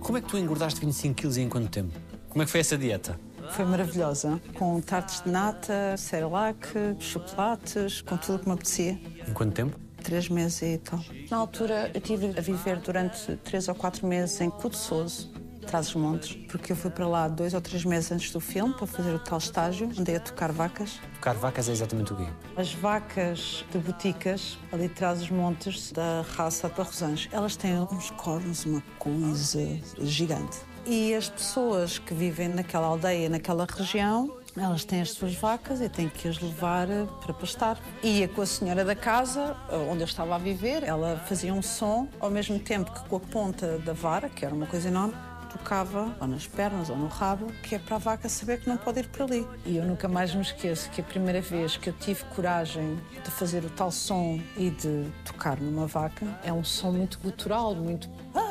Como 0.02 0.18
é 0.18 0.22
que 0.22 0.28
tu 0.28 0.38
engordaste 0.38 0.82
25 0.82 1.16
quilos 1.16 1.38
e 1.38 1.42
em 1.42 1.50
quanto 1.50 1.70
tempo? 1.70 1.98
Como 2.28 2.42
é 2.42 2.46
que 2.46 2.52
foi 2.52 2.60
essa 2.60 2.78
dieta? 2.78 3.18
Foi 3.52 3.66
maravilhosa, 3.66 4.40
com 4.56 4.80
tartes 4.80 5.22
de 5.22 5.30
nata, 5.30 5.96
cerelac, 5.98 6.68
chocolates, 7.00 8.02
com 8.02 8.16
tudo 8.18 8.36
o 8.36 8.40
que 8.40 8.48
me 8.48 8.54
apetecia. 8.54 9.00
Em 9.28 9.34
quanto 9.34 9.54
tempo? 9.54 9.78
Três 10.04 10.30
meses 10.30 10.62
e 10.62 10.78
tal. 10.78 11.00
Na 11.30 11.38
altura, 11.38 11.92
eu 11.94 12.00
estive 12.00 12.34
a 12.38 12.42
viver 12.42 12.78
durante 12.78 13.36
três 13.38 13.68
ou 13.68 13.76
quatro 13.76 14.08
meses 14.08 14.40
em 14.40 14.50
Cudeçoso, 14.50 15.30
Trás-os-Montes, 15.68 16.36
porque 16.50 16.72
eu 16.72 16.76
fui 16.76 16.90
para 16.90 17.08
lá 17.08 17.28
dois 17.28 17.54
ou 17.54 17.62
três 17.62 17.86
meses 17.86 18.12
antes 18.12 18.32
do 18.32 18.40
filme 18.40 18.74
para 18.74 18.88
fazer 18.88 19.14
o 19.14 19.20
tal 19.20 19.38
estágio, 19.38 19.90
andei 20.00 20.16
a 20.16 20.20
tocar 20.20 20.52
vacas. 20.52 21.00
Tocar 21.16 21.36
vacas 21.36 21.70
é 21.70 21.74
exatamente 21.74 22.14
o 22.14 22.16
quê? 22.16 22.28
As 22.56 22.74
vacas 22.74 23.66
de 23.72 23.78
boticas, 23.78 24.58
ali 24.72 24.88
de 24.88 24.94
Trás-os-Montes, 24.96 25.92
da 25.92 26.26
raça 26.36 26.70
de 26.70 26.76
Barrosange, 26.76 27.30
elas 27.32 27.56
têm 27.56 27.78
uns 27.80 28.10
cornos, 28.12 28.66
uma 28.66 28.82
coisa 28.98 29.60
gigante. 30.00 30.58
E 30.86 31.14
as 31.14 31.30
pessoas 31.30 32.00
que 32.00 32.14
vivem 32.14 32.50
naquela 32.50 32.88
aldeia, 32.88 33.30
naquela 33.30 33.66
região, 33.66 34.38
elas 34.58 34.84
têm 34.84 35.02
as 35.02 35.12
suas 35.12 35.36
vacas 35.36 35.82
e 35.82 35.90
têm 35.90 36.10
que 36.10 36.28
as 36.28 36.40
levar 36.40 36.90
eh, 36.90 37.06
para 37.22 37.34
pastar. 37.34 37.80
Ia 38.04 38.28
com 38.28 38.42
a 38.42 38.46
senhora 38.46 38.84
da 38.84 38.96
casa, 38.96 39.56
eh, 39.70 39.76
onde 39.76 40.02
eu 40.02 40.06
estava 40.06 40.36
a 40.36 40.38
viver, 40.38 40.84
ela 40.84 41.18
fazia 41.28 41.54
um 41.54 41.62
som, 41.62 42.08
ao 42.20 42.30
mesmo 42.30 42.60
tempo 42.60 42.92
que 42.92 43.08
com 43.08 43.16
a 43.18 43.20
ponta 43.20 43.78
da 43.80 43.94
vara, 43.94 44.30
que 44.30 44.44
era 44.44 44.54
uma 44.54 44.66
coisa 44.66 44.88
enorme, 44.88 45.14
tocava 45.52 46.16
ou 46.20 46.28
nas 46.28 46.48
pernas 46.48 46.90
ou 46.90 46.98
no 46.98 47.08
rabo, 47.08 47.48
que 47.64 47.76
é 47.76 47.80
para 47.80 47.96
a 47.96 48.00
vaca 48.00 48.30
saber 48.30 48.60
que 48.60 48.70
não 48.70 48.78
pode 48.78 49.00
ir 49.00 49.08
por 49.08 49.24
ali. 49.24 49.48
E 49.66 49.78
eu 49.78 49.86
nunca 49.86 50.08
mais 50.08 50.34
me 50.34 50.42
esqueço 50.42 50.90
que 50.92 51.02
a 51.02 51.04
primeira 51.04 51.42
vez 51.42 51.78
que 51.78 51.90
eu 51.90 51.94
tive 51.94 52.24
coragem 52.36 53.00
de 53.24 53.32
fazer 53.32 53.64
o 53.64 53.70
tal 53.70 53.92
som 53.92 54.40
e 54.58 54.70
de 54.70 55.06
tocar 55.26 55.60
numa 55.60 55.88
vaca, 55.88 56.26
é 56.44 56.54
um 56.54 56.64
som 56.64 56.92
muito 56.92 57.20
gutural, 57.20 57.76
muito. 57.76 58.10
Ah! 58.36 58.50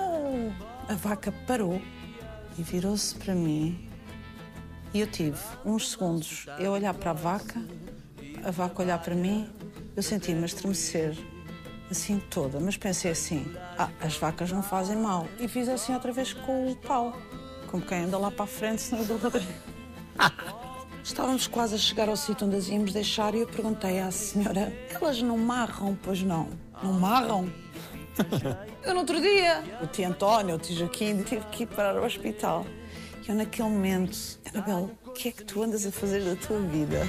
A 0.88 0.94
vaca 0.94 1.32
parou 1.46 1.80
e 2.58 2.62
virou-se 2.62 3.14
para 3.14 3.34
mim. 3.34 3.88
E 4.92 5.00
eu 5.00 5.06
tive 5.06 5.38
uns 5.64 5.90
segundos 5.90 6.46
eu 6.58 6.72
olhar 6.72 6.92
para 6.94 7.10
a 7.10 7.14
vaca, 7.14 7.62
a 8.42 8.50
vaca 8.50 8.82
olhar 8.82 8.98
para 8.98 9.14
mim, 9.14 9.48
eu 9.94 10.02
senti-me 10.02 10.42
a 10.42 10.46
estremecer 10.46 11.16
assim 11.90 12.20
toda, 12.30 12.58
mas 12.58 12.76
pensei 12.76 13.10
assim: 13.10 13.46
ah, 13.78 13.90
as 14.00 14.16
vacas 14.16 14.50
não 14.50 14.62
fazem 14.62 14.96
mal. 14.96 15.26
E 15.38 15.46
fiz 15.46 15.68
assim 15.68 15.94
outra 15.94 16.12
vez 16.12 16.32
com 16.32 16.70
o 16.70 16.76
pau, 16.76 17.16
como 17.68 17.82
quem 17.82 18.04
anda 18.04 18.18
lá 18.18 18.30
para 18.30 18.44
a 18.44 18.48
frente, 18.48 18.82
senão 18.82 19.02
eu 19.02 19.18
dou 19.18 19.32
Estávamos 21.04 21.46
quase 21.46 21.74
a 21.74 21.78
chegar 21.78 22.08
ao 22.08 22.16
sítio 22.16 22.46
onde 22.46 22.56
as 22.56 22.68
íamos 22.68 22.92
deixar 22.92 23.34
e 23.34 23.40
eu 23.40 23.46
perguntei 23.46 24.00
à 24.00 24.10
senhora: 24.10 24.72
elas 24.90 25.22
não 25.22 25.38
marram, 25.38 25.96
pois 26.02 26.22
não? 26.22 26.48
Não 26.82 26.92
marram? 26.92 27.50
Eu 28.84 28.94
no 28.94 29.00
outro 29.00 29.20
dia, 29.20 29.62
o 29.82 29.86
tio 29.86 30.08
António, 30.08 30.56
o 30.56 30.58
tio 30.58 30.76
Joaquim, 30.76 31.22
tive 31.22 31.44
que 31.46 31.62
ir 31.64 31.66
parar 31.66 31.96
ao 31.96 32.04
hospital. 32.04 32.66
E 33.26 33.30
eu, 33.30 33.34
naquele 33.34 33.68
momento, 33.68 34.18
Anabel, 34.52 34.90
o 35.06 35.10
que 35.10 35.28
é 35.28 35.32
que 35.32 35.44
tu 35.44 35.62
andas 35.62 35.86
a 35.86 35.92
fazer 35.92 36.22
da 36.22 36.36
tua 36.36 36.58
vida? 36.60 37.00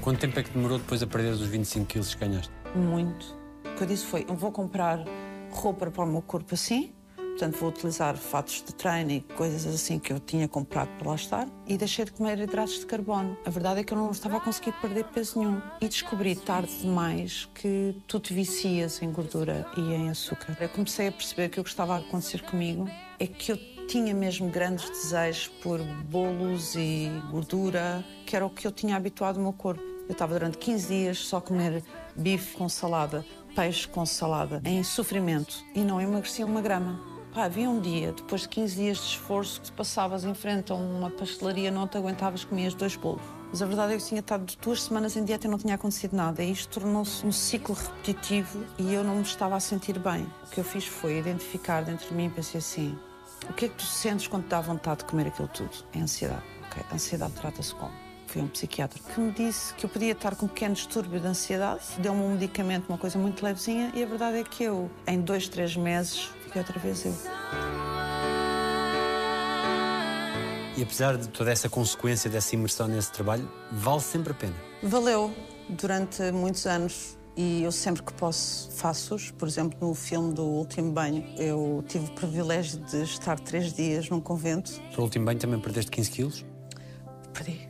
Quanto 0.00 0.20
tempo 0.20 0.38
é 0.38 0.42
que 0.42 0.50
demorou 0.50 0.78
depois 0.78 1.02
a 1.02 1.06
perder 1.06 1.30
os 1.30 1.40
25 1.40 1.86
quilos 1.86 2.14
que 2.14 2.20
ganhaste? 2.26 2.52
Muito. 2.74 3.38
O 3.64 3.74
que 3.76 3.82
eu 3.82 3.86
disse 3.86 4.04
foi: 4.04 4.24
eu 4.28 4.34
vou 4.34 4.50
comprar 4.50 5.04
roupa 5.50 5.90
para 5.90 6.04
o 6.04 6.06
meu 6.06 6.22
corpo 6.22 6.54
assim, 6.54 6.92
portanto, 7.40 7.58
vou 7.58 7.70
utilizar 7.70 8.16
fatos 8.18 8.62
de 8.66 8.74
treino 8.74 9.12
e 9.12 9.20
coisas 9.22 9.66
assim 9.74 9.98
que 9.98 10.12
eu 10.12 10.20
tinha 10.20 10.46
comprado 10.46 10.90
para 10.98 11.08
lá 11.08 11.14
estar, 11.14 11.48
e 11.66 11.78
deixei 11.78 12.04
de 12.04 12.12
comer 12.12 12.38
hidratos 12.38 12.80
de 12.80 12.86
carbono. 12.86 13.34
A 13.46 13.50
verdade 13.50 13.80
é 13.80 13.84
que 13.84 13.94
eu 13.94 13.98
não 13.98 14.10
estava 14.10 14.36
a 14.36 14.40
conseguir 14.40 14.72
perder 14.72 15.04
peso 15.04 15.38
nenhum. 15.38 15.62
E 15.80 15.88
descobri 15.88 16.36
tarde 16.36 16.70
demais 16.82 17.48
que 17.54 17.96
tu 18.06 18.20
te 18.20 18.34
vicias 18.34 19.00
em 19.00 19.10
gordura 19.10 19.66
e 19.74 19.80
em 19.80 20.10
açúcar. 20.10 20.54
Eu 20.60 20.68
comecei 20.68 21.08
a 21.08 21.12
perceber 21.12 21.48
que 21.48 21.58
o 21.58 21.64
que 21.64 21.70
estava 21.70 21.94
a 21.94 21.98
acontecer 22.00 22.42
comigo 22.42 22.86
é 23.18 23.26
que 23.26 23.52
eu 23.52 23.56
tinha 23.86 24.12
mesmo 24.12 24.50
grandes 24.50 24.90
desejos 24.90 25.48
por 25.62 25.80
bolos 26.10 26.74
e 26.74 27.08
gordura, 27.30 28.04
que 28.26 28.36
era 28.36 28.44
o 28.44 28.50
que 28.50 28.66
eu 28.66 28.72
tinha 28.72 28.96
habituado 28.96 29.38
o 29.38 29.40
meu 29.40 29.54
corpo. 29.54 29.82
Eu 30.06 30.12
estava 30.12 30.34
durante 30.34 30.58
15 30.58 30.88
dias 30.88 31.18
só 31.20 31.38
a 31.38 31.40
comer 31.40 31.82
bife 32.14 32.54
com 32.56 32.68
salada, 32.68 33.24
peixe 33.56 33.88
com 33.88 34.04
salada, 34.04 34.60
em 34.62 34.82
sofrimento, 34.82 35.64
e 35.74 35.80
não 35.80 36.00
emagrecia 36.00 36.44
uma 36.44 36.60
grama. 36.60 37.09
Pá, 37.32 37.44
havia 37.44 37.70
um 37.70 37.80
dia, 37.80 38.10
depois 38.10 38.40
de 38.40 38.48
15 38.48 38.74
dias 38.74 38.96
de 38.98 39.04
esforço, 39.04 39.60
que 39.60 39.66
te 39.66 39.72
passavas 39.72 40.24
em 40.24 40.34
frente 40.34 40.72
a 40.72 40.74
uma 40.74 41.08
pastelaria, 41.08 41.70
não 41.70 41.86
te 41.86 41.96
aguentavas, 41.96 42.42
comias 42.42 42.74
dois 42.74 42.96
bolos. 42.96 43.22
Mas 43.50 43.62
a 43.62 43.66
verdade 43.66 43.92
é 43.92 43.96
que 43.96 44.02
eu 44.02 44.08
tinha 44.08 44.20
estado 44.20 44.52
duas 44.60 44.82
semanas 44.82 45.16
em 45.16 45.24
dieta 45.24 45.46
e 45.46 45.50
não 45.50 45.56
tinha 45.56 45.76
acontecido 45.76 46.16
nada. 46.16 46.42
E 46.42 46.50
isto 46.50 46.80
tornou-se 46.80 47.24
um 47.24 47.30
ciclo 47.30 47.76
repetitivo 47.76 48.64
e 48.76 48.92
eu 48.92 49.04
não 49.04 49.14
me 49.14 49.22
estava 49.22 49.54
a 49.54 49.60
sentir 49.60 49.96
bem. 50.00 50.26
O 50.44 50.50
que 50.50 50.58
eu 50.58 50.64
fiz 50.64 50.84
foi 50.84 51.18
identificar 51.18 51.84
dentro 51.84 52.08
de 52.08 52.14
mim 52.14 52.26
e 52.26 52.30
pensei 52.30 52.58
assim: 52.58 52.98
o 53.48 53.52
que 53.52 53.66
é 53.66 53.68
que 53.68 53.76
tu 53.76 53.84
sentes 53.84 54.26
quando 54.26 54.44
te 54.44 54.48
dá 54.48 54.60
vontade 54.60 55.00
de 55.00 55.04
comer 55.04 55.28
aquilo 55.28 55.48
tudo? 55.48 55.70
É 55.92 56.00
ansiedade. 56.00 56.42
Ok, 56.66 56.82
a 56.90 56.94
ansiedade 56.94 57.32
trata-se 57.34 57.72
como? 57.76 57.92
Foi 58.26 58.42
um 58.42 58.48
psiquiatra 58.48 59.00
que 59.12 59.20
me 59.20 59.32
disse 59.32 59.74
que 59.74 59.84
eu 59.84 59.90
podia 59.90 60.12
estar 60.12 60.36
com 60.36 60.46
um 60.46 60.48
pequeno 60.48 60.74
distúrbio 60.74 61.18
de 61.18 61.26
ansiedade, 61.26 61.80
deu-me 61.98 62.22
um 62.22 62.30
medicamento, 62.34 62.88
uma 62.88 62.98
coisa 62.98 63.18
muito 63.18 63.44
levezinha, 63.44 63.90
e 63.92 64.04
a 64.04 64.06
verdade 64.06 64.38
é 64.38 64.44
que 64.44 64.62
eu, 64.62 64.88
em 65.04 65.20
dois, 65.20 65.48
três 65.48 65.76
meses, 65.76 66.30
fiquei 66.50 66.62
outra 66.62 66.78
vez 66.80 67.04
eu. 67.04 67.14
E 70.76 70.82
apesar 70.82 71.16
de 71.16 71.28
toda 71.28 71.50
essa 71.52 71.68
consequência 71.68 72.28
dessa 72.28 72.54
imersão 72.54 72.88
nesse 72.88 73.12
trabalho, 73.12 73.48
vale 73.70 74.00
sempre 74.00 74.32
a 74.32 74.34
pena. 74.34 74.54
Valeu 74.82 75.32
durante 75.68 76.32
muitos 76.32 76.66
anos 76.66 77.16
e 77.36 77.62
eu 77.62 77.70
sempre 77.70 78.02
que 78.02 78.12
posso 78.14 78.70
faço-os. 78.72 79.30
Por 79.30 79.46
exemplo, 79.46 79.78
no 79.80 79.94
filme 79.94 80.32
do 80.34 80.42
Último 80.42 80.90
Banho, 80.90 81.24
eu 81.36 81.84
tive 81.86 82.06
o 82.06 82.14
privilégio 82.14 82.80
de 82.80 83.02
estar 83.02 83.38
três 83.38 83.72
dias 83.72 84.08
num 84.08 84.20
convento. 84.20 84.72
No 84.96 85.04
último 85.04 85.26
banho 85.26 85.38
também 85.38 85.60
perdeste 85.60 85.90
15 85.90 86.10
quilos? 86.10 86.46
Perdi. 87.32 87.69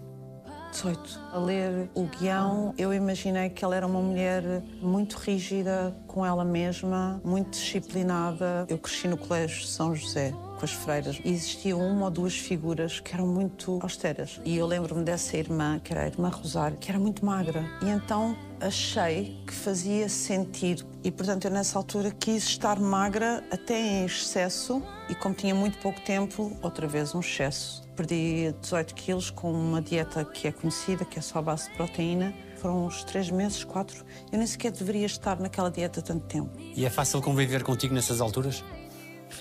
18. 0.70 1.20
A 1.32 1.38
ler 1.38 1.90
o 1.94 2.04
guião, 2.04 2.74
eu 2.78 2.92
imaginei 2.92 3.50
que 3.50 3.64
ela 3.64 3.76
era 3.76 3.86
uma 3.86 4.00
mulher 4.00 4.42
muito 4.80 5.16
rígida 5.16 5.94
com 6.06 6.24
ela 6.24 6.44
mesma, 6.44 7.20
muito 7.24 7.50
disciplinada. 7.50 8.66
Eu 8.68 8.78
cresci 8.78 9.08
no 9.08 9.16
Colégio 9.16 9.66
São 9.66 9.94
José 9.94 10.32
com 10.60 10.64
as 10.64 10.72
freiras. 10.72 11.20
E 11.24 11.30
existiam 11.30 11.80
uma 11.80 12.04
ou 12.04 12.10
duas 12.10 12.36
figuras 12.36 13.00
que 13.00 13.14
eram 13.14 13.26
muito 13.26 13.78
austeras. 13.82 14.40
E 14.44 14.56
eu 14.56 14.66
lembro-me 14.66 15.02
dessa 15.02 15.36
irmã, 15.36 15.80
que 15.82 15.92
era 15.92 16.02
a 16.02 16.06
irmã 16.06 16.28
Rosário, 16.28 16.76
que 16.76 16.90
era 16.90 16.98
muito 16.98 17.24
magra. 17.24 17.64
E 17.82 17.88
então 17.88 18.36
achei 18.60 19.42
que 19.46 19.54
fazia 19.54 20.08
sentido. 20.08 20.84
E, 21.02 21.10
portanto, 21.10 21.46
eu 21.46 21.50
nessa 21.50 21.78
altura 21.78 22.10
quis 22.10 22.44
estar 22.44 22.78
magra 22.78 23.42
até 23.50 23.80
em 23.80 24.04
excesso. 24.04 24.82
E 25.08 25.14
como 25.14 25.34
tinha 25.34 25.54
muito 25.54 25.78
pouco 25.78 26.00
tempo, 26.02 26.52
outra 26.62 26.86
vez 26.86 27.14
um 27.14 27.20
excesso. 27.20 27.89
Perdi 28.00 28.54
18 28.62 28.94
quilos 28.94 29.28
com 29.28 29.52
uma 29.52 29.82
dieta 29.82 30.24
que 30.24 30.48
é 30.48 30.52
conhecida, 30.52 31.04
que 31.04 31.18
é 31.18 31.22
só 31.22 31.38
a 31.40 31.42
base 31.42 31.68
de 31.68 31.76
proteína. 31.76 32.32
Foram 32.56 32.86
uns 32.86 33.04
três 33.04 33.28
meses, 33.30 33.62
quatro. 33.62 34.06
Eu 34.32 34.38
nem 34.38 34.46
sequer 34.46 34.72
deveria 34.72 35.04
estar 35.04 35.38
naquela 35.38 35.70
dieta 35.70 36.00
tanto 36.00 36.24
tempo. 36.24 36.48
E 36.58 36.86
é 36.86 36.88
fácil 36.88 37.20
conviver 37.20 37.62
contigo 37.62 37.92
nessas 37.92 38.22
alturas? 38.22 38.64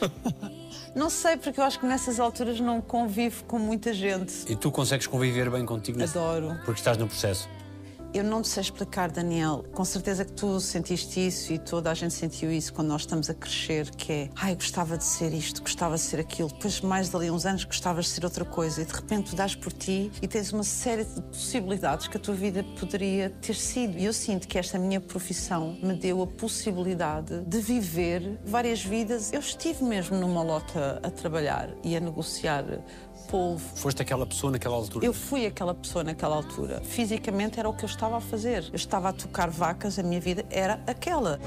Não 0.93 1.09
sei, 1.09 1.37
porque 1.37 1.57
eu 1.57 1.63
acho 1.63 1.79
que 1.79 1.85
nessas 1.85 2.19
alturas 2.19 2.59
não 2.59 2.81
convivo 2.81 3.43
com 3.45 3.57
muita 3.59 3.93
gente. 3.93 4.33
E 4.51 4.55
tu 4.55 4.71
consegues 4.71 5.05
conviver 5.07 5.49
bem 5.49 5.63
contigo? 5.65 5.97
nesse- 5.99 6.17
Adoro. 6.17 6.55
Porque 6.65 6.79
estás 6.81 6.97
no 6.97 7.07
processo. 7.07 7.47
Eu 8.11 8.23
não 8.23 8.41
te 8.41 8.47
sei 8.47 8.61
explicar, 8.61 9.11
Daniel. 9.11 9.63
Com 9.71 9.85
certeza 9.85 10.25
que 10.25 10.31
tu 10.31 10.59
sentiste 10.59 11.27
isso 11.27 11.53
e 11.53 11.59
toda 11.59 11.91
a 11.91 11.93
gente 11.93 12.11
sentiu 12.11 12.51
isso 12.51 12.73
quando 12.73 12.87
nós 12.87 13.01
estamos 13.01 13.29
a 13.29 13.35
crescer, 13.35 13.91
que 13.91 14.11
é, 14.11 14.29
ai, 14.35 14.55
gostava 14.55 14.97
de 14.97 15.03
ser 15.03 15.31
isto, 15.31 15.61
gostava 15.61 15.93
de 15.93 16.01
ser 16.01 16.19
aquilo. 16.19 16.49
Depois, 16.49 16.81
mais 16.81 17.09
dali 17.09 17.29
uns 17.29 17.45
anos, 17.45 17.65
gostavas 17.65 18.05
de 18.05 18.11
ser 18.11 18.25
outra 18.25 18.43
coisa. 18.43 18.81
E 18.81 18.85
de 18.85 18.91
repente 18.91 19.29
tu 19.29 19.35
dás 19.35 19.53
por 19.53 19.71
ti 19.71 20.11
e 20.23 20.27
tens 20.27 20.51
uma 20.51 20.63
série 20.63 21.03
de 21.03 21.21
possibilidades 21.21 22.07
que 22.07 22.17
a 22.17 22.19
tua 22.19 22.33
vida 22.33 22.65
poderia 22.79 23.29
ter 23.29 23.53
sido. 23.53 23.95
E 23.95 24.05
eu 24.05 24.13
sinto 24.13 24.47
que 24.47 24.57
esta 24.57 24.79
minha 24.79 24.99
profissão 24.99 25.77
me 25.83 25.93
deu 25.93 26.23
a 26.23 26.27
possibilidade 26.27 27.41
de 27.41 27.59
viver 27.59 28.39
várias 28.43 28.83
vidas. 28.83 29.31
Eu 29.31 29.39
estive 29.39 29.83
mesmo 29.83 30.17
numa 30.17 30.41
lota 30.41 30.99
a 31.03 31.11
trabalhar 31.11 31.69
e 31.83 31.95
a 31.95 31.99
negociar 31.99 32.65
polvo, 33.29 33.63
Foste 33.75 34.01
aquela 34.01 34.25
pessoa 34.25 34.51
naquela 34.51 34.75
altura. 34.75 35.05
eu 35.05 35.13
fui 35.13 35.45
aquela 35.45 35.73
pessoa 35.73 36.03
naquela 36.03 36.35
altura. 36.35 36.81
Fisicamente 36.83 37.59
era 37.59 37.69
o 37.69 37.73
que 37.73 37.85
eu 37.85 37.89
estava 37.89 38.17
a 38.17 38.21
fazer. 38.21 38.65
Eu 38.69 38.75
estava 38.75 39.09
a 39.09 39.13
tocar 39.13 39.49
vacas, 39.49 39.99
a 39.99 40.03
minha 40.03 40.19
vida 40.19 40.43
era 40.49 40.81
aquela. 40.87 41.39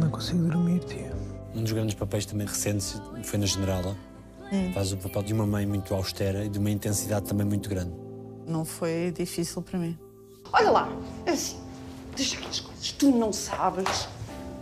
Não 0.00 0.10
consigo 0.10 0.44
dormir, 0.48 0.80
tia. 0.84 1.12
Um 1.54 1.62
dos 1.62 1.72
grandes 1.72 1.94
papéis 1.94 2.24
também 2.24 2.46
recentes 2.46 3.00
foi 3.22 3.38
na 3.38 3.46
Generala. 3.46 3.96
Faz 4.74 4.92
o 4.92 4.96
papel 4.98 5.22
de 5.22 5.32
uma 5.32 5.46
mãe 5.46 5.64
muito 5.66 5.94
austera 5.94 6.44
e 6.44 6.48
de 6.48 6.58
uma 6.58 6.70
intensidade 6.70 7.26
também 7.26 7.46
muito 7.46 7.68
grande. 7.68 7.92
Não 8.46 8.64
foi 8.64 9.12
difícil 9.16 9.62
para 9.62 9.78
mim. 9.78 9.98
Olha 10.52 10.70
lá, 10.70 10.92
é 11.24 11.30
assim, 11.30 11.58
deixa 12.16 12.36
aqui 12.36 12.48
as 12.48 12.60
coisas. 12.60 12.92
Tu 12.92 13.10
não 13.10 13.32
sabes 13.32 14.08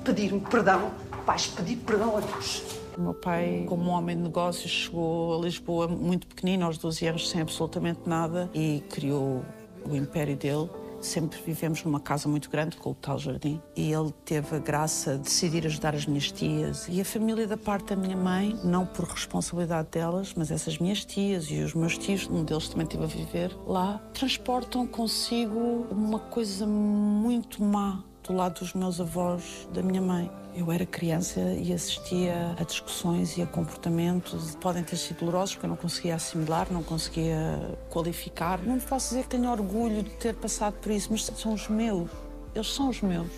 pedir-me 0.05 0.41
perdão, 0.41 0.93
vais 1.27 1.47
pedir 1.49 1.77
perdão 1.77 2.16
a 2.16 2.21
Deus. 2.21 2.62
O 2.97 3.01
meu 3.01 3.14
pai, 3.14 3.64
como 3.68 3.91
homem 3.91 4.16
de 4.16 4.22
negócios, 4.22 4.70
chegou 4.70 5.38
a 5.38 5.45
Lisboa 5.45 5.88
muito 5.88 6.26
pequenino, 6.26 6.66
aos 6.66 6.78
12 6.78 7.07
anos, 7.07 7.30
sem 7.30 7.41
absolutamente 7.41 8.01
nada, 8.07 8.51
e 8.55 8.82
criou 8.91 9.45
o 9.84 9.95
império 9.97 10.36
dele. 10.36 10.68
Sempre 11.01 11.41
vivemos 11.41 11.82
numa 11.82 11.99
casa 11.99 12.28
muito 12.28 12.51
grande, 12.51 12.76
com 12.76 12.91
o 12.91 12.95
tal 12.95 13.18
jardim. 13.18 13.61
E 13.74 13.91
ele 13.91 14.12
teve 14.22 14.57
a 14.57 14.59
graça 14.59 15.16
de 15.16 15.22
decidir 15.22 15.64
ajudar 15.64 15.95
as 15.95 16.05
minhas 16.05 16.30
tias. 16.30 16.86
E 16.91 17.01
a 17.01 17.05
família 17.05 17.47
da 17.47 17.57
parte 17.57 17.95
da 17.95 17.97
minha 17.97 18.16
mãe, 18.16 18.55
não 18.62 18.84
por 18.84 19.07
responsabilidade 19.07 19.88
delas, 19.91 20.34
mas 20.36 20.51
essas 20.51 20.78
minhas 20.78 21.03
tias 21.03 21.51
e 21.51 21.62
os 21.62 21.72
meus 21.72 21.97
tios, 21.97 22.28
um 22.28 22.45
deles 22.45 22.68
também 22.68 22.84
esteve 22.84 23.05
a 23.05 23.07
viver 23.07 23.57
lá, 23.66 23.99
transportam 24.12 24.86
consigo 24.86 25.86
uma 25.91 26.18
coisa 26.18 26.66
muito 26.66 27.64
má 27.64 28.05
do 28.31 28.37
lado 28.37 28.61
dos 28.61 28.72
meus 28.74 29.01
avós, 29.01 29.68
da 29.72 29.83
minha 29.83 30.01
mãe. 30.01 30.31
Eu 30.55 30.70
era 30.70 30.87
criança 30.87 31.41
e 31.41 31.72
assistia 31.72 32.55
a 32.59 32.62
discussões 32.62 33.37
e 33.37 33.43
a 33.43 33.47
comportamentos. 33.47 34.55
Podem 34.61 34.85
ter 34.85 34.97
sido 34.97 35.18
dolorosos 35.18 35.55
porque 35.55 35.66
eu 35.66 35.70
não 35.70 35.76
conseguia 35.76 36.14
assimilar, 36.14 36.68
não 36.70 36.83
conseguia 36.83 37.76
qualificar. 37.89 38.61
Não 38.62 38.78
posso 38.78 39.09
dizer 39.11 39.24
que 39.24 39.31
tenho 39.31 39.51
orgulho 39.51 40.03
de 40.05 40.11
ter 40.11 40.35
passado 40.35 40.74
por 40.74 40.93
isso, 40.93 41.09
mas 41.11 41.24
são 41.24 41.55
os 41.55 41.68
meus. 41.68 42.09
Eles 42.55 42.72
são 42.72 42.89
os 42.89 43.01
meus. 43.01 43.28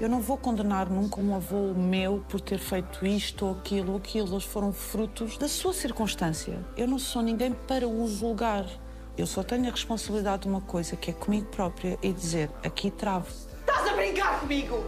Eu 0.00 0.08
não 0.08 0.20
vou 0.20 0.36
condenar 0.36 0.88
nunca 0.88 1.20
um 1.20 1.34
avô 1.34 1.72
meu 1.74 2.22
por 2.28 2.40
ter 2.40 2.58
feito 2.58 3.04
isto 3.04 3.46
ou 3.46 3.52
aquilo 3.52 3.92
ou 3.92 3.98
aquilo. 3.98 4.32
Eles 4.32 4.44
foram 4.44 4.72
frutos 4.72 5.36
da 5.38 5.48
sua 5.48 5.72
circunstância. 5.72 6.64
Eu 6.76 6.86
não 6.86 6.98
sou 6.98 7.22
ninguém 7.22 7.52
para 7.66 7.88
o 7.88 8.06
julgar. 8.06 8.66
Eu 9.18 9.26
só 9.26 9.42
tenho 9.42 9.66
a 9.66 9.70
responsabilidade 9.70 10.42
de 10.42 10.48
uma 10.48 10.60
coisa, 10.60 10.94
que 10.94 11.10
é 11.10 11.14
comigo 11.14 11.46
própria, 11.46 11.98
e 12.02 12.12
dizer, 12.12 12.50
aqui 12.62 12.90
travo 12.90 13.45
brincar 14.06 14.40
comigo! 14.40 14.84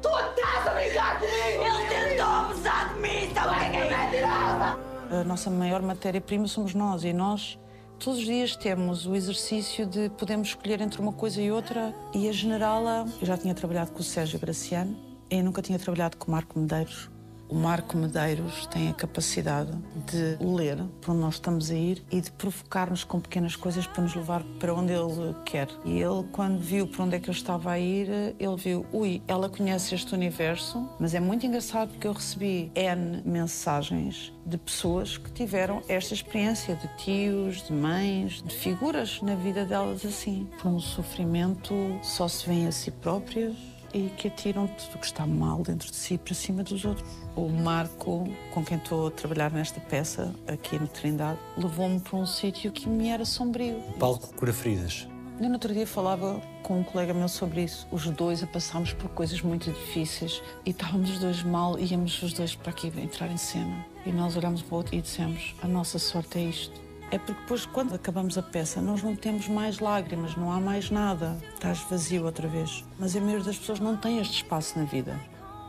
Tu 0.00 0.08
estás 0.08 0.66
a 0.66 0.74
brincar 0.74 1.18
comigo! 1.18 1.64
Ele 1.64 2.08
tentou 2.08 2.26
abusar 2.26 2.94
de 2.94 3.00
mim 3.00 3.24
então 3.30 3.44
também! 3.44 3.76
É 3.76 3.90
mentirosa! 3.90 4.78
A 5.10 5.24
nossa 5.24 5.50
maior 5.50 5.82
matéria-prima 5.82 6.48
somos 6.48 6.74
nós 6.74 7.04
e 7.04 7.12
nós 7.12 7.58
todos 7.98 8.18
os 8.18 8.24
dias 8.24 8.56
temos 8.56 9.06
o 9.06 9.14
exercício 9.14 9.86
de 9.86 10.08
podermos 10.10 10.48
escolher 10.48 10.80
entre 10.80 11.00
uma 11.00 11.12
coisa 11.12 11.40
e 11.40 11.52
outra 11.52 11.94
e 12.14 12.28
a 12.28 12.32
generala... 12.32 13.06
Eu 13.20 13.26
já 13.26 13.36
tinha 13.36 13.54
trabalhado 13.54 13.92
com 13.92 14.00
o 14.00 14.02
Sérgio 14.02 14.40
Graciano 14.40 15.12
eu 15.32 15.42
nunca 15.42 15.62
tinha 15.62 15.78
trabalhado 15.78 16.18
com 16.18 16.28
o 16.28 16.30
Marco 16.30 16.58
Medeiros 16.58 17.10
o 17.52 17.54
Marco 17.54 17.98
Medeiros 17.98 18.66
tem 18.68 18.88
a 18.88 18.94
capacidade 18.94 19.70
de 20.10 20.42
ler 20.42 20.78
para 21.02 21.12
onde 21.12 21.20
nós 21.20 21.34
estamos 21.34 21.70
a 21.70 21.74
ir 21.74 22.02
e 22.10 22.18
de 22.18 22.32
provocar-nos 22.32 23.04
com 23.04 23.20
pequenas 23.20 23.56
coisas 23.56 23.86
para 23.86 24.02
nos 24.02 24.14
levar 24.14 24.42
para 24.58 24.74
onde 24.74 24.90
ele 24.90 25.34
quer. 25.44 25.68
E 25.84 26.00
ele, 26.00 26.26
quando 26.32 26.58
viu 26.58 26.86
para 26.86 27.04
onde 27.04 27.16
é 27.16 27.20
que 27.20 27.28
eu 27.28 27.32
estava 27.34 27.72
a 27.72 27.78
ir, 27.78 28.08
ele 28.38 28.56
viu, 28.56 28.86
ui, 28.90 29.20
ela 29.28 29.50
conhece 29.50 29.94
este 29.94 30.14
universo, 30.14 30.88
mas 30.98 31.12
é 31.12 31.20
muito 31.20 31.44
engraçado 31.44 31.90
porque 31.90 32.06
eu 32.06 32.14
recebi 32.14 32.72
N 32.74 33.20
mensagens 33.22 34.32
de 34.46 34.56
pessoas 34.56 35.18
que 35.18 35.30
tiveram 35.32 35.82
esta 35.88 36.14
experiência 36.14 36.74
de 36.74 36.88
tios, 36.96 37.66
de 37.66 37.72
mães, 37.74 38.42
de 38.42 38.54
figuras 38.54 39.20
na 39.20 39.34
vida 39.34 39.66
delas 39.66 40.06
assim. 40.06 40.48
Por 40.58 40.70
um 40.70 40.80
sofrimento 40.80 41.74
só 42.02 42.26
se 42.28 42.46
vêem 42.46 42.66
a 42.66 42.72
si 42.72 42.90
próprias 42.90 43.71
e 43.92 44.08
que 44.16 44.28
atiram 44.28 44.66
tudo 44.66 44.96
o 44.96 44.98
que 44.98 45.06
está 45.06 45.26
mal 45.26 45.62
dentro 45.62 45.90
de 45.90 45.96
si 45.96 46.18
para 46.18 46.34
cima 46.34 46.62
dos 46.62 46.84
outros. 46.84 47.06
O 47.36 47.48
Marco, 47.48 48.28
com 48.52 48.64
quem 48.64 48.76
estou 48.78 49.08
a 49.08 49.10
trabalhar 49.10 49.50
nesta 49.50 49.80
peça, 49.80 50.34
aqui 50.46 50.78
no 50.78 50.88
Trindade, 50.88 51.38
levou-me 51.56 52.00
para 52.00 52.16
um 52.16 52.26
sítio 52.26 52.72
que 52.72 52.88
me 52.88 53.08
era 53.08 53.24
sombrio. 53.24 53.80
Palco 53.98 54.34
Cura 54.34 54.52
Feridas. 54.52 55.06
Eu 55.40 55.48
no 55.48 55.54
outro 55.54 55.72
dia 55.72 55.86
falava 55.86 56.40
com 56.62 56.78
um 56.78 56.84
colega 56.84 57.12
meu 57.12 57.28
sobre 57.28 57.64
isso. 57.64 57.86
Os 57.90 58.08
dois 58.10 58.42
a 58.42 58.46
passarmos 58.46 58.92
por 58.92 59.08
coisas 59.10 59.40
muito 59.40 59.70
difíceis 59.70 60.42
e 60.64 60.70
estávamos 60.70 61.10
os 61.10 61.18
dois 61.18 61.42
mal, 61.42 61.78
íamos 61.78 62.22
os 62.22 62.32
dois 62.32 62.54
para 62.54 62.70
aqui 62.70 62.92
entrar 63.00 63.30
em 63.30 63.36
cena. 63.36 63.84
E 64.06 64.12
nós 64.12 64.36
olhamos 64.36 64.62
para 64.62 64.74
o 64.74 64.76
outro 64.78 64.94
e 64.94 65.00
dissemos: 65.00 65.54
a 65.62 65.66
nossa 65.66 65.98
sorte 65.98 66.38
é 66.38 66.42
isto. 66.42 66.80
É 67.12 67.18
porque 67.18 67.38
depois, 67.42 67.66
quando 67.66 67.94
acabamos 67.94 68.38
a 68.38 68.42
peça, 68.42 68.80
nós 68.80 69.02
não 69.02 69.14
temos 69.14 69.46
mais 69.46 69.80
lágrimas, 69.80 70.34
não 70.34 70.50
há 70.50 70.58
mais 70.58 70.90
nada. 70.90 71.36
Estás 71.52 71.80
vazio 71.80 72.24
outra 72.24 72.48
vez. 72.48 72.82
Mas 72.98 73.14
a 73.14 73.20
maioria 73.20 73.44
das 73.44 73.58
pessoas 73.58 73.80
não 73.80 73.98
tem 73.98 74.18
este 74.18 74.36
espaço 74.36 74.78
na 74.78 74.86
vida. 74.86 75.20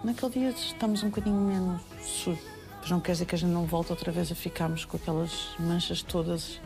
Naquele 0.06 0.32
dia 0.32 0.50
estamos 0.52 1.04
um 1.04 1.10
bocadinho 1.10 1.36
menos 1.36 1.82
sujos. 2.02 2.40
Mas 2.80 2.90
não 2.90 3.02
quer 3.02 3.12
dizer 3.12 3.26
que 3.26 3.36
a 3.36 3.38
gente 3.38 3.52
não 3.52 3.66
volte 3.66 3.92
outra 3.92 4.10
vez 4.10 4.32
a 4.32 4.36
ficarmos 4.36 4.86
com 4.86 4.96
aquelas 4.96 5.50
manchas 5.60 6.02
todas. 6.02 6.62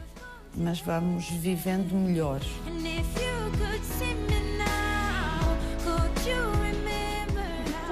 Mas 0.55 0.79
vamos 0.79 1.27
vivendo 1.27 1.95
melhor. 1.95 2.39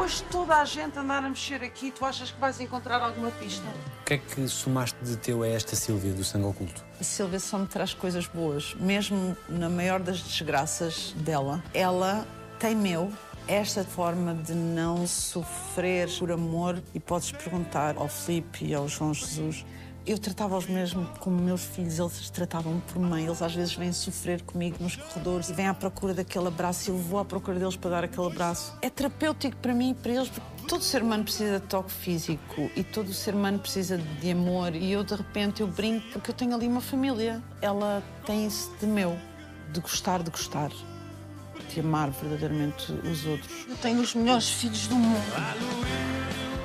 Depois 0.06 0.22
de 0.22 0.24
toda 0.26 0.58
a 0.58 0.66
gente 0.66 1.00
andar 1.00 1.24
a 1.24 1.30
mexer 1.30 1.64
aqui, 1.64 1.90
tu 1.90 2.06
achas 2.06 2.30
que 2.30 2.40
vais 2.40 2.62
encontrar 2.62 3.02
alguma 3.02 3.32
pista? 3.32 3.66
O 4.02 4.06
que 4.06 4.14
é 4.14 4.18
que 4.20 4.48
somaste 4.48 4.96
de 5.02 5.18
teu 5.18 5.42
a 5.42 5.48
esta 5.48 5.76
Sílvia 5.76 6.14
do 6.14 6.24
Sangue 6.24 6.46
Oculto? 6.46 6.86
A 7.02 7.04
Silvia 7.04 7.40
só 7.40 7.58
me 7.58 7.66
traz 7.66 7.96
coisas 7.96 8.28
boas. 8.28 8.76
Mesmo 8.76 9.36
na 9.50 9.68
maior 9.68 10.00
das 10.00 10.22
desgraças 10.22 11.16
dela, 11.18 11.64
ela 11.74 12.24
temeu 12.60 13.12
esta 13.48 13.84
forma 13.84 14.36
de 14.36 14.54
não 14.54 15.08
sofrer 15.08 16.08
por 16.20 16.32
amor. 16.32 16.84
E 16.94 17.00
podes 17.00 17.32
perguntar 17.32 17.98
ao 17.98 18.08
Filipe 18.08 18.64
e 18.64 18.76
ao 18.76 18.88
João 18.88 19.12
Jesus. 19.12 19.66
Eu 20.08 20.20
tratava-os 20.20 20.68
mesmo 20.68 21.04
como 21.20 21.42
meus 21.42 21.64
filhos, 21.64 21.98
eles 21.98 22.14
se 22.14 22.32
tratavam 22.32 22.80
por 22.80 23.00
mãe. 23.02 23.26
Eles 23.26 23.42
às 23.42 23.56
vezes 23.56 23.74
vêm 23.74 23.92
sofrer 23.92 24.44
comigo 24.44 24.78
nos 24.80 24.96
corredores 24.96 25.50
e 25.50 25.54
vêm 25.54 25.68
à 25.68 25.74
procura 25.74 26.14
daquele 26.14 26.48
abraço 26.48 26.92
e 26.92 26.94
eu 26.94 26.98
vou 26.98 27.18
à 27.18 27.26
procura 27.26 27.58
deles 27.58 27.76
para 27.76 27.90
dar 27.90 28.04
aquele 28.04 28.28
abraço. 28.28 28.78
É 28.84 28.90
terapêutico 28.90 29.58
para 29.58 29.74
mim 29.74 29.92
e 29.92 29.94
para 29.96 30.12
eles, 30.12 30.30
porque 30.30 30.68
todo 30.68 30.84
ser 30.84 31.02
humano 31.02 31.24
precisa 31.24 31.60
de 31.60 31.66
toque 31.66 31.92
físico 31.92 32.70
e 32.76 32.84
todo 32.84 33.12
ser 33.14 33.34
humano 33.34 33.58
precisa 33.58 33.98
de 33.98 34.30
amor. 34.30 34.76
E 34.76 34.92
eu, 34.92 35.04
de 35.04 35.16
repente, 35.16 35.62
eu 35.62 35.68
brinco 35.68 36.06
porque 36.14 36.30
eu 36.30 36.36
tenho 36.36 36.54
ali 36.54 36.68
uma 36.68 36.82
família. 36.82 37.42
Ela 37.60 38.04
tem 38.28 38.46
isso 38.46 38.72
de 38.80 38.86
meu, 38.86 39.18
de 39.74 39.80
gostar 39.80 40.22
de 40.22 40.30
gostar, 40.30 40.70
de 41.74 41.80
amar 41.80 42.12
verdadeiramente 42.12 42.92
os 42.92 43.26
outros. 43.26 43.52
Eu 43.68 43.76
tenho 43.78 44.02
os 44.02 44.14
melhores 44.14 44.52
filhos 44.52 44.86
do 44.86 44.94
mundo. 44.94 45.26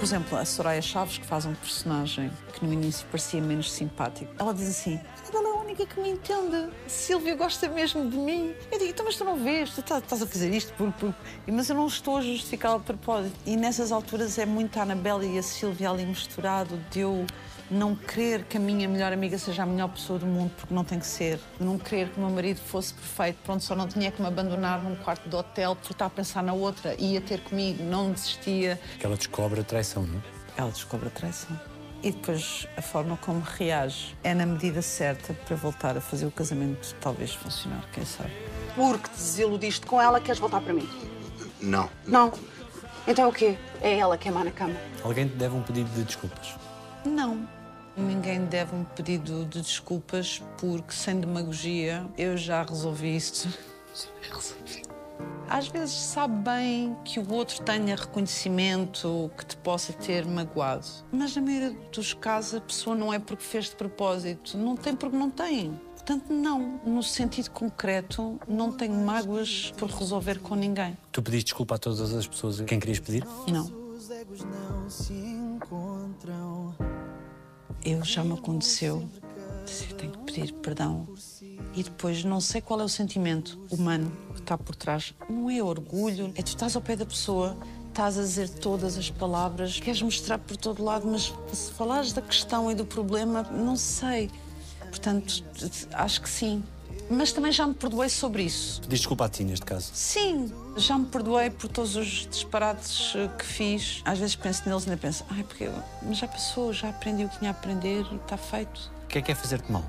Por 0.01 0.07
exemplo, 0.07 0.39
a 0.39 0.47
Soraya 0.47 0.81
Chaves, 0.81 1.19
que 1.19 1.27
faz 1.27 1.45
um 1.45 1.53
personagem 1.55 2.33
que 2.55 2.65
no 2.65 2.73
início 2.73 3.07
parecia 3.09 3.39
menos 3.39 3.71
simpático, 3.71 4.33
ela 4.39 4.55
diz 4.55 4.67
assim: 4.71 4.99
ela 5.31 5.47
é 5.47 5.53
a 5.53 5.61
única 5.61 5.85
que 5.85 6.01
me 6.01 6.09
entende. 6.09 6.71
Silvia 6.87 7.37
gosta 7.37 7.69
mesmo 7.69 8.09
de 8.09 8.17
mim. 8.17 8.55
Eu 8.73 8.79
digo: 8.79 8.91
então, 8.93 9.05
mas 9.05 9.17
tu 9.17 9.25
não 9.25 9.37
vês, 9.37 9.69
tu 9.75 9.81
estás- 9.81 10.03
estás 10.03 10.23
a 10.23 10.27
fazer 10.27 10.55
isto 10.55 10.73
por. 10.73 10.91
por... 10.93 11.15
Mas 11.47 11.69
eu 11.69 11.77
não 11.77 11.87
estou 11.87 12.17
a 12.17 12.23
justificá-la 12.23 12.79
de 12.79 12.85
propósito. 12.85 13.35
E 13.45 13.59
nessas 13.59 13.93
alturas 13.93 14.39
é 14.39 14.47
muito 14.47 14.79
a 14.79 14.85
Anabela 14.85 15.23
e 15.23 15.39
a 15.39 15.43
Silvia 15.43 15.91
ali 15.91 16.07
misturado, 16.07 16.79
de 16.91 17.01
eu 17.01 17.27
não 17.71 17.95
querer 17.95 18.45
que 18.45 18.57
a 18.57 18.61
minha 18.61 18.89
melhor 18.89 19.13
amiga 19.13 19.39
seja 19.39 19.63
a 19.63 19.67
melhor 19.67 19.89
pessoa 19.89 20.19
do 20.19 20.27
mundo, 20.27 20.51
porque 20.57 20.75
não 20.75 20.85
tem 20.85 20.99
que 20.99 21.07
ser. 21.07 21.39
Não 21.59 21.79
querer 21.79 22.09
que 22.09 22.19
o 22.19 22.21
meu 22.21 22.31
marido 22.31 22.59
fosse 22.59 22.93
perfeito, 22.93 23.39
pronto, 23.45 23.63
só 23.63 23.77
não 23.77 23.87
tinha 23.87 24.11
que 24.11 24.21
me 24.21 24.27
abandonar 24.27 24.83
num 24.83 24.97
quarto 24.97 25.29
de 25.29 25.37
hotel 25.37 25.77
por 25.77 25.93
estar 25.93 26.07
a 26.07 26.11
pensar 26.11 26.43
na 26.43 26.53
outra. 26.53 26.95
Ia 26.99 27.21
ter 27.21 27.41
comigo, 27.41 27.83
não 27.83 28.13
desistia. 28.13 28.81
Que 28.99 29.07
ela 29.07 29.17
descobre 29.17 29.61
a 29.61 29.65
traição, 29.65 30.03
não 30.03 30.19
é? 30.19 30.23
Ela 30.57 30.71
descobre 30.71 31.07
a 31.07 31.11
traição. 31.11 31.59
E 32.03 32.11
depois 32.11 32.67
a 32.77 32.83
forma 32.83 33.17
como 33.19 33.41
reage 33.41 34.17
é 34.25 34.33
na 34.35 34.47
medida 34.47 34.81
certa 34.81 35.35
para 35.35 35.55
voltar 35.55 35.97
a 35.97 36.01
fazer 36.01 36.27
o 36.27 36.31
casamento 36.31 36.95
talvez 37.01 37.35
funcionar, 37.35 37.85
quem 37.93 38.05
sabe. 38.05 38.33
Porque 38.75 39.09
te 39.09 39.17
desiludiste 39.17 39.87
com 39.87 40.01
ela, 40.01 40.21
queres 40.21 40.41
voltar 40.41 40.61
para 40.61 40.73
mim? 40.73 40.89
Não. 41.61 41.91
Não. 42.07 42.33
Então 43.07 43.27
é 43.27 43.29
o 43.29 43.33
quê? 43.33 43.59
É 43.83 43.99
ela 43.99 44.17
que 44.17 44.29
é 44.29 44.33
má 44.33 44.43
na 44.43 44.51
cama. 44.51 44.75
Alguém 45.05 45.29
te 45.29 45.35
deve 45.35 45.55
um 45.55 45.63
pedido 45.63 45.91
de 45.91 46.05
desculpas. 46.05 46.55
Não. 47.05 47.47
Ninguém 47.97 48.45
deve 48.45 48.75
um 48.75 48.85
pedido 48.85 49.45
de 49.45 49.61
desculpas 49.61 50.43
porque, 50.59 50.93
sem 50.93 51.21
demagogia, 51.21 52.07
eu 52.17 52.37
já 52.37 52.63
resolvi 52.63 53.17
isto. 53.17 53.49
Já 54.23 54.35
resolvi. 54.35 54.83
Às 55.49 55.67
vezes 55.67 55.97
sabe 55.97 56.35
bem 56.45 56.97
que 57.05 57.19
o 57.19 57.33
outro 57.33 57.61
tenha 57.63 57.97
reconhecimento, 57.97 59.29
que 59.37 59.45
te 59.45 59.57
possa 59.57 59.93
ter 59.93 60.25
magoado. 60.25 60.87
Mas 61.11 61.35
na 61.35 61.43
maioria 61.43 61.77
dos 61.91 62.15
casos 62.15 62.55
a 62.55 62.61
pessoa 62.61 62.95
não 62.95 63.13
é 63.13 63.19
porque 63.19 63.43
fez 63.43 63.65
de 63.65 63.75
propósito, 63.75 64.57
não 64.57 64.77
tem 64.77 64.95
porque 64.95 65.17
não 65.17 65.29
tem. 65.29 65.73
Portanto, 65.97 66.33
não. 66.33 66.81
No 66.87 67.03
sentido 67.03 67.51
concreto, 67.51 68.39
não 68.47 68.71
tenho 68.71 68.95
mágoas 68.95 69.73
por 69.77 69.91
resolver 69.91 70.39
com 70.39 70.55
ninguém. 70.55 70.97
Tu 71.11 71.21
pediste 71.21 71.47
desculpa 71.47 71.75
a 71.75 71.79
todas 71.79 72.15
as 72.15 72.29
pessoas 72.29 72.61
a 72.61 72.65
quem 72.65 72.79
querias 72.79 73.01
pedir? 73.01 73.27
Não. 73.49 73.65
Os 73.95 74.09
egos 74.09 74.45
não 74.45 74.89
se 74.89 75.13
encontram. 75.13 76.75
Eu 77.85 78.05
já 78.05 78.23
me 78.23 78.35
aconteceu. 78.35 79.09
Eu 79.89 79.97
tenho 79.97 80.13
que 80.13 80.19
pedir 80.19 80.53
perdão. 80.55 81.09
E 81.75 81.83
depois 81.83 82.25
não 82.25 82.41
sei 82.41 82.61
qual 82.61 82.81
é 82.81 82.85
o 82.85 82.89
sentimento 82.89 83.59
humano 83.71 84.11
que 84.35 84.41
está 84.41 84.59
por 84.59 84.75
trás. 84.75 85.15
Não 85.29 85.49
é 85.49 85.63
orgulho, 85.63 86.33
é 86.35 86.43
tu 86.43 86.49
estás 86.49 86.75
ao 86.77 86.83
pé 86.83 86.97
da 86.97 87.07
pessoa, 87.07 87.57
estás 87.89 88.19
a 88.19 88.23
dizer 88.23 88.49
todas 88.49 88.99
as 88.99 89.11
palavras, 89.11 89.79
queres 89.79 90.03
mostrar 90.03 90.39
por 90.39 90.57
todo 90.57 90.83
lado, 90.83 91.07
mas 91.07 91.33
se 91.53 91.71
falares 91.73 92.13
da 92.13 92.21
questão 92.21 92.71
e 92.71 92.75
do 92.75 92.85
problema, 92.85 93.43
não 93.43 93.77
sei. 93.77 94.31
Portanto, 94.81 95.45
acho 95.93 96.21
que 96.21 96.29
sim. 96.29 96.63
Mas 97.13 97.33
também 97.33 97.51
já 97.51 97.67
me 97.67 97.75
perdoei 97.75 98.09
sobre 98.09 98.45
isso. 98.45 98.81
Pediste 98.83 99.03
desculpa 99.03 99.25
a 99.25 99.29
ti, 99.29 99.43
neste 99.43 99.67
caso. 99.67 99.91
Sim, 99.93 100.53
já 100.77 100.97
me 100.97 101.07
perdoei 101.07 101.51
por 101.51 101.69
todos 101.69 101.97
os 101.97 102.29
disparates 102.31 103.13
eh, 103.17 103.29
que 103.37 103.45
fiz. 103.45 104.01
Às 104.05 104.19
vezes 104.21 104.37
penso 104.37 104.63
neles 104.69 104.85
e 104.85 104.91
ainda 104.91 105.01
penso, 105.01 105.25
ai, 105.29 105.43
porque 105.43 105.65
eu- 105.65 106.13
já 106.15 106.29
passou, 106.29 106.73
já 106.73 106.89
aprendi 106.91 107.25
o 107.25 107.29
que 107.29 107.39
tinha 107.39 107.51
a 107.51 107.53
aprender 107.53 108.07
está 108.23 108.37
feito. 108.37 108.93
O 109.05 109.07
que 109.09 109.19
é 109.19 109.23
que 109.23 109.33
é 109.33 109.35
fazer-te 109.35 109.71
mal? 109.73 109.83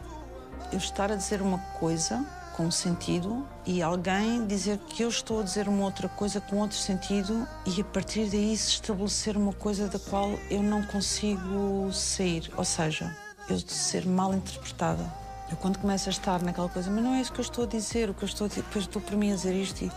Eu 0.72 0.80
estar 0.80 1.12
a 1.12 1.16
dizer 1.16 1.44
uma 1.44 1.60
coisa 1.80 2.26
com 2.58 2.66
um 2.66 2.72
sentido 2.72 3.48
e 3.68 3.84
alguém 3.84 4.46
dizer 4.48 4.80
que 4.80 5.04
eu 5.04 5.10
estou 5.10 5.42
a 5.42 5.44
dizer 5.44 5.68
uma 5.70 5.84
outra 5.86 6.10
coisa 6.10 6.42
com 6.42 6.58
outro 6.58 6.78
sentido 6.78 7.48
e 7.68 7.80
a 7.82 7.84
partir 7.84 8.30
daí 8.32 8.58
se 8.58 8.70
estabelecer 8.72 9.38
uma 9.38 9.54
coisa 9.54 9.88
da 9.88 10.00
qual 10.00 10.32
eu 10.50 10.64
não 10.64 10.82
consigo 10.84 11.92
sair. 11.94 12.52
Ou 12.58 12.66
seja, 12.66 13.16
eu 13.48 13.60
ser 13.60 14.08
mal 14.08 14.34
interpretada. 14.34 15.21
Eu 15.52 15.58
quando 15.58 15.80
começo 15.80 16.10
a 16.10 16.12
estar 16.12 16.42
naquela 16.42 16.70
coisa, 16.70 16.90
mas 16.90 17.04
não 17.04 17.14
é 17.14 17.22
isso 17.22 17.34
que 17.34 17.40
eu 17.40 17.44
estou 17.44 17.66
a 17.66 17.68
dizer, 17.68 18.10
o 18.10 18.14
que 18.14 18.24
eu 18.24 18.28
estou 18.28 18.46
a 18.46 18.48
dizer, 18.48 18.62
depois 18.62 18.86
estou 18.86 19.02
por 19.02 19.18
mim 19.18 19.32
a 19.32 19.36
dizer 19.36 19.54
isto 19.54 19.84
e, 19.84 19.92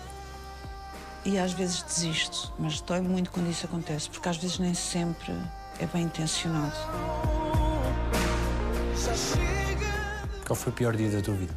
e 1.25 1.39
às 1.39 1.53
vezes 1.53 1.83
desisto, 1.83 2.53
mas 2.59 2.81
dói 2.81 3.01
muito 3.01 3.31
quando 3.31 3.49
isso 3.49 3.65
acontece, 3.65 4.11
porque 4.11 4.29
às 4.29 4.37
vezes 4.37 4.59
nem 4.59 4.75
sempre 4.75 5.33
é 5.79 5.87
bem 5.87 6.03
intencionado. 6.03 6.75
Qual 10.47 10.57
foi 10.57 10.73
o 10.73 10.75
pior 10.75 10.97
dia 10.97 11.11
da 11.11 11.23
tua 11.23 11.35
vida? 11.35 11.55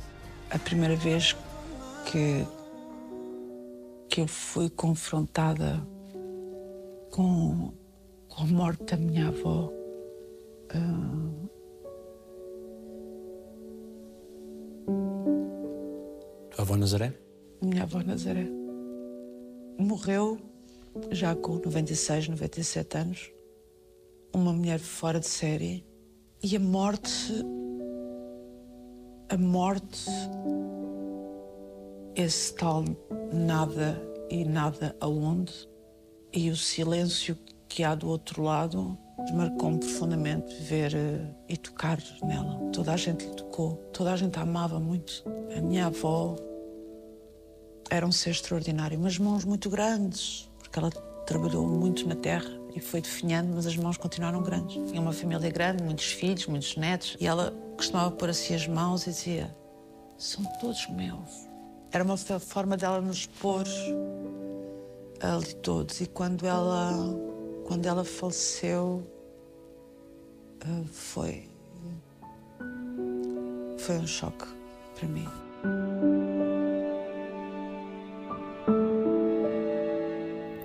a 0.50 0.60
primeira 0.60 0.96
vez 0.96 1.36
que, 2.06 2.46
que 4.10 4.22
eu 4.22 4.28
fui 4.28 4.70
confrontada 4.70 5.82
com, 7.12 7.74
com 8.30 8.44
a 8.44 8.46
morte 8.46 8.84
da 8.86 8.98
minha 8.98 9.28
avó. 9.28 9.72
ah, 10.74 11.48
Tua 14.88 16.62
avó 16.64 16.76
Nazaré? 16.76 17.14
minha 17.62 17.84
avó 17.84 18.02
Nazaré. 18.02 18.48
Morreu 19.78 20.40
já 21.12 21.36
com 21.36 21.56
96, 21.56 22.30
97 22.30 22.98
anos. 22.98 23.32
Uma 24.34 24.54
mulher 24.54 24.80
fora 24.80 25.20
de 25.20 25.28
série 25.28 25.86
E 26.42 26.56
a 26.56 26.60
morte. 26.60 27.34
A 29.30 29.38
morte. 29.38 30.06
Esse 32.16 32.56
tal 32.56 32.84
nada 33.34 34.02
e 34.30 34.46
nada 34.46 34.96
aonde. 35.00 35.54
E 36.34 36.50
o 36.50 36.56
silêncio 36.56 37.38
que 37.68 37.84
há 37.84 37.94
do 37.96 38.08
outro 38.08 38.42
lado 38.42 38.98
marcou-me 39.34 39.80
profundamente 39.80 40.54
ver 40.64 40.96
eh, 40.96 41.26
e 41.50 41.58
tocar 41.58 41.98
nela. 42.24 42.60
Toda 42.72 42.94
a 42.94 42.98
gente 42.98 43.26
lhe 43.26 43.36
tocou, 43.36 43.76
toda 43.92 44.14
a 44.14 44.16
gente 44.16 44.38
a 44.38 44.42
amava 44.42 44.80
muito. 44.80 45.24
A 45.56 45.62
minha 45.62 45.88
avó 45.88 46.36
era 47.90 48.06
um 48.06 48.12
ser 48.12 48.32
extraordinário, 48.32 48.98
umas 48.98 49.18
mãos 49.18 49.46
muito 49.46 49.70
grandes, 49.70 50.50
porque 50.60 50.78
ela 50.78 50.90
trabalhou 51.26 51.68
muito 51.68 52.08
na 52.08 52.16
terra 52.16 52.50
e 52.76 52.80
foi 52.80 53.02
definhando, 53.02 53.54
mas 53.56 53.66
as 53.66 53.76
mãos 53.76 53.98
continuaram 53.98 54.42
grandes. 54.44 54.76
Tinha 54.90 55.02
uma 55.02 55.14
família 55.14 55.50
grande, 55.50 55.84
muitos 55.84 56.06
filhos, 56.06 56.46
muitos 56.48 56.76
netos, 56.78 57.18
e 57.20 57.26
ela 57.28 57.52
costumava 57.76 58.12
pôr 58.12 58.30
assim 58.30 58.54
as 58.54 58.68
mãos 58.68 59.08
e 59.08 59.10
dizia: 59.10 59.56
São 60.18 60.44
todos 60.60 60.88
meus. 60.90 61.48
Era 61.92 62.04
uma 62.04 62.18
forma 62.18 62.78
dela 62.78 63.02
nos 63.02 63.26
pôr 63.26 63.66
ali 65.22 65.54
todos. 65.56 66.02
E 66.02 66.06
quando 66.06 66.46
ela, 66.46 66.94
quando 67.68 67.86
ela 67.86 68.06
faleceu, 68.06 69.06
ah, 70.62 70.84
foi. 70.90 71.50
Foi 73.78 73.98
um 73.98 74.08
choque 74.08 74.48
para 74.96 75.08
mim. 75.08 75.28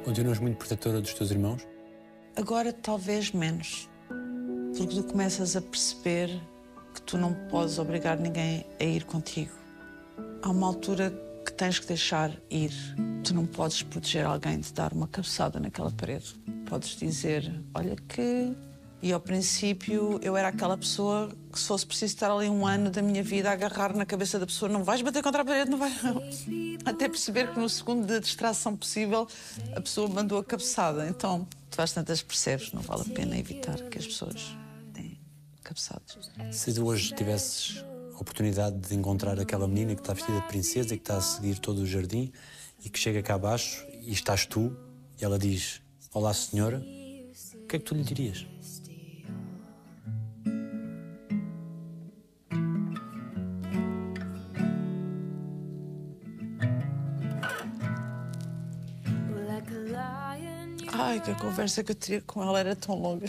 Continuas 0.04 0.38
muito 0.38 0.56
protetora 0.58 1.00
dos 1.00 1.12
teus 1.12 1.30
irmãos? 1.30 1.66
Agora 2.36 2.72
talvez 2.72 3.32
menos, 3.32 3.90
porque 4.76 4.94
tu 4.94 5.02
começas 5.04 5.56
a 5.56 5.60
perceber 5.60 6.30
que 6.94 7.02
tu 7.02 7.18
não 7.18 7.34
podes 7.48 7.78
obrigar 7.78 8.18
ninguém 8.18 8.64
a 8.80 8.84
ir 8.84 9.04
contigo. 9.04 9.52
Há 10.42 10.50
uma 10.50 10.68
altura 10.68 11.10
que 11.52 11.58
tens 11.58 11.78
que 11.78 11.86
deixar 11.86 12.32
ir. 12.50 12.72
Tu 13.22 13.34
não 13.34 13.46
podes 13.46 13.82
proteger 13.82 14.24
alguém 14.24 14.58
de 14.58 14.72
dar 14.72 14.92
uma 14.92 15.06
cabeçada 15.06 15.60
naquela 15.60 15.90
parede. 15.90 16.34
Podes 16.66 16.96
dizer, 16.96 17.52
olha 17.74 17.94
que. 18.08 18.52
E 19.02 19.12
ao 19.12 19.18
princípio 19.18 20.20
eu 20.22 20.36
era 20.36 20.48
aquela 20.48 20.78
pessoa 20.78 21.28
que 21.52 21.58
se 21.58 21.66
fosse 21.66 21.84
preciso 21.84 22.14
estar 22.14 22.30
ali 22.30 22.48
um 22.48 22.64
ano 22.64 22.88
da 22.88 23.02
minha 23.02 23.22
vida 23.22 23.50
a 23.50 23.52
agarrar 23.52 23.94
na 23.96 24.06
cabeça 24.06 24.38
da 24.38 24.46
pessoa, 24.46 24.70
não 24.70 24.84
vais 24.84 25.02
bater 25.02 25.24
contra 25.24 25.42
a 25.42 25.44
parede, 25.44 25.70
não 25.70 25.76
vais. 25.76 25.92
Até 26.86 27.08
perceber 27.08 27.52
que 27.52 27.58
no 27.58 27.68
segundo 27.68 28.06
de 28.06 28.20
distração 28.20 28.76
possível 28.76 29.26
a 29.74 29.80
pessoa 29.80 30.08
mandou 30.08 30.38
a 30.38 30.44
cabeçada. 30.44 31.08
Então, 31.08 31.48
tu 31.68 31.82
às 31.82 31.92
tantas 31.92 32.22
percebes, 32.22 32.72
não 32.72 32.80
vale 32.80 33.02
a 33.02 33.12
pena 33.12 33.36
evitar 33.36 33.76
que 33.76 33.98
as 33.98 34.06
pessoas 34.06 34.56
deem 34.92 35.18
cabeçadas. 35.64 36.16
Se 36.52 36.80
hoje 36.80 37.12
tivesses 37.12 37.84
oportunidade 38.22 38.78
de 38.78 38.94
encontrar 38.94 39.38
aquela 39.38 39.68
menina 39.68 39.94
que 39.94 40.00
está 40.00 40.14
vestida 40.14 40.40
de 40.40 40.46
princesa 40.46 40.94
e 40.94 40.96
que 40.96 41.02
está 41.02 41.18
a 41.18 41.20
seguir 41.20 41.58
todo 41.58 41.78
o 41.78 41.86
jardim 41.86 42.32
e 42.84 42.88
que 42.88 42.98
chega 42.98 43.22
cá 43.22 43.34
abaixo 43.34 43.84
e 44.00 44.12
estás 44.12 44.46
tu 44.46 44.74
e 45.20 45.24
ela 45.24 45.38
diz 45.38 45.82
Olá 46.14 46.32
senhora, 46.32 46.78
o 46.78 47.66
que 47.66 47.76
é 47.76 47.78
que 47.78 47.84
tu 47.84 47.94
lhe 47.94 48.02
dirias? 48.02 48.46
Ai, 60.92 61.20
que 61.20 61.30
a 61.30 61.34
conversa 61.34 61.82
que 61.82 61.92
eu 61.92 61.96
teria 61.96 62.20
com 62.22 62.42
ela 62.42 62.60
era 62.60 62.76
tão 62.76 62.94
longa. 62.94 63.26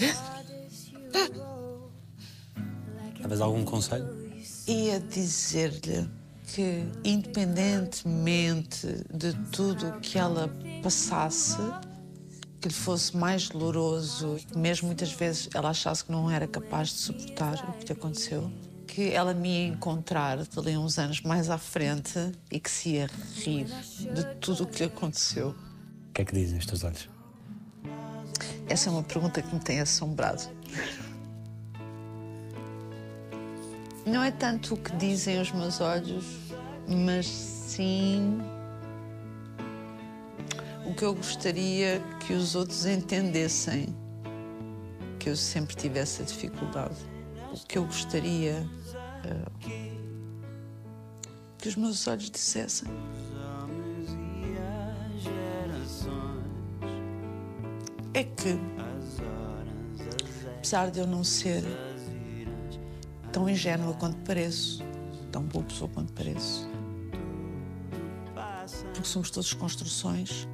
Talvez 3.20 3.42
algum 3.42 3.64
conselho? 3.64 4.23
Ia 4.66 5.00
dizer-lhe 5.00 6.10
que, 6.48 6.86
independentemente 7.04 8.88
de 9.14 9.34
tudo 9.52 9.90
o 9.90 10.00
que 10.00 10.18
ela 10.18 10.50
passasse, 10.82 11.58
que 12.62 12.70
lhe 12.70 12.74
fosse 12.74 13.16
mais 13.18 13.50
doloroso, 13.50 14.38
que 14.48 14.58
mesmo 14.58 14.88
muitas 14.88 15.12
vezes 15.12 15.50
ela 15.54 15.70
achasse 15.70 16.06
que 16.06 16.12
não 16.14 16.32
era 16.32 16.48
capaz 16.48 16.90
de 16.90 16.96
suportar 16.96 17.56
o 17.70 17.74
que 17.74 17.88
lhe 17.88 17.92
aconteceu, 17.92 18.50
que 18.88 19.12
ela 19.12 19.34
me 19.34 19.50
ia 19.50 19.68
encontrar 19.68 20.46
dali 20.46 20.78
uns 20.78 20.98
anos 20.98 21.20
mais 21.22 21.50
à 21.50 21.58
frente 21.58 22.32
e 22.50 22.58
que 22.58 22.72
se 22.72 22.92
ia 22.92 23.10
rir 23.36 23.66
de 23.66 24.24
tudo 24.40 24.64
o 24.64 24.68
que 24.68 24.80
lhe 24.80 24.86
aconteceu. 24.86 25.50
O 25.50 26.14
que 26.14 26.22
é 26.22 26.26
que 26.26 26.34
dizem 26.34 26.58
os 26.58 26.66
teus 26.66 26.86
olhos? 26.86 27.10
Essa 28.70 28.90
é 28.90 28.92
uma 28.94 29.04
pergunta 29.04 29.42
que 29.42 29.54
me 29.54 29.60
tem 29.60 29.82
assombrado. 29.82 30.44
Não 34.06 34.22
é 34.22 34.32
tanto 34.32 34.74
o 34.74 34.78
que 34.78 34.96
dizem 34.98 35.40
os 35.40 35.52
meus 35.52 35.80
olhos, 35.80 36.26
mas 36.88 37.26
sim 37.26 38.38
o 40.86 40.94
que 40.94 41.06
eu 41.06 41.16
gostaria 41.16 42.02
que 42.26 42.34
os 42.34 42.56
outros 42.56 42.86
entendessem 42.86 43.96
que 45.20 45.30
eu 45.30 45.38
sempre 45.38 45.74
tive 45.76 46.00
essa 46.00 46.22
dificuldade. 46.24 46.98
O 47.54 47.66
que 47.66 47.78
eu 47.78 47.86
gostaria 47.86 48.68
eh, 49.24 49.94
que 51.58 51.70
os 51.70 51.78
meus 51.78 52.06
olhos 52.08 52.30
dissessem. 52.30 52.90
É 58.14 58.24
que, 58.26 58.60
apesar 60.58 60.92
de 60.92 61.00
eu 61.00 61.08
não 61.08 61.24
ser 61.24 61.64
tão 63.34 63.50
ingênua 63.50 63.94
quanto 63.96 64.16
pareço, 64.24 64.82
tão 65.32 65.44
boa 65.44 65.66
pessoa 65.66 65.90
quanto 65.94 66.14
pareço, 66.14 66.70
porque 68.94 69.08
somos 69.08 69.30
todos 69.30 69.54
construções, 69.54 70.48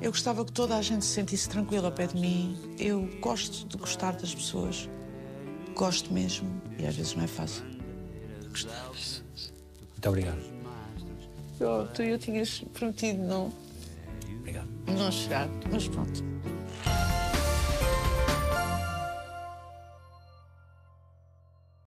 eu 0.00 0.10
gostava 0.10 0.44
que 0.44 0.52
toda 0.52 0.76
a 0.76 0.82
gente 0.82 1.04
se 1.04 1.12
sentisse 1.12 1.48
tranquila 1.48 1.88
ao 1.88 1.92
pé 1.92 2.06
de 2.06 2.20
mim. 2.20 2.56
Eu 2.78 3.08
gosto 3.20 3.66
de 3.66 3.76
gostar 3.76 4.12
das 4.12 4.34
pessoas. 4.34 4.88
Gosto 5.74 6.12
mesmo. 6.12 6.60
E 6.78 6.86
às 6.86 6.96
vezes 6.96 7.14
não 7.14 7.24
é 7.24 7.26
fácil. 7.26 7.64
Gostar. 8.48 8.90
Muito 8.90 10.08
obrigado. 10.08 10.40
Oh, 11.60 11.86
tu 11.94 12.02
e 12.02 12.10
eu 12.10 12.18
tinhas 12.18 12.64
prometido 12.72 13.22
não, 13.22 13.52
Obrigado. 14.38 14.66
não 14.86 15.12
chegar, 15.12 15.46
mas 15.70 15.86
pronto. 15.88 16.24